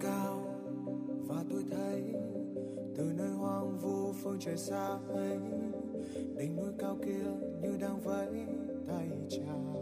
[0.00, 0.40] Cao.
[1.28, 2.02] Và tôi thấy
[2.96, 5.38] từ nơi hoang vu phương trời xa ấy,
[6.36, 7.24] đỉnh núi cao kia
[7.62, 8.46] như đang vẫy
[8.88, 9.76] tay chào.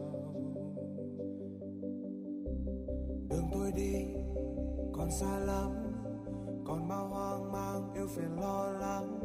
[3.31, 4.07] Đường tôi đi
[4.93, 5.71] còn xa lắm,
[6.67, 9.21] còn bao hoang mang yêu phiền lo lắng,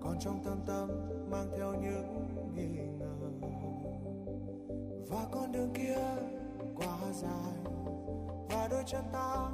[0.00, 0.88] còn trong tâm tâm
[1.30, 2.66] mang theo những nghi
[2.98, 3.06] ngờ.
[5.08, 5.98] Và con đường kia
[6.76, 7.72] quá dài,
[8.50, 9.50] và đôi chân ta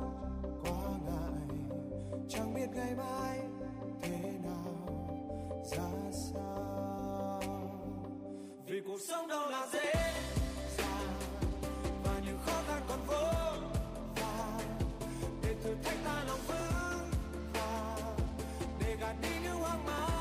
[0.62, 1.58] quá ngại
[2.28, 3.40] chẳng biết ngày mai
[4.02, 4.88] thế nào,
[5.64, 7.40] ra sao.
[8.66, 9.92] Vì cuộc sống đâu là dễ
[10.78, 11.14] dàng,
[12.04, 13.26] và những khó khăn còn vô
[14.16, 14.60] vàn
[15.42, 17.10] để thử thách ta lòng vững
[17.52, 18.16] vàng,
[18.80, 20.11] để gạt đi những hoang mang.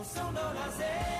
[0.00, 1.19] Vì cuộc sống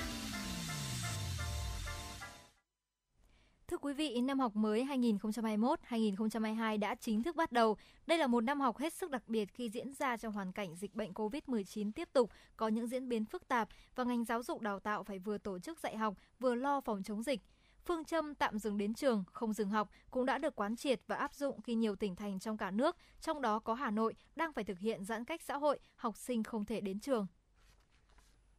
[3.91, 7.77] Quý vị, năm học mới 2021-2022 đã chính thức bắt đầu.
[8.07, 10.75] Đây là một năm học hết sức đặc biệt khi diễn ra trong hoàn cảnh
[10.75, 14.61] dịch bệnh COVID-19 tiếp tục có những diễn biến phức tạp và ngành giáo dục
[14.61, 17.39] đào tạo phải vừa tổ chức dạy học, vừa lo phòng chống dịch.
[17.85, 21.15] Phương châm tạm dừng đến trường, không dừng học cũng đã được quán triệt và
[21.15, 24.53] áp dụng khi nhiều tỉnh thành trong cả nước, trong đó có Hà Nội, đang
[24.53, 27.27] phải thực hiện giãn cách xã hội, học sinh không thể đến trường.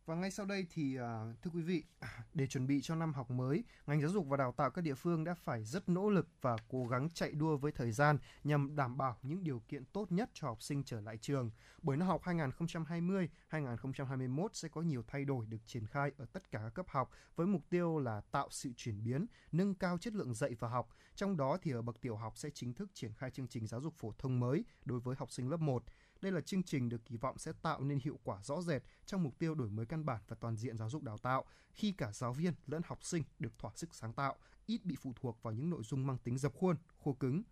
[0.06, 1.84] Và ngay sau đây thì à, thưa quý vị,
[2.34, 4.94] để chuẩn bị cho năm học mới, ngành giáo dục và đào tạo các địa
[4.94, 8.76] phương đã phải rất nỗ lực và cố gắng chạy đua với thời gian nhằm
[8.76, 11.50] đảm bảo những điều kiện tốt nhất cho học sinh trở lại trường.
[11.82, 16.60] Bởi năm học 2020-2021 sẽ có nhiều thay đổi được triển khai ở tất cả
[16.62, 20.34] các cấp học với mục tiêu là tạo sự chuyển biến, nâng cao chất lượng
[20.34, 20.88] dạy và học.
[21.14, 23.80] Trong đó thì ở bậc tiểu học sẽ chính thức triển khai chương trình giáo
[23.80, 25.82] dục phổ thông mới đối với học sinh lớp 1.
[26.22, 29.22] Đây là chương trình được kỳ vọng sẽ tạo nên hiệu quả rõ rệt trong
[29.22, 32.12] mục tiêu đổi mới căn bản và toàn diện giáo dục đào tạo khi cả
[32.12, 34.36] giáo viên lẫn học sinh được thỏa sức sáng tạo,
[34.66, 37.42] ít bị phụ thuộc vào những nội dung mang tính dập khuôn, khô cứng.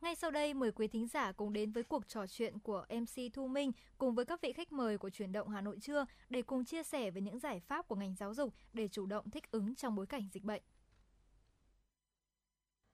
[0.00, 3.32] Ngay sau đây mời quý thính giả cùng đến với cuộc trò chuyện của MC
[3.32, 6.42] Thu Minh cùng với các vị khách mời của chuyển động Hà Nội trưa để
[6.42, 9.50] cùng chia sẻ về những giải pháp của ngành giáo dục để chủ động thích
[9.50, 10.62] ứng trong bối cảnh dịch bệnh.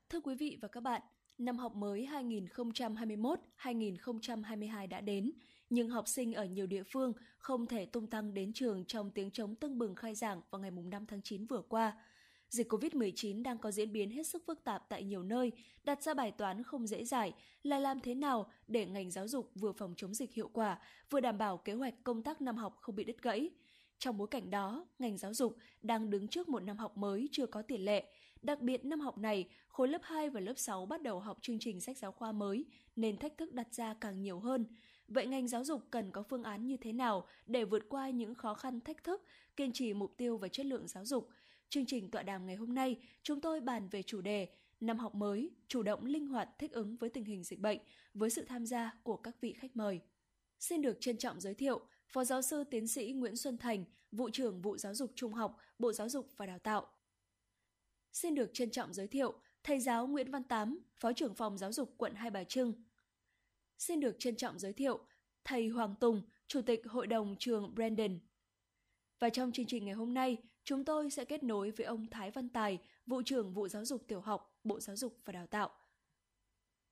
[0.08, 1.02] Thưa quý vị và các bạn,
[1.39, 2.09] năm học mới
[3.62, 5.32] 2021-2022 đã đến,
[5.70, 9.31] nhưng học sinh ở nhiều địa phương không thể tung tăng đến trường trong tiếng
[9.31, 11.97] trống tưng bừng khai giảng vào ngày 5 tháng 9 vừa qua.
[12.48, 15.52] Dịch COVID-19 đang có diễn biến hết sức phức tạp tại nhiều nơi,
[15.85, 19.51] đặt ra bài toán không dễ giải là làm thế nào để ngành giáo dục
[19.55, 20.78] vừa phòng chống dịch hiệu quả,
[21.10, 23.51] vừa đảm bảo kế hoạch công tác năm học không bị đứt gãy.
[23.98, 27.47] Trong bối cảnh đó, ngành giáo dục đang đứng trước một năm học mới chưa
[27.47, 28.05] có tiền lệ.
[28.43, 31.59] Đặc biệt năm học này, khối lớp 2 và lớp 6 bắt đầu học chương
[31.59, 32.65] trình sách giáo khoa mới,
[32.97, 34.66] nên thách thức đặt ra càng nhiều hơn.
[35.09, 38.35] Vậy ngành giáo dục cần có phương án như thế nào để vượt qua những
[38.35, 39.23] khó khăn thách thức,
[39.56, 41.28] kiên trì mục tiêu và chất lượng giáo dục?
[41.69, 44.48] Chương trình tọa đàm ngày hôm nay, chúng tôi bàn về chủ đề
[44.81, 47.78] Năm học mới, chủ động linh hoạt thích ứng với tình hình dịch bệnh
[48.15, 50.01] với sự tham gia của các vị khách mời.
[50.59, 54.31] Xin được trân trọng giới thiệu Phó Giáo sư Tiến sĩ Nguyễn Xuân Thành, Vụ
[54.31, 56.86] trưởng Vụ Giáo dục Trung học, Bộ Giáo dục và Đào tạo.
[58.12, 61.72] Xin được trân trọng giới thiệu Thầy giáo Nguyễn Văn Tám, Phó trưởng phòng Giáo
[61.72, 62.72] dục quận Hai Bà Trưng.
[63.78, 64.98] Xin được trân trọng giới thiệu
[65.44, 68.18] Thầy Hoàng Tùng, Chủ tịch Hội đồng trường Brandon.
[69.18, 72.30] Và trong chương trình ngày hôm nay, chúng tôi sẽ kết nối với ông Thái
[72.30, 75.70] Văn Tài, Vụ trưởng Vụ Giáo dục Tiểu học, Bộ Giáo dục và Đào tạo.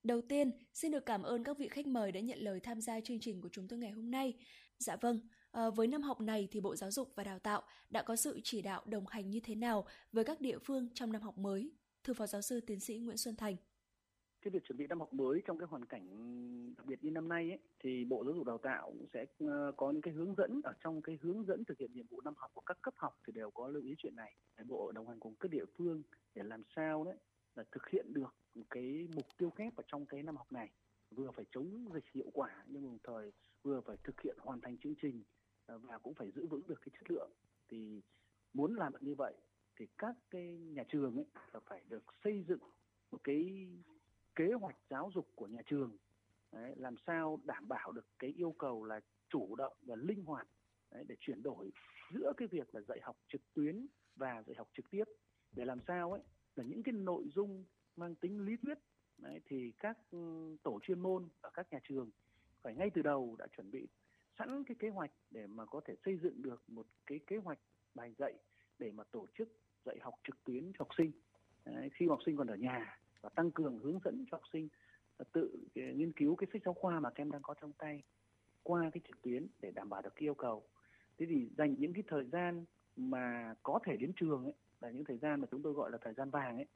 [0.02, 3.00] Đầu tiên, xin được cảm ơn các vị khách mời đã nhận lời tham gia
[3.00, 4.34] chương trình của chúng tôi ngày hôm nay.
[4.78, 5.20] Dạ vâng,
[5.56, 8.40] à, với năm học này thì Bộ Giáo dục và Đào tạo đã có sự
[8.44, 11.72] chỉ đạo đồng hành như thế nào với các địa phương trong năm học mới?
[12.04, 13.56] Thưa Phó Giáo sư Tiến sĩ Nguyễn Xuân Thành.
[14.42, 16.06] cái việc chuẩn bị năm học mới trong cái hoàn cảnh
[16.76, 19.72] đặc biệt như năm nay ấy, thì Bộ Giáo dục Đào tạo cũng sẽ ờ,
[19.76, 22.34] có những cái hướng dẫn ở trong cái hướng dẫn thực hiện nhiệm vụ năm
[22.36, 24.34] học của các cấp học thì đều có lưu ý chuyện này.
[24.58, 26.02] Để Bộ đồng hành cùng các địa phương
[26.34, 27.16] để làm sao đấy
[27.54, 28.34] là thực hiện được
[28.70, 30.70] cái mục tiêu kép ở trong cái năm học này
[31.10, 34.76] vừa phải chống dịch hiệu quả nhưng đồng thời vừa phải thực hiện hoàn thành
[34.78, 35.22] chương trình
[35.66, 37.30] Ờ, và cũng phải giữ vững được cái chất lượng.
[37.68, 38.02] Thì
[38.52, 39.34] muốn làm được như vậy
[39.76, 42.60] thì các cái nhà trường ấy là phải được xây dựng
[43.10, 43.68] một cái
[44.36, 45.96] kế hoạch giáo dục của nhà trường.
[46.52, 50.48] Đấy, làm sao đảm bảo được cái yêu cầu là chủ động và linh hoạt
[50.90, 51.72] đấy, để chuyển đổi
[52.14, 53.86] giữa cái việc là dạy học trực tuyến
[54.16, 55.04] và dạy học trực tiếp.
[55.52, 56.22] Để làm sao ấy
[56.54, 57.64] là những cái nội dung
[57.96, 58.78] mang tính lý thuyết
[59.18, 62.10] đấy, thì các ừ, tổ chuyên môn ở các nhà trường
[62.62, 63.88] phải ngay từ đầu đã chuẩn bị
[64.38, 67.58] sẵn cái kế hoạch để mà có thể xây dựng được một cái kế hoạch
[67.94, 68.34] bài dạy
[68.78, 69.48] để mà tổ chức
[69.84, 71.12] dạy học trực tuyến cho học sinh.
[71.64, 74.68] Đấy, khi học sinh còn ở nhà và tăng cường hướng dẫn cho học sinh
[75.18, 77.72] à, tự à, nghiên cứu cái sách giáo khoa mà các em đang có trong
[77.72, 78.02] tay
[78.62, 80.62] qua cái trực tuyến để đảm bảo được cái yêu cầu.
[81.18, 82.64] Thế thì dành những cái thời gian
[82.96, 85.98] mà có thể đến trường ấy là những thời gian mà chúng tôi gọi là
[86.02, 86.66] thời gian vàng ấy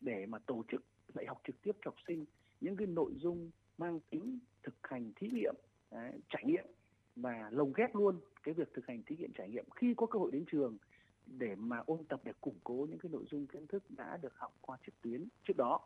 [0.00, 0.84] để mà tổ chức
[1.14, 2.24] dạy học trực tiếp cho học sinh
[2.60, 5.54] những cái nội dung mang tính thực hành thí nghiệm
[5.90, 6.64] đấy, trải nghiệm
[7.16, 9.64] và lồng ghép luôn cái việc thực hành thí nghiệm trải nghiệm.
[9.76, 10.76] Khi có cơ hội đến trường
[11.26, 14.36] để mà ôn tập để củng cố những cái nội dung kiến thức đã được
[14.36, 15.80] học qua trực tuyến trước đó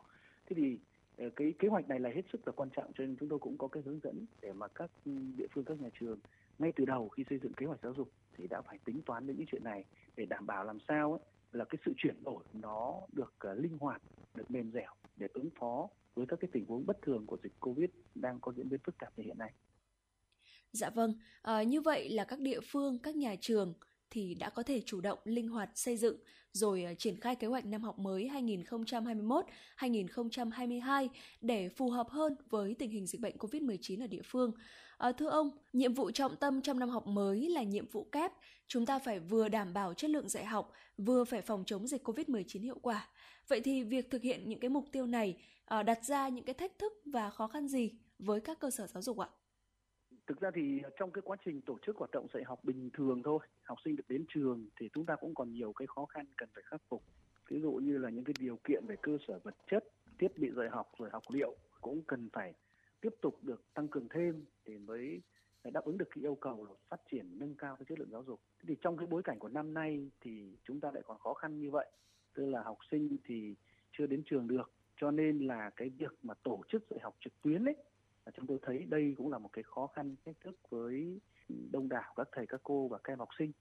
[0.46, 0.78] thế thì
[1.16, 3.38] ờ, cái kế hoạch này là hết sức là quan trọng cho nên chúng tôi
[3.38, 6.18] cũng có cái hướng dẫn để mà các ừ, địa phương các nhà trường
[6.58, 9.26] ngay từ đầu khi xây dựng kế hoạch giáo dục thì đã phải tính toán
[9.26, 9.84] đến những chuyện này
[10.16, 11.20] để đảm bảo làm sao ấy,
[11.52, 14.02] là cái sự chuyển đổi nó được ờ, linh hoạt
[14.34, 17.60] được mềm dẻo để ứng phó với các cái tình huống bất thường của dịch
[17.60, 19.52] covid đang có diễn biến phức tạp như hiện nay.
[20.74, 23.74] Dạ vâng, à, như vậy là các địa phương, các nhà trường
[24.10, 26.16] thì đã có thể chủ động linh hoạt xây dựng
[26.52, 28.30] rồi ờ, triển khai kế hoạch năm học mới
[29.78, 31.08] 2021-2022
[31.40, 34.52] để phù hợp hơn với tình hình dịch bệnh COVID-19 ở địa phương.
[34.98, 38.32] À, thưa ông, nhiệm vụ trọng tâm trong năm học mới là nhiệm vụ kép.
[38.68, 42.08] Chúng ta phải vừa đảm bảo chất lượng dạy học, vừa phải phòng chống dịch
[42.08, 43.08] COVID-19 hiệu quả.
[43.48, 46.54] Vậy thì việc thực hiện những cái mục tiêu này à, đặt ra những cái
[46.54, 49.28] thách thức và khó khăn gì với các cơ sở giáo dục ạ?
[50.26, 53.22] Thực ra thì trong cái quá trình tổ chức hoạt động dạy học bình thường
[53.22, 56.26] thôi, học sinh được đến trường thì chúng ta cũng còn nhiều cái khó khăn
[56.36, 57.02] cần phải khắc phục.
[57.48, 59.84] Ví dụ như là những cái điều kiện về cơ sở vật chất,
[60.18, 62.54] thiết bị dạy học rồi học liệu cũng cần phải
[63.00, 65.22] tiếp tục được tăng cường thêm để mới
[65.72, 68.24] đáp ứng được cái yêu cầu là phát triển, nâng cao cái chất lượng giáo
[68.26, 68.40] dục.
[68.58, 71.34] Thế thì trong cái bối cảnh của năm nay thì chúng ta lại còn khó
[71.34, 71.86] khăn như vậy,
[72.34, 73.54] tức là học sinh thì
[73.92, 77.32] chưa đến trường được, cho nên là cái việc mà tổ chức dạy học trực
[77.42, 77.76] tuyến ấy
[78.30, 82.12] chúng tôi thấy đây cũng là một cái khó khăn thách thức với đông đảo
[82.16, 83.52] các thầy các cô và các em học sinh.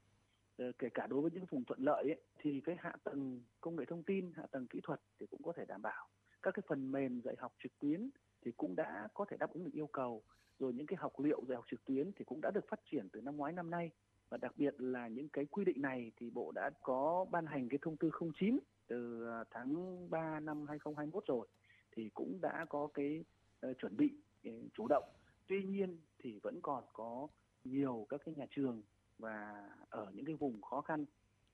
[0.58, 3.76] Ờ, kể cả đối với những vùng thuận lợi ấy, thì cái hạ tầng công
[3.76, 6.08] nghệ thông tin hạ tầng kỹ thuật thì cũng có thể đảm bảo.
[6.44, 8.10] Các cái phần mềm dạy học trực tuyến
[8.46, 10.24] thì cũng đã có thể đáp ứng được yêu cầu.
[10.60, 13.10] Rồi những cái học liệu dạy học trực tuyến thì cũng đã được phát triển
[13.10, 13.92] từ năm ngoái năm nay.
[14.30, 17.70] Và đặc biệt là những cái quy định này thì bộ đã có ban hành
[17.70, 18.10] cái thông tư
[18.40, 21.48] 09 từ à, tháng 3 năm 2021 rồi
[21.96, 23.24] thì cũng đã có cái
[23.70, 24.14] uh, chuẩn bị
[24.44, 25.04] Ừ, chủ động.
[25.48, 27.28] Tuy nhiên thì vẫn còn có
[27.64, 28.82] nhiều các cái nhà trường
[29.20, 31.06] và ở những cái vùng khó khăn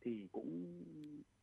[0.02, 0.84] thì cũng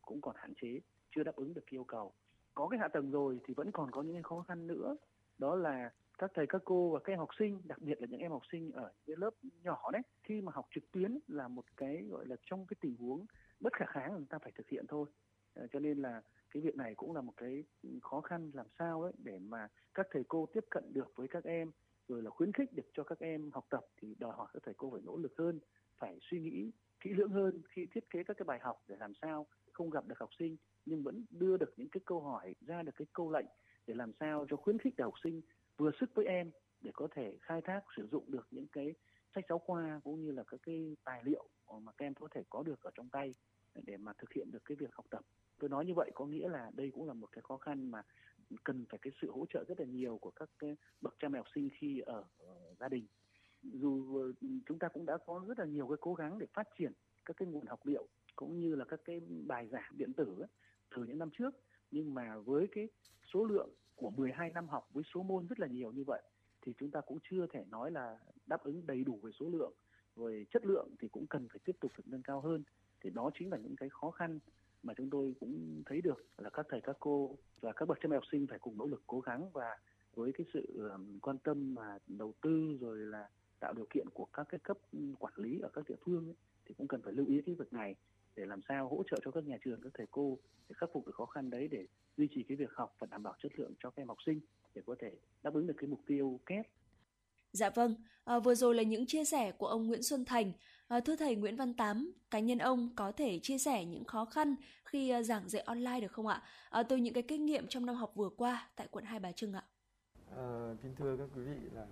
[0.03, 0.81] cũng còn hạn chế,
[1.17, 2.13] chưa đáp ứng được yêu cầu.
[2.55, 4.97] Có cái hạ tầng rồi thì vẫn còn có những cái khó khăn nữa.
[5.39, 8.21] Đó là các thầy, các cô và các em học sinh, đặc biệt là những
[8.21, 9.31] em học sinh ở những lớp
[9.63, 12.97] nhỏ đấy, khi mà học trực tuyến là một cái, gọi là, trong cái tình
[12.97, 13.27] huống
[13.61, 15.09] bất khả kháng người ta phải thực hiện thôi.
[15.55, 16.23] Ờ, cho nên là
[16.57, 17.65] cái việc này cũng là một cái
[18.03, 21.45] khó khăn làm sao đấy để mà các thầy cô tiếp cận được với các
[21.45, 21.71] em,
[22.09, 24.75] rồi là khuyến khích được cho các em học tập thì đòi hỏi các thầy
[24.75, 25.61] cô phải nỗ lực hơn,
[25.99, 26.71] phải suy nghĩ
[27.01, 30.07] kỹ lưỡng hơn, khi thiết kế các cái bài học để làm sao không gặp
[30.07, 30.57] được học sinh,
[30.87, 33.47] nhưng vẫn đưa được những cái câu hỏi, ra được cái câu lệnh
[33.87, 35.43] để làm sao cho khuyến khích được học sinh
[35.77, 36.51] vừa sức với em
[36.81, 38.95] để có thể khai thác, sử dụng được những cái
[39.35, 41.49] sách giáo khoa cũng như là các cái tài liệu
[41.81, 43.35] mà các em có thể có được ở trong tay
[43.83, 45.21] để mà thực hiện được cái việc học tập
[45.59, 48.03] tôi nói như vậy có nghĩa là đây cũng là một cái khó khăn mà
[48.65, 51.39] cần phải cái sự hỗ trợ rất là nhiều của các cái bậc cha mẹ
[51.39, 52.25] học sinh khi ở,
[52.81, 53.07] gia đình.
[53.63, 54.33] Dù ờ,
[54.67, 56.93] chúng ta cũng đã có rất là nhiều cái cố gắng để phát triển
[57.25, 60.49] các cái nguồn học liệu cũng như là các cái bài giảng điện tử ấy,
[60.97, 61.55] từ những năm trước.
[61.91, 62.89] Nhưng mà với cái
[63.35, 66.23] số lượng của 12 năm học với số môn rất là nhiều như vậy
[66.63, 69.73] thì chúng ta cũng chưa thể nói là đáp ứng đầy đủ về số lượng.
[70.17, 72.63] Về chất lượng thì cũng cần phải tiếp tục được nâng cao hơn.
[73.01, 74.39] Thì đó chính là những cái khó khăn
[74.87, 78.09] mà chúng tôi cũng thấy được là các thầy các cô và các bậc cha
[78.09, 79.79] mẹ học sinh phải cùng nỗ lực cố gắng và
[80.15, 80.91] với cái sự
[81.23, 83.29] quan tâm mà đầu tư rồi là
[83.61, 84.79] tạo điều kiện của các cái cấp
[85.19, 86.35] quản lý ở các địa phương ấy,
[86.67, 87.95] thì cũng cần phải lưu ý cái việc này
[88.37, 90.39] để làm sao hỗ trợ cho các nhà trường các thầy cô
[90.69, 91.87] để khắc phục được khó khăn đấy để
[92.17, 94.41] duy trì cái việc học và đảm bảo chất lượng cho các em học sinh
[94.75, 95.11] để có thể
[95.43, 96.67] đáp ứng được cái mục tiêu kép
[97.53, 97.95] Dạ vâng,
[98.25, 100.53] à, vừa rồi là những chia sẻ của ông Nguyễn Xuân Thành.
[100.89, 104.25] Ờ, thưa thầy Nguyễn Văn Tám, cá nhân ông có thể chia sẻ những khó
[104.25, 104.55] khăn
[104.85, 106.43] khi ờ, giảng dạy online được không ạ?
[106.71, 109.33] Ờ, từ những cái kinh nghiệm trong năm học vừa qua tại quận Hai Bà
[109.33, 109.65] Trưng ạ.
[110.37, 111.87] À, kính thưa các quý vị là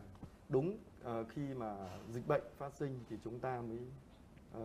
[0.49, 1.77] đúng à, khi mà
[2.12, 3.79] dịch bệnh phát sinh thì chúng ta mới
[4.55, 4.62] à,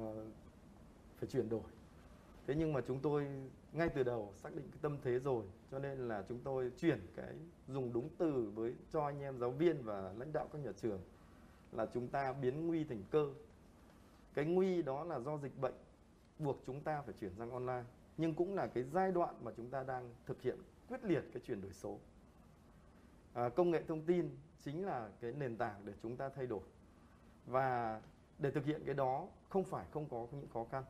[1.20, 1.64] phải chuyển đổi.
[2.48, 3.28] Thế nhưng mà chúng tôi
[3.74, 7.00] ngay từ đầu xác định cái tâm thế rồi cho nên là chúng tôi chuyển
[7.16, 7.34] cái
[7.68, 11.02] dùng đúng từ với cho anh em giáo viên và lãnh đạo các nhà trường
[11.72, 13.34] là chúng ta biến nguy thành cơ
[14.40, 15.74] cái nguy đó là do dịch bệnh
[16.40, 17.84] buộc chúng ta phải chuyển sang online
[18.18, 20.58] nhưng cũng là cái giai đoạn mà chúng ta đang thực hiện
[20.88, 22.00] quyết liệt cái chuyển đổi số.
[23.34, 26.60] À, công nghệ thông tin chính là cái nền tảng để chúng ta thay đổi.
[27.46, 28.02] Và
[28.38, 30.84] để thực hiện cái đó không phải không có những khó khăn.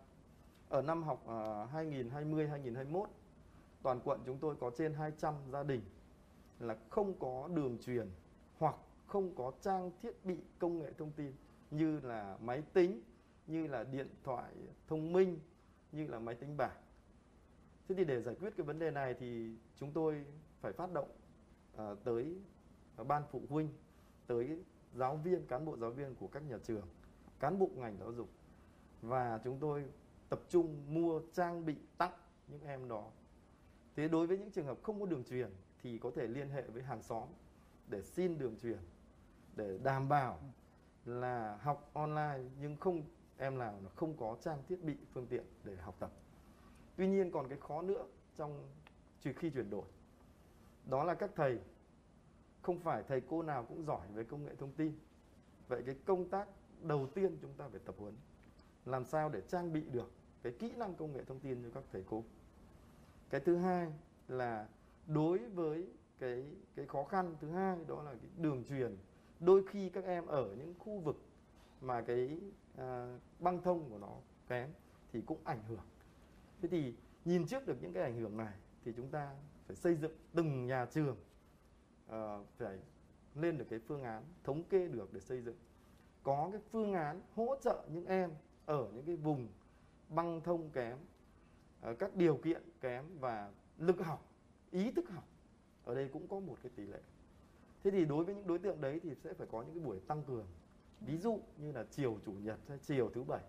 [0.69, 3.05] Ở năm học à, 2020-2021
[3.83, 5.81] toàn quận chúng tôi có trên 200 gia đình
[6.59, 8.09] là không có đường truyền
[8.57, 8.75] hoặc
[9.07, 11.33] không có trang thiết bị công nghệ thông tin
[11.71, 13.01] như là máy tính,
[13.49, 14.53] như là điện thoại
[14.87, 15.39] thông minh,
[15.91, 16.77] như là máy tính bảng.
[17.87, 20.25] Thế thì để giải quyết cái vấn đề này thì chúng tôi
[20.61, 21.09] phải phát động
[21.77, 22.35] à, tới
[23.07, 23.69] ban phụ huynh,
[24.27, 24.63] tới
[24.93, 26.87] giáo viên, cán bộ giáo viên của các nhà trường,
[27.39, 28.29] cán bộ ngành giáo dục
[29.01, 29.85] và chúng tôi
[30.29, 32.17] tập trung mua trang bị tặng
[32.47, 33.11] những em đó.
[33.95, 35.49] Thế đối với những trường hợp không có đường truyền
[35.81, 37.27] thì có thể liên hệ với hàng xóm
[37.87, 38.79] để xin đường truyền
[39.55, 40.39] để đảm bảo
[41.05, 43.03] là học online nhưng không
[43.39, 46.11] em nào là không có trang thiết bị, phương tiện để học tập.
[46.95, 48.05] Tuy nhiên còn cái khó nữa
[48.35, 48.69] trong
[49.23, 49.85] khi chuyển đổi
[50.85, 51.59] đó là các thầy,
[52.61, 54.99] không phải thầy cô nào cũng giỏi về công nghệ thông tin.
[55.67, 56.47] Vậy cái công tác
[56.81, 58.13] đầu tiên chúng ta phải tập huấn,
[58.85, 60.11] làm sao để trang bị được
[60.43, 62.23] cái kỹ năng công nghệ thông tin cho các thầy cô.
[63.29, 63.93] Cái thứ hai
[64.27, 64.67] là
[65.07, 65.87] đối với
[66.19, 66.45] cái
[66.75, 68.97] cái khó khăn thứ hai đó là cái đường truyền.
[69.39, 71.21] Đôi khi các em ở những khu vực
[71.81, 72.37] mà cái
[72.73, 72.81] uh,
[73.39, 74.15] băng thông của nó
[74.47, 74.69] kém
[75.11, 75.85] thì cũng ảnh hưởng.
[76.61, 76.93] Thế thì
[77.25, 78.53] nhìn trước được những cái ảnh hưởng này
[78.85, 79.35] thì chúng ta
[79.67, 81.17] phải xây dựng từng nhà trường
[82.09, 82.15] uh,
[82.57, 82.79] phải
[83.35, 85.57] lên được cái phương án thống kê được để xây dựng.
[86.23, 88.31] Có cái phương án hỗ trợ những em
[88.65, 89.47] ở những cái vùng
[90.09, 90.97] băng thông kém
[91.89, 94.25] uh, các điều kiện kém và lực học
[94.71, 95.27] ý thức học
[95.83, 96.99] ở đây cũng có một cái tỷ lệ.
[97.83, 99.99] Thế thì đối với những đối tượng đấy thì sẽ phải có những cái buổi
[99.99, 100.45] tăng cường
[101.01, 103.41] ví dụ như là chiều chủ nhật hay chiều thứ bảy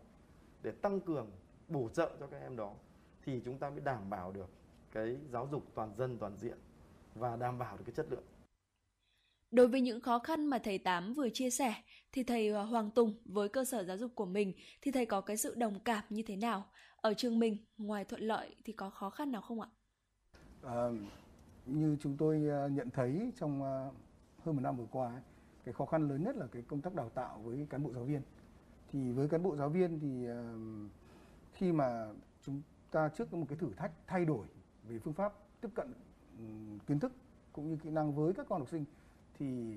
[0.63, 1.31] để tăng cường
[1.69, 2.75] bổ trợ cho các em đó
[3.25, 4.49] thì chúng ta mới đảm bảo được
[4.93, 6.59] cái giáo dục toàn dân toàn diện
[7.15, 8.25] và đảm bảo được cái chất lượng.
[9.51, 11.75] Đối với những khó khăn mà thầy Tám vừa chia sẻ
[12.13, 14.53] thì thầy à, Hoàng Tùng với cơ sở giáo dục của mình
[14.83, 16.65] thì thầy có cái sự đồng cảm như thế nào?
[16.97, 19.69] Ở trường mình ngoài thuận lợi thì có khó khăn nào không ạ?
[20.63, 20.89] À,
[21.67, 23.91] như chúng tôi à, nhận thấy trong à,
[24.45, 25.23] hơn một năm vừa qua ấy,
[25.71, 28.05] cái khó khăn lớn nhất là cái công tác đào tạo với cán bộ giáo
[28.05, 28.23] viên.
[28.93, 30.27] Thì với cán bộ giáo viên thì
[31.53, 32.07] khi mà
[32.43, 34.47] chúng ta trước một cái thử thách thay đổi
[34.89, 35.93] về phương pháp tiếp cận
[36.87, 37.13] kiến thức
[37.53, 38.85] cũng như kỹ năng với các con học sinh
[39.39, 39.77] thì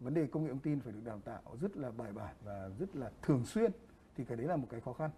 [0.00, 2.70] vấn đề công nghệ thông tin phải được đào tạo rất là bài bản và
[2.78, 3.72] rất là thường xuyên
[4.16, 5.10] thì cái đấy là một cái khó khăn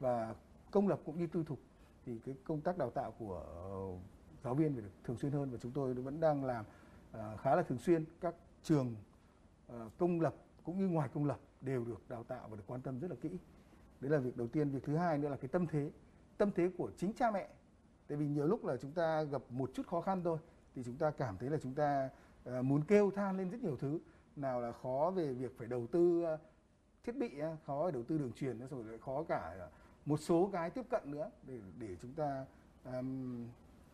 [0.00, 0.34] và
[0.70, 1.58] công lập cũng như tư thục
[2.06, 3.44] thì cái công tác đào tạo của
[4.44, 6.64] giáo viên phải được thường xuyên hơn và chúng tôi vẫn đang làm
[7.12, 8.94] ờ, khá là thường xuyên các trường
[9.72, 10.34] Ờ, công lập
[10.64, 13.16] cũng như ngoài công lập đều được đào tạo và được quan tâm rất là
[13.20, 13.30] kỹ.
[14.00, 14.70] Đấy là việc đầu tiên.
[14.70, 15.90] Việc thứ hai nữa là cái tâm thế
[16.38, 17.48] tâm thế của chính cha mẹ.
[18.08, 20.38] Tại vì nhiều lúc là chúng ta gặp một chút khó khăn thôi
[20.74, 22.10] thì chúng ta cảm thấy là chúng ta
[22.44, 23.98] ờ, muốn kêu than lên rất nhiều thứ.
[24.36, 26.38] Nào là khó về việc phải đầu tư ờ,
[27.04, 27.30] thiết bị
[27.66, 29.68] khó về đầu tư đường truyền rồi lại khó cả
[30.06, 32.46] một số cái tiếp cận nữa để để chúng ta
[32.84, 33.46] um,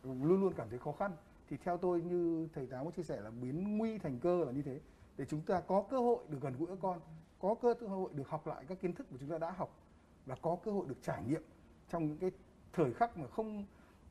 [0.03, 1.11] luôn luôn cảm thấy khó khăn.
[1.49, 4.51] Thì theo tôi như thầy táo có chia sẻ là biến nguy thành cơ là
[4.51, 4.79] như thế
[5.19, 6.99] để chúng ta có cơ hội được gần gũi các con,
[7.39, 9.79] có cơ hội được học lại các kiến thức mà chúng ta đã học
[10.25, 11.41] và có cơ hội được trải nghiệm
[11.89, 12.31] trong những cái
[12.73, 13.65] thời khắc mà không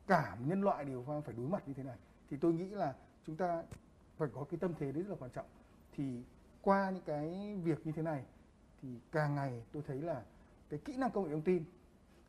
[0.07, 1.97] cả nhân loại đều phải phải đối mặt như thế này,
[2.29, 2.95] thì tôi nghĩ là
[3.25, 3.63] chúng ta
[4.17, 5.45] phải có cái tâm thế đấy rất là quan trọng.
[5.91, 6.23] Thì
[6.61, 8.25] qua những cái việc như thế này
[8.81, 10.23] thì càng ngày tôi thấy là
[10.69, 11.63] cái kỹ năng công nghệ thông tin,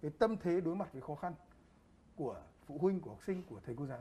[0.00, 1.34] cái tâm thế đối mặt với khó khăn
[2.16, 4.00] của phụ huynh, của học sinh, của thầy cô giáo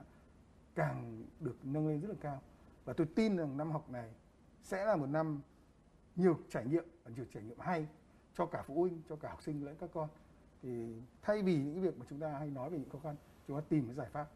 [0.76, 2.41] càng được nâng lên rất là cao.
[2.85, 4.10] Và tôi tin rằng năm học này
[4.61, 5.41] sẽ là một năm
[6.15, 7.88] nhiều trải nghiệm và nhiều trải nghiệm hay
[8.34, 10.10] cho cả phụ huynh cho cả học sinh lẫn các con.
[10.61, 13.15] Thì thay vì những việc mà chúng ta hay nói về những khó khăn
[13.48, 14.27] chúng ta tìm cái giải pháp.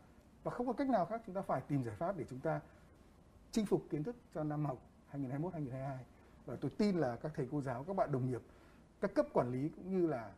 [0.43, 2.61] Và không có cách nào khác chúng ta phải tìm giải pháp để chúng ta
[3.51, 4.77] chinh phục kiến thức cho năm học
[5.07, 6.05] 2021 2022
[6.45, 8.41] và tôi tin là các thầy cô giáo các bạn đồng nghiệp
[9.01, 10.31] các cấp quản lý cũng như là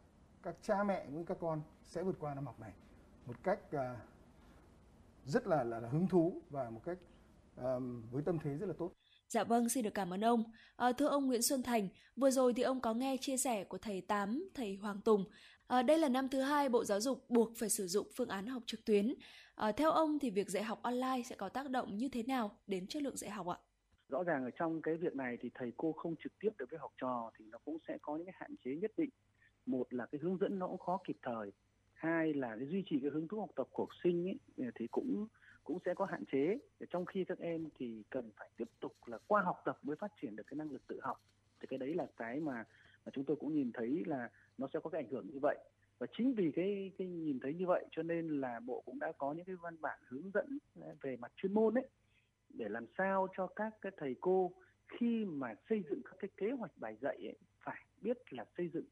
[0.43, 2.73] các cha mẹ cũng như các con sẽ vượt qua năm học này
[3.25, 3.81] một cách uh,
[5.25, 6.97] rất là, là là hứng thú và một cách
[7.55, 7.75] à,
[8.11, 8.91] với tâm thế rất là tốt.
[9.27, 10.43] Dạ vâng, xin được cảm ơn ông.
[10.75, 13.77] À, thưa ông Nguyễn Xuân Thành, vừa rồi thì ông có nghe chia sẻ của
[13.77, 15.25] thầy Tám, thầy Hoàng Tùng.
[15.67, 18.47] À, đây là năm thứ hai Bộ Giáo dục buộc phải sử dụng phương án
[18.47, 19.13] học trực tuyến.
[19.55, 22.57] À, theo ông thì việc dạy học online sẽ có tác động như thế nào
[22.67, 23.57] đến chất lượng dạy học ạ?
[24.09, 26.79] rõ ràng ở trong cái việc này thì thầy cô không trực tiếp được với
[26.79, 29.09] học trò thì nó cũng sẽ có những cái hạn chế nhất định
[29.65, 31.51] một là cái hướng dẫn nó cũng khó kịp thời
[31.93, 34.87] hai là cái duy trì cái hứng thú học tập của học sinh ấy, thì
[34.87, 35.27] cũng
[35.65, 36.57] cũng sẽ có hạn chế.
[36.89, 40.11] Trong khi các em thì cần phải tiếp tục là qua học tập mới phát
[40.21, 41.21] triển được cái năng lực tự học.
[41.59, 42.63] Thì cái đấy là cái mà
[43.05, 45.57] mà chúng tôi cũng nhìn thấy là nó sẽ có cái ảnh hưởng như vậy.
[45.97, 49.11] Và chính vì cái cái nhìn thấy như vậy cho nên là bộ cũng đã
[49.11, 50.57] có những cái văn bản hướng dẫn
[51.01, 51.87] về mặt chuyên môn ấy
[52.49, 54.51] để làm sao cho các cái thầy cô
[54.87, 58.69] khi mà xây dựng các cái kế hoạch bài dạy ấy, phải biết là xây
[58.73, 58.85] dựng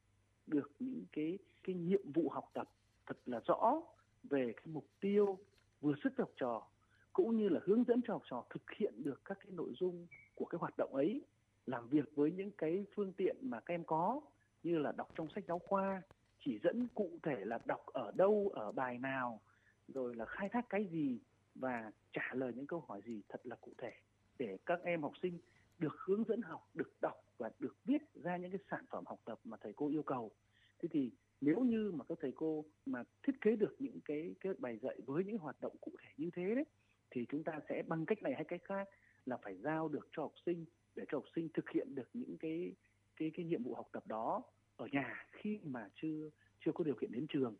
[0.47, 2.69] được những cái cái nhiệm vụ học tập
[3.05, 3.81] thật là rõ
[4.23, 5.37] về cái mục tiêu
[5.83, 6.67] vừa sức cho học trò
[7.13, 10.07] cũng như là hướng dẫn cho học trò thực hiện được các cái nội dung
[10.35, 11.21] của cái hoạt động ấy
[11.65, 14.21] làm việc với những cái phương tiện mà các em có
[14.63, 16.01] như là đọc trong sách giáo khoa
[16.45, 19.39] chỉ dẫn cụ thể là đọc ở đâu ở bài nào
[19.87, 21.19] rồi là khai thác cái gì
[21.55, 23.91] và trả lời những câu hỏi gì thật là cụ thể
[24.39, 25.39] để các em học sinh
[25.79, 29.19] được hướng dẫn học, được đọc và được viết ra những cái sản phẩm học
[29.25, 30.31] tập mà thầy cô yêu cầu.
[30.79, 31.11] Thế thì
[31.45, 34.95] nếu như mà các thầy cô mà thiết kế được những cái cái bài dạy
[35.05, 36.65] với những hoạt động cụ thể như thế đấy
[37.11, 38.89] thì chúng ta sẽ bằng cách này hay cách khác
[39.25, 40.65] là phải giao được cho học sinh
[40.95, 42.73] để cho học sinh thực hiện được những cái
[43.15, 44.43] cái cái nhiệm vụ học tập đó
[44.75, 46.29] ở nhà khi mà chưa
[46.65, 47.55] chưa có điều kiện đến trường.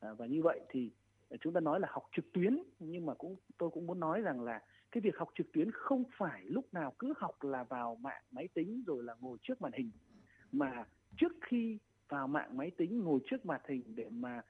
[0.00, 0.90] À, và như vậy thì
[1.40, 4.40] chúng ta nói là học trực tuyến nhưng mà cũng tôi cũng muốn nói rằng
[4.40, 8.22] là cái việc học trực tuyến không phải lúc nào cứ học là vào mạng
[8.30, 9.90] máy tính rồi là ngồi trước màn hình
[10.52, 10.84] mà
[11.16, 11.78] trước khi
[12.08, 14.42] vào mạng máy tính ngồi trước màn hình để mà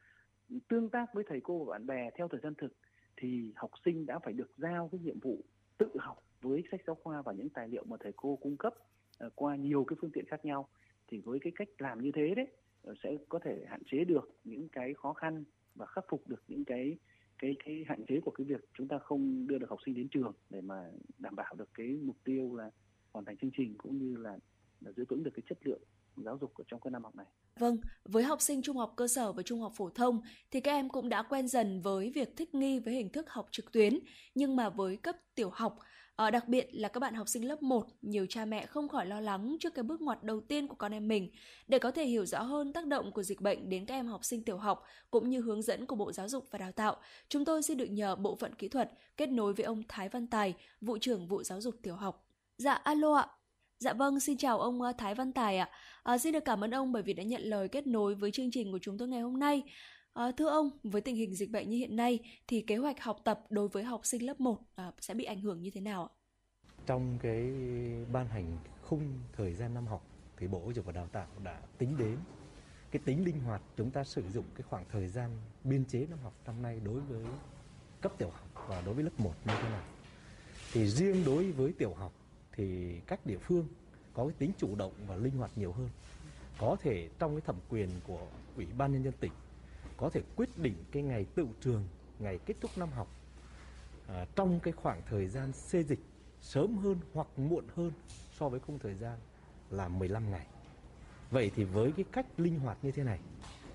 [0.69, 2.73] tương tác với thầy cô và bạn bè theo thời gian thực
[3.17, 5.45] thì học sinh đã phải được giao cái nhiệm vụ
[5.79, 8.75] tự học với sách giáo khoa và những tài liệu mà thầy cô cung cấp
[9.27, 10.69] uh, qua nhiều cái phương tiện khác nhau
[11.09, 12.47] thì với cái cách làm như thế đấy
[12.83, 15.45] ờ, sẽ có thể hạn chế được những cái khó khăn
[15.75, 16.99] và khắc phục được những cái
[17.39, 20.09] cái cái hạn chế của cái việc chúng ta không đưa được học sinh đến
[20.09, 22.71] trường để mà đảm bảo được cái mục tiêu là
[23.13, 24.39] hoàn thành chương trình cũng như là,
[24.81, 25.83] là giữ vững được cái chất lượng
[26.17, 27.27] giáo dục ở trong cái năm học này.
[27.59, 30.21] Vâng, với học sinh trung học cơ sở và trung học phổ thông
[30.51, 33.49] thì các em cũng đã quen dần với việc thích nghi với hình thức học
[33.51, 33.99] trực tuyến,
[34.35, 35.79] nhưng mà với cấp tiểu học
[36.19, 39.07] À, đặc biệt là các bạn học sinh lớp 1, nhiều cha mẹ không khỏi
[39.07, 41.31] lo lắng trước cái bước ngoặt đầu tiên của con em mình.
[41.69, 44.25] Để có thể hiểu rõ hơn tác động của dịch bệnh đến các em học
[44.25, 46.97] sinh tiểu học cũng như hướng dẫn của Bộ Giáo dục và Đào tạo,
[47.29, 50.27] chúng tôi xin được nhờ Bộ phận Kỹ thuật kết nối với ông Thái Văn
[50.27, 52.27] Tài, Vụ trưởng Vụ Giáo dục Tiểu học.
[52.59, 53.38] Dạ, alo ạ.
[53.81, 55.71] Dạ vâng, xin chào ông ờ, Thái Văn Tài ạ.
[56.03, 58.51] À, xin được cảm ơn ông bởi vì đã nhận lời kết nối với chương
[58.51, 59.63] trình của chúng tôi ngày hôm nay.
[60.15, 63.17] À, thưa ông, với tình hình dịch bệnh như hiện nay thì kế hoạch học
[63.25, 66.05] tập đối với học sinh lớp 1 à, sẽ bị ảnh hưởng như thế nào
[66.07, 66.11] ạ?
[66.87, 67.53] Trong cái
[68.13, 70.07] ban hành khung thời gian năm học
[70.37, 72.17] thì Bộ Giáo dục và Đào tạo đã tính đến
[72.91, 75.31] cái tính linh hoạt chúng ta sử dụng cái khoảng thời gian
[75.65, 77.25] biên chế năm học năm nay đối với
[78.01, 79.85] cấp tiểu học và đối với lớp 1 như thế nào.
[80.73, 82.13] Thì riêng đối với tiểu học
[82.59, 83.67] thì các địa phương
[84.15, 85.89] có cái tính chủ động và linh hoạt nhiều hơn.
[86.59, 88.27] Có thể trong cái thẩm quyền của
[88.57, 89.33] Ủy ban nhân dân tỉnh
[89.97, 91.85] có thể quyết định cái ngày tự trường,
[92.19, 93.09] ngày kết thúc năm học
[94.09, 95.99] à, trong cái khoảng thời gian xê dịch
[96.41, 97.93] sớm hơn hoặc muộn hơn
[98.39, 99.19] so với khung thời gian
[99.71, 100.47] là 15 ngày.
[101.31, 103.19] Vậy thì với cái cách linh hoạt như thế này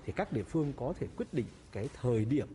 [0.04, 2.48] thì các địa phương có thể quyết định cái thời điểm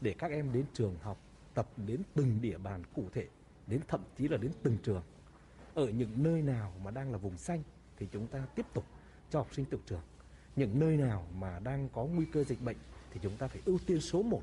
[0.00, 1.18] để các em đến trường học
[1.54, 3.26] tập đến từng địa bàn cụ thể,
[3.66, 5.02] đến thậm chí là đến từng trường.
[5.76, 7.62] Ở những nơi nào mà đang là vùng xanh
[7.96, 8.84] thì chúng ta tiếp tục
[9.30, 10.02] cho học sinh tự trường.
[10.56, 12.76] Những nơi nào mà đang có nguy cơ dịch bệnh
[13.12, 14.42] thì chúng ta phải ưu tiên số 1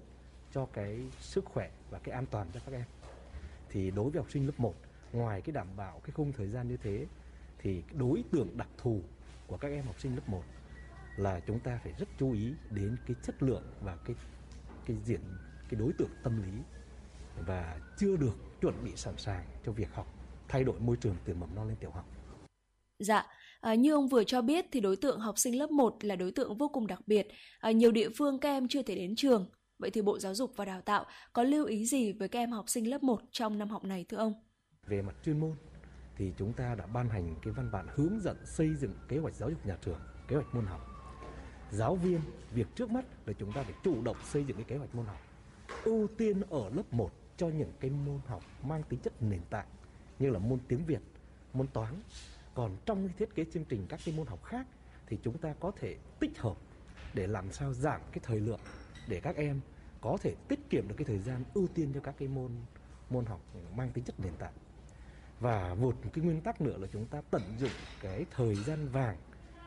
[0.52, 2.84] cho cái sức khỏe và cái an toàn cho các em.
[3.70, 4.76] Thì đối với học sinh lớp 1,
[5.14, 7.06] ngoài cái đảm bảo cái khung thời gian như thế
[7.58, 9.02] thì đối tượng đặc thù
[9.48, 10.44] của các em học sinh lớp 1
[11.18, 14.16] là chúng ta phải rất chú ý đến cái chất lượng và cái
[14.86, 15.22] cái diện
[15.70, 16.52] cái đối tượng tâm lý
[17.46, 20.12] và chưa được chuẩn bị sẵn sàng cho việc học
[20.54, 22.06] thay đổi môi trường từ mầm non lên tiểu học.
[23.00, 23.26] Dạ,
[23.62, 26.32] à, như ông vừa cho biết thì đối tượng học sinh lớp 1 là đối
[26.32, 27.28] tượng vô cùng đặc biệt.
[27.60, 29.50] À, nhiều địa phương các em chưa thể đến trường.
[29.80, 32.52] Vậy thì Bộ Giáo dục và Đào tạo có lưu ý gì với các em
[32.52, 34.34] học sinh lớp 1 trong năm học này thưa ông?
[34.88, 35.56] Về mặt chuyên môn
[36.18, 39.36] thì chúng ta đã ban hành cái văn bản hướng dẫn xây dựng kế hoạch
[39.36, 40.82] giáo dục nhà trường, kế hoạch môn học.
[41.72, 42.22] Giáo viên,
[42.54, 45.06] việc trước mắt là chúng ta phải chủ động xây dựng cái kế hoạch môn
[45.06, 45.20] học.
[45.84, 49.68] Ưu tiên ở lớp 1 cho những cái môn học mang tính chất nền tảng
[50.24, 51.02] như là môn tiếng Việt,
[51.54, 51.94] môn toán.
[52.54, 54.68] Còn trong cái thiết kế chương trình các cái môn học khác
[55.08, 56.58] thì chúng ta có thể tích hợp
[57.14, 58.60] để làm sao giảm cái thời lượng
[59.08, 59.60] để các em
[60.02, 62.52] có thể tiết kiệm được cái thời gian ưu tiên cho các cái môn
[63.10, 63.41] môn học
[63.76, 64.54] mang tính chất nền tảng
[65.40, 67.72] và một cái nguyên tắc nữa là chúng ta tận dụng
[68.02, 69.18] cái thời gian vàng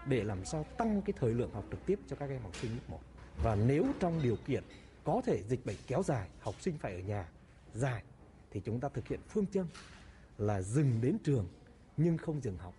[0.06, 2.70] để làm sao tăng cái thời lượng học trực tiếp cho các em học sinh
[2.70, 3.00] lớp 1
[3.42, 4.64] và nếu trong điều kiện
[5.04, 7.28] có thể dịch bệnh kéo dài học sinh phải ở nhà
[7.74, 8.02] dài
[8.50, 9.66] thì chúng ta thực hiện phương châm
[10.38, 11.46] là dừng đến trường
[11.96, 12.74] nhưng không dừng học.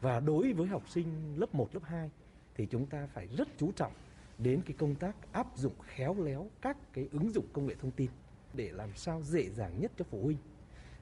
[0.00, 2.10] Và đối với học sinh lớp 1, lớp 2
[2.54, 3.92] thì chúng ta phải rất chú trọng
[4.38, 7.90] đến cái công tác áp dụng khéo léo các cái ứng dụng công nghệ thông
[7.90, 8.10] tin
[8.54, 10.38] để làm sao dễ dàng nhất cho phụ huynh,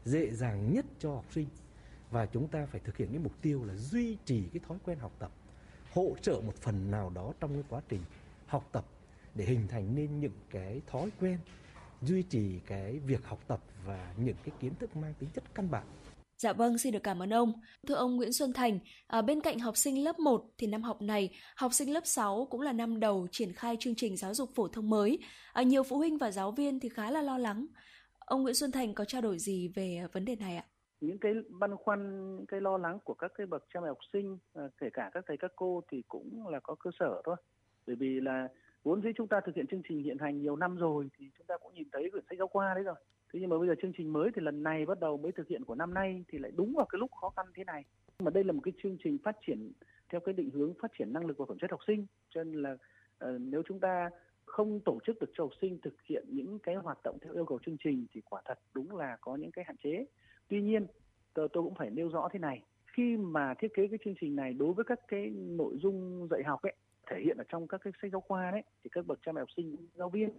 [0.05, 1.47] dễ dàng nhất cho học sinh.
[2.11, 4.99] Và chúng ta phải thực hiện cái mục tiêu là duy trì cái thói quen
[4.99, 5.33] học tập,
[5.93, 8.03] hỗ trợ một phần nào đó trong cái quá trình
[8.47, 8.85] học tập
[9.35, 11.39] để hình thành nên những cái thói quen
[12.03, 15.71] duy trì cái việc học tập và những cái kiến thức mang tính chất căn
[15.71, 15.87] bản
[16.37, 17.53] Dạ vâng, xin được cảm ơn ông.
[17.87, 21.03] Thưa ông Nguyễn Xuân Thành, à, bên cạnh học sinh lớp 1 thì năm học
[21.03, 24.51] này, học sinh lớp 6 cũng là năm đầu triển khai chương trình giáo dục
[24.55, 25.19] phổ thông mới.
[25.53, 27.67] À, nhiều phụ huynh và giáo viên thì khá là lo lắng.
[28.19, 30.65] Ông Nguyễn Xuân Thành có trao đổi gì về vấn đề này ạ?
[31.03, 33.99] những cái băn khoăn những cái lo lắng của các cái bậc cha mẹ học
[34.13, 37.37] sinh à, kể cả các thầy các cô thì cũng là có cơ sở thôi
[37.87, 38.49] bởi vì là
[38.83, 41.47] vốn dĩ chúng ta thực hiện chương trình hiện hành nhiều năm rồi thì chúng
[41.47, 42.95] ta cũng nhìn thấy quyển sách giáo khoa đấy rồi.
[43.33, 45.49] Thế nhưng mà bây giờ chương trình mới thì lần này bắt đầu mới thực
[45.49, 47.85] hiện của năm nay thì lại đúng vào cái lúc khó khăn thế này.
[48.19, 49.73] Mà đây là một cái chương trình phát triển
[50.09, 52.07] theo cái định hướng phát triển năng lực và phẩm chất học sinh.
[52.31, 54.11] Cho nên là uh, nếu chúng ta
[54.45, 57.45] không tổ chức được cho học sinh thực hiện những cái hoạt động theo yêu
[57.45, 60.07] cầu chương trình thì quả thật đúng là có những cái hạn chế.
[60.49, 60.87] Tuy nhiên
[61.35, 62.63] tôi, tôi cũng phải nêu rõ thế này.
[62.87, 66.43] Khi mà thiết kế cái chương trình này đối với các cái nội dung dạy
[66.45, 66.75] học ấy
[67.13, 69.41] thể hiện ở trong các cái sách giáo khoa đấy, thì các bậc cha mẹ
[69.41, 70.31] học sinh, giáo viên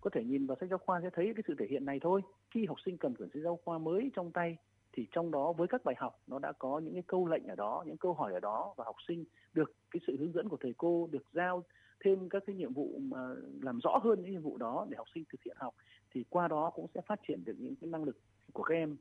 [0.00, 2.20] có thể nhìn vào sách giáo khoa sẽ thấy cái sự thể hiện này thôi.
[2.50, 4.56] Khi học sinh cầm quyển sách giáo khoa mới trong tay,
[4.92, 7.54] thì trong đó với các bài học, nó đã có những cái câu lệnh ở
[7.54, 10.56] đó, những câu hỏi ở đó, và học sinh được cái sự hướng dẫn của
[10.60, 11.62] thầy cô, được giao
[12.04, 13.18] thêm các cái nhiệm vụ mà
[13.62, 15.74] làm rõ hơn những nhiệm vụ đó để học sinh thực hiện học,
[16.10, 18.16] thì qua đó cũng sẽ phát triển được những cái năng lực
[18.52, 18.96] của các em.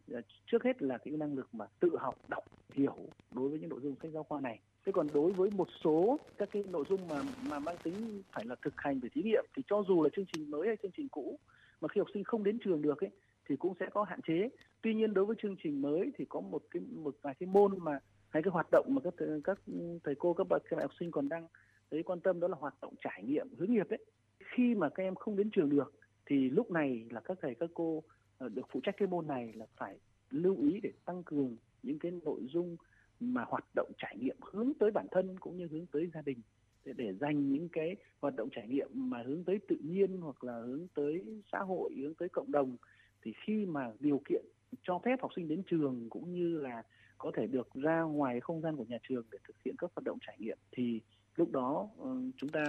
[0.45, 2.43] Trước hết là cái năng lực mà tự học, đọc,
[2.73, 2.95] hiểu
[3.31, 6.19] đối với những nội dung sách giáo khoa này thế còn đối với một số
[6.37, 9.45] các cái nội dung mà mà mang tính phải là thực hành về thí nghiệm,
[9.55, 11.39] thì cho dù là chương trình mới hay chương trình cũ,
[11.81, 13.09] mà khi học sinh không đến trường được ấy,
[13.49, 14.49] thì cũng sẽ có hạn chế.
[14.81, 17.71] Tuy nhiên đối với chương trình mới thì có một cái, một vài cái môn
[17.77, 17.99] mà,
[18.29, 19.13] hay cái hoạt động mà các
[19.43, 19.59] các
[20.03, 21.47] thầy cô, các bậc các học sinh còn đang
[21.91, 24.05] thấy quan tâm, đó là hoạt động trải nghiệm hướng nghiệp ấy.
[24.39, 25.93] Khi mà các em không đến trường được,
[26.25, 28.03] thì lúc này là các thầy, các cô
[28.37, 29.97] ờ, được phụ trách cái môn này là phải
[30.29, 32.77] lưu ý để tăng cường những cái nội dung
[33.21, 36.37] mà hoạt động trải nghiệm hướng tới bản thân cũng như hướng tới gia đình.
[36.85, 40.43] Để, để dành những cái hoạt động trải nghiệm mà hướng tới tự nhiên hoặc
[40.43, 42.77] là hướng tới xã hội hướng tới cộng đồng
[43.23, 44.45] thì khi mà điều kiện
[44.83, 46.83] cho phép học sinh đến trường cũng như là
[47.17, 50.03] có thể được ra ngoài không gian của nhà trường để thực hiện các hoạt
[50.03, 51.01] động trải nghiệm thì
[51.35, 52.63] lúc đó ờ, chúng ta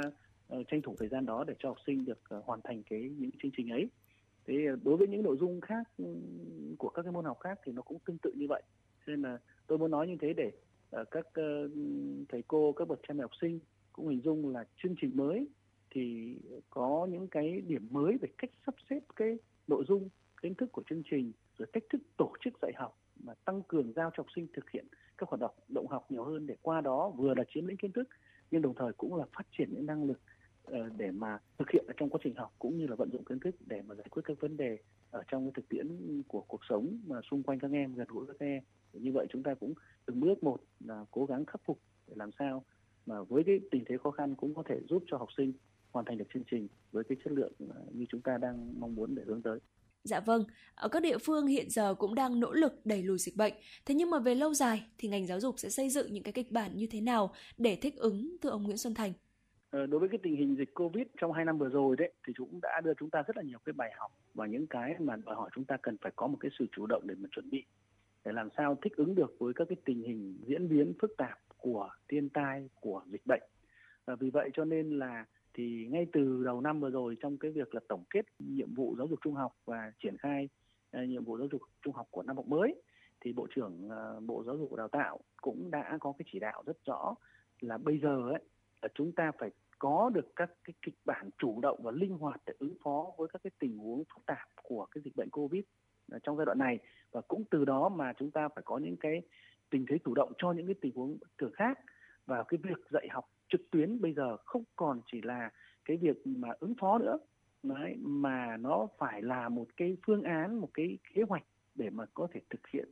[0.49, 3.11] ờ, tranh thủ thời gian đó để cho học sinh được ờ, hoàn thành cái
[3.19, 3.91] những chương trình ấy.
[4.47, 4.55] Thế
[4.85, 5.89] đối với những nội dung khác
[6.79, 8.63] của các cái môn học khác thì nó cũng tương tự như vậy.
[9.07, 9.39] Nên là
[9.73, 10.53] tôi muốn nói như thế để
[11.01, 11.71] uh, các uh,
[12.29, 13.61] thầy cô các bậc cha mẹ học sinh
[13.93, 15.49] cũng hình dung là chương trình mới
[15.91, 16.37] thì
[16.71, 20.09] có những cái điểm mới về cách sắp xếp cái nội dung
[20.43, 23.93] kiến thức của chương trình rồi cách thức tổ chức dạy học mà tăng cường
[23.97, 24.87] giao cho học sinh thực hiện
[25.19, 27.93] các hoạt động động học nhiều hơn để qua đó vừa là chiếm lĩnh kiến
[27.93, 28.09] thức
[28.51, 30.21] nhưng đồng thời cũng là phát triển những năng lực
[30.65, 33.25] ờ, để mà thực hiện ở trong quá trình học cũng như là vận dụng
[33.25, 34.79] kiến thức để mà giải quyết các vấn đề
[35.11, 38.27] ở trong cái thực tiễn của cuộc sống mà xung quanh các em gần gũi
[38.27, 38.63] với các em
[38.93, 39.75] như vậy chúng ta cũng
[40.07, 41.79] từng bước một là cố gắng khắc phục
[42.09, 42.65] để làm sao
[43.07, 45.53] mà với cái tình thế khó khăn cũng có thể giúp cho học sinh
[45.93, 48.95] hoàn thành được chương trình với cái chất lượng ờ, như chúng ta đang mong
[48.95, 49.59] muốn để hướng tới.
[50.05, 50.45] Dạ vâng,
[50.75, 53.53] ở các địa phương hiện giờ cũng đang nỗ lực đẩy lùi dịch bệnh.
[53.87, 56.33] Thế nhưng mà về lâu dài thì ngành giáo dục sẽ xây dựng những cái
[56.33, 59.13] kịch bản như thế nào để thích ứng thưa ông Nguyễn Xuân Thành?
[59.71, 62.33] Ờ, đối với cái tình hình dịch Covid trong hai năm vừa rồi đấy thì
[62.37, 65.17] cũng đã đưa chúng ta rất là nhiều cái bài học và những cái mà
[65.17, 67.51] đòi hỏi chúng ta cần phải có một cái sự chủ động để mà chuẩn
[67.51, 67.65] bị
[68.25, 71.39] để làm sao thích ứng được với các cái tình hình diễn biến phức tạp
[71.59, 73.43] của thiên tai của dịch bệnh.
[74.05, 75.25] Và vì vậy cho nên là
[75.55, 78.95] thì ngay từ đầu năm vừa rồi trong cái việc là tổng kết nhiệm vụ
[78.99, 80.49] giáo dục trung học và triển khai
[80.97, 82.75] uh, nhiệm vụ giáo dục trung học của năm học mới
[83.21, 86.39] thì bộ trưởng uh, bộ giáo dục và đào tạo cũng đã có cái chỉ
[86.39, 87.15] đạo rất rõ
[87.61, 88.43] là bây giờ ấy
[88.83, 92.41] là chúng ta phải có được các cái kịch bản chủ động và linh hoạt
[92.47, 95.63] để ứng phó với các cái tình huống phức tạp của cái dịch bệnh covid
[96.19, 96.79] trong giai đoạn này.
[97.13, 99.23] Và cũng từ đó mà chúng ta phải có những cái
[99.71, 101.79] tình thế chủ động cho những cái tình huống thường khác
[102.27, 105.51] và cái việc dạy học trực tuyến bây giờ không còn chỉ là
[105.85, 107.19] cái việc mà ứng phó nữa.
[107.63, 111.45] Đấy, mà nó phải là một cái phương án một cái kế hoạch
[111.75, 112.89] để mà có thể thực hiện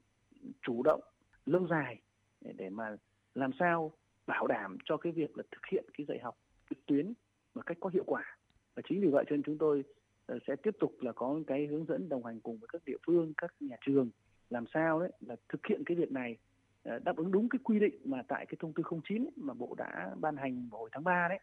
[0.63, 1.01] chủ động
[1.47, 2.01] lâu dài
[2.41, 2.97] để, để mà
[3.35, 3.93] làm sao
[4.27, 6.39] bảo đảm cho cái việc là thực hiện cái dạy học
[6.71, 7.13] trực tuyến
[7.55, 8.37] một cách có hiệu quả.
[8.75, 9.85] Và chính vì vậy cho nên chúng tôi
[10.31, 12.97] Ờ, sẽ tiếp tục là có cái hướng dẫn đồng hành cùng với các địa
[13.07, 14.11] phương các nhà trường
[14.51, 16.37] làm sao đấy là thực hiện cái việc này
[16.83, 19.55] ờ, đáp ứng đúng cái quy định mà tại cái thông tư 09 ấy, mà
[19.55, 21.39] bộ đã ban hành vào hồi tháng 3 đấy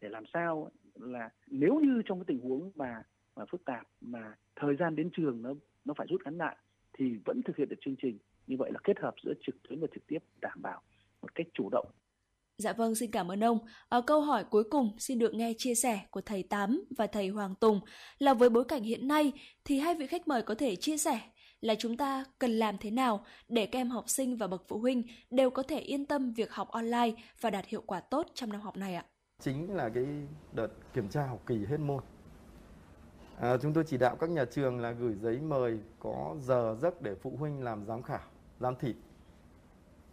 [0.00, 3.02] để làm sao là nếu như trong cái tình huống mà
[3.36, 5.54] mà phức tạp mà thời gian đến trường nó
[5.84, 6.56] nó phải rút ngắn lại
[6.92, 8.18] thì vẫn thực hiện được chương trình.
[8.46, 10.82] Như vậy là kết hợp giữa trực tuyến và trực tiếp đảm bảo
[11.22, 11.86] một cách chủ động
[12.62, 13.58] Dạ vâng, xin cảm ơn ông.
[13.88, 17.28] Ở câu hỏi cuối cùng xin được nghe chia sẻ của thầy Tám và thầy
[17.28, 17.80] Hoàng Tùng
[18.18, 19.32] là với bối cảnh hiện nay
[19.64, 21.20] thì hai vị khách mời có thể chia sẻ
[21.60, 24.78] là chúng ta cần làm thế nào để các em học sinh và bậc phụ
[24.78, 27.10] huynh đều có thể yên tâm việc học online
[27.40, 29.04] và đạt hiệu quả tốt trong năm học này ạ.
[29.40, 30.06] chính là cái
[30.52, 32.04] đợt kiểm tra học kỳ hết môn.
[33.40, 37.02] À, chúng tôi chỉ đạo các nhà trường là gửi giấy mời có giờ giấc
[37.02, 38.28] để phụ huynh làm giám khảo,
[38.60, 38.94] giám thị.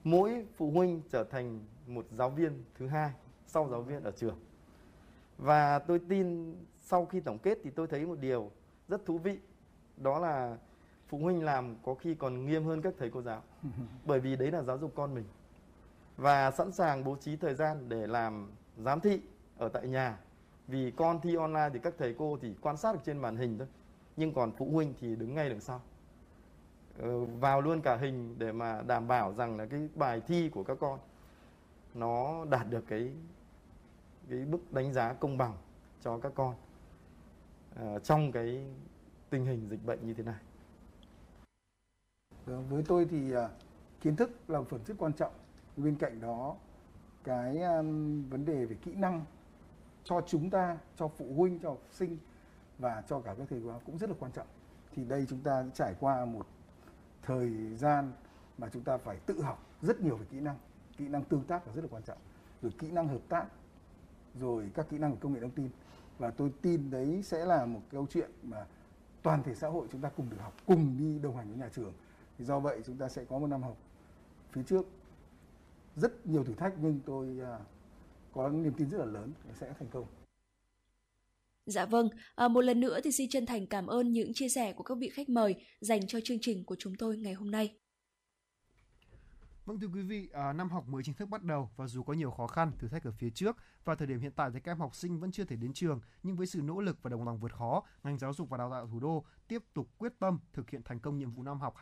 [0.04, 3.12] Mỗi phụ huynh trở thành một giáo viên thứ hai
[3.48, 4.40] sau giáo viên ở trường.
[5.38, 8.52] Và tôi tin sau khi tổng kết thì tôi thấy một điều
[8.88, 9.40] rất thú vị,
[9.98, 10.58] đó là
[11.08, 13.44] phụ huynh làm có khi còn nghiêm hơn các thầy cô giáo.
[14.06, 15.26] Bởi vì đấy là giáo dục con mình.
[16.18, 19.22] Và sẵn sàng bố trí thời gian để làm giám thị
[19.58, 20.18] ở tại nhà
[20.68, 23.58] vì con thi online thì các thầy cô thì quan sát được trên màn hình
[23.58, 23.68] thôi
[24.16, 25.82] nhưng còn phụ huynh thì đứng ngay đằng sau
[27.02, 30.64] Ờ, vào luôn cả hình để mà đảm bảo rằng là cái bài thi của
[30.64, 31.00] các con
[31.94, 33.14] nó đạt được cái
[34.30, 35.54] cái bức đánh giá công bằng
[36.02, 36.56] cho các con
[37.82, 38.66] uh, trong cái
[39.30, 40.40] tình hình dịch bệnh như thế này.
[42.46, 43.42] Vâng, với tôi thì uh,
[44.02, 45.34] kiến thức là một phần rất quan trọng.
[45.78, 46.56] Bên cạnh đó
[47.24, 49.26] cái um, vấn đề về kỹ năng
[50.04, 52.18] cho chúng ta cho phụ huynh cho học sinh
[52.78, 54.48] và cho cả các thầy cô giáo cũng rất là quan trọng.
[54.96, 56.48] Thì đây chúng ta trải qua một
[57.30, 58.12] thời gian
[58.58, 60.58] mà chúng ta phải tự học rất nhiều về kỹ năng.
[60.98, 62.18] Kỹ năng tương tác là rất là quan trọng.
[62.62, 63.46] Rồi kỹ năng hợp tác,
[64.36, 65.70] rồi các kỹ năng của công nghệ thông tin.
[66.18, 68.66] Và tôi tin đấy sẽ là một câu chuyện mà
[69.22, 71.70] toàn thể xã hội chúng ta cùng được học, cùng đi đồng hành với nhà
[71.76, 71.94] trường.
[72.38, 73.78] Thì do vậy chúng ta sẽ có một năm học
[74.52, 74.86] phía trước.
[75.96, 77.60] Rất nhiều thử thách nhưng tôi à,
[78.34, 80.06] có niềm tin rất là lớn sẽ thành công.
[81.70, 84.74] Dạ vâng, à, một lần nữa thì xin chân thành cảm ơn những chia sẻ
[84.74, 87.74] của các vị khách mời dành cho chương trình của chúng tôi ngày hôm nay.
[89.70, 92.14] Vâng thưa quý vị, à, năm học mới chính thức bắt đầu và dù có
[92.14, 94.72] nhiều khó khăn, thử thách ở phía trước và thời điểm hiện tại thì các
[94.72, 97.26] em học sinh vẫn chưa thể đến trường, nhưng với sự nỗ lực và đồng
[97.26, 100.40] lòng vượt khó, ngành giáo dục và đào tạo thủ đô tiếp tục quyết tâm
[100.54, 101.76] thực hiện thành công nhiệm vụ năm học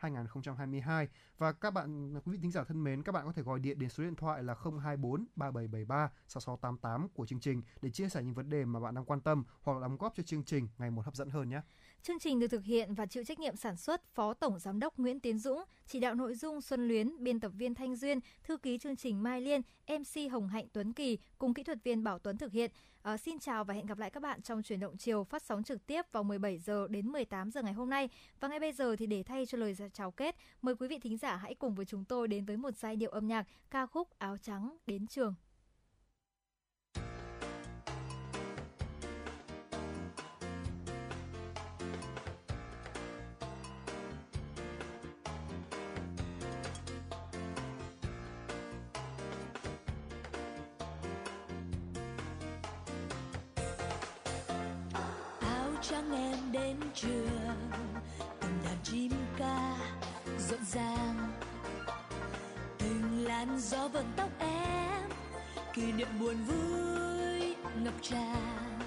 [0.00, 1.06] 2021-2022
[1.38, 3.78] và các bạn quý vị thính giả thân mến, các bạn có thể gọi điện
[3.78, 8.34] đến số điện thoại là 024 3773 6688 của chương trình để chia sẻ những
[8.34, 11.04] vấn đề mà bạn đang quan tâm hoặc đóng góp cho chương trình ngày một
[11.04, 11.60] hấp dẫn hơn nhé.
[12.02, 14.98] Chương trình được thực hiện và chịu trách nhiệm sản xuất Phó Tổng Giám đốc
[14.98, 18.56] Nguyễn Tiến Dũng, chỉ đạo nội dung Xuân Luyến, biên tập viên Thanh Duyên, thư
[18.56, 22.18] ký chương trình Mai Liên, MC Hồng Hạnh Tuấn Kỳ cùng kỹ thuật viên Bảo
[22.18, 22.70] Tuấn thực hiện.
[23.02, 25.62] À, xin chào và hẹn gặp lại các bạn trong chuyển động chiều phát sóng
[25.62, 28.08] trực tiếp vào 17 giờ đến 18 giờ ngày hôm nay.
[28.40, 31.16] Và ngay bây giờ thì để thay cho lời chào kết, mời quý vị thính
[31.16, 34.18] giả hãy cùng với chúng tôi đến với một giai điệu âm nhạc ca khúc
[34.18, 35.34] Áo trắng đến trường.
[56.70, 57.70] Đến trường,
[58.40, 59.76] từng đàn chim ca
[60.38, 61.32] rộn ràng.
[62.78, 65.10] Từng làn gió vần tóc em,
[65.74, 68.78] kỷ niệm buồn vui ngập tràn.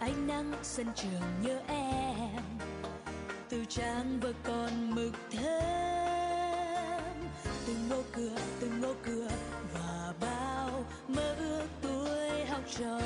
[0.00, 2.42] Ánh nắng sân trường nhớ em,
[3.48, 7.12] từ trang vừa còn mực thơm.
[7.66, 9.28] Từng ngô cửa, từng ngô cửa
[9.74, 13.00] và bao mơ ước tuổi học trò.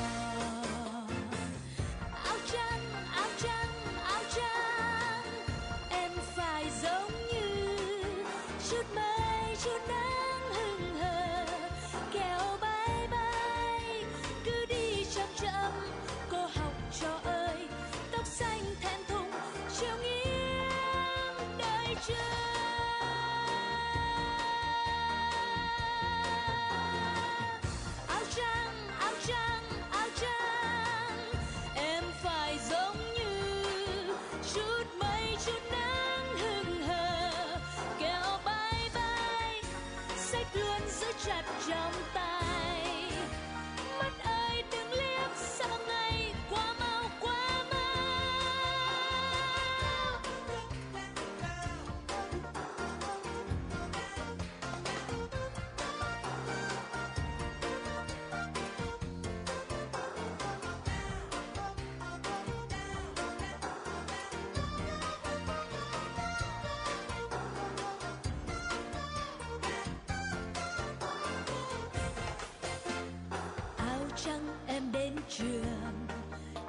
[75.29, 76.07] Trường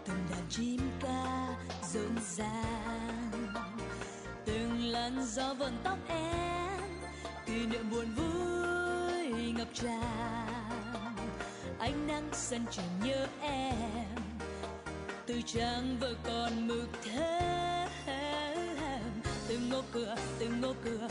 [0.07, 1.49] từng đàn chim ca
[1.93, 3.31] rộn ràng.
[4.45, 6.83] Từng làn gió vần tóc em,
[7.47, 11.17] kỷ niệm buồn vui ngập tràn.
[11.79, 13.75] Ánh nắng sân trường nhớ em,
[15.27, 17.89] từ trang vợ còn mực thơm.
[19.49, 21.09] Từng ngô cửa, từng ngô cửa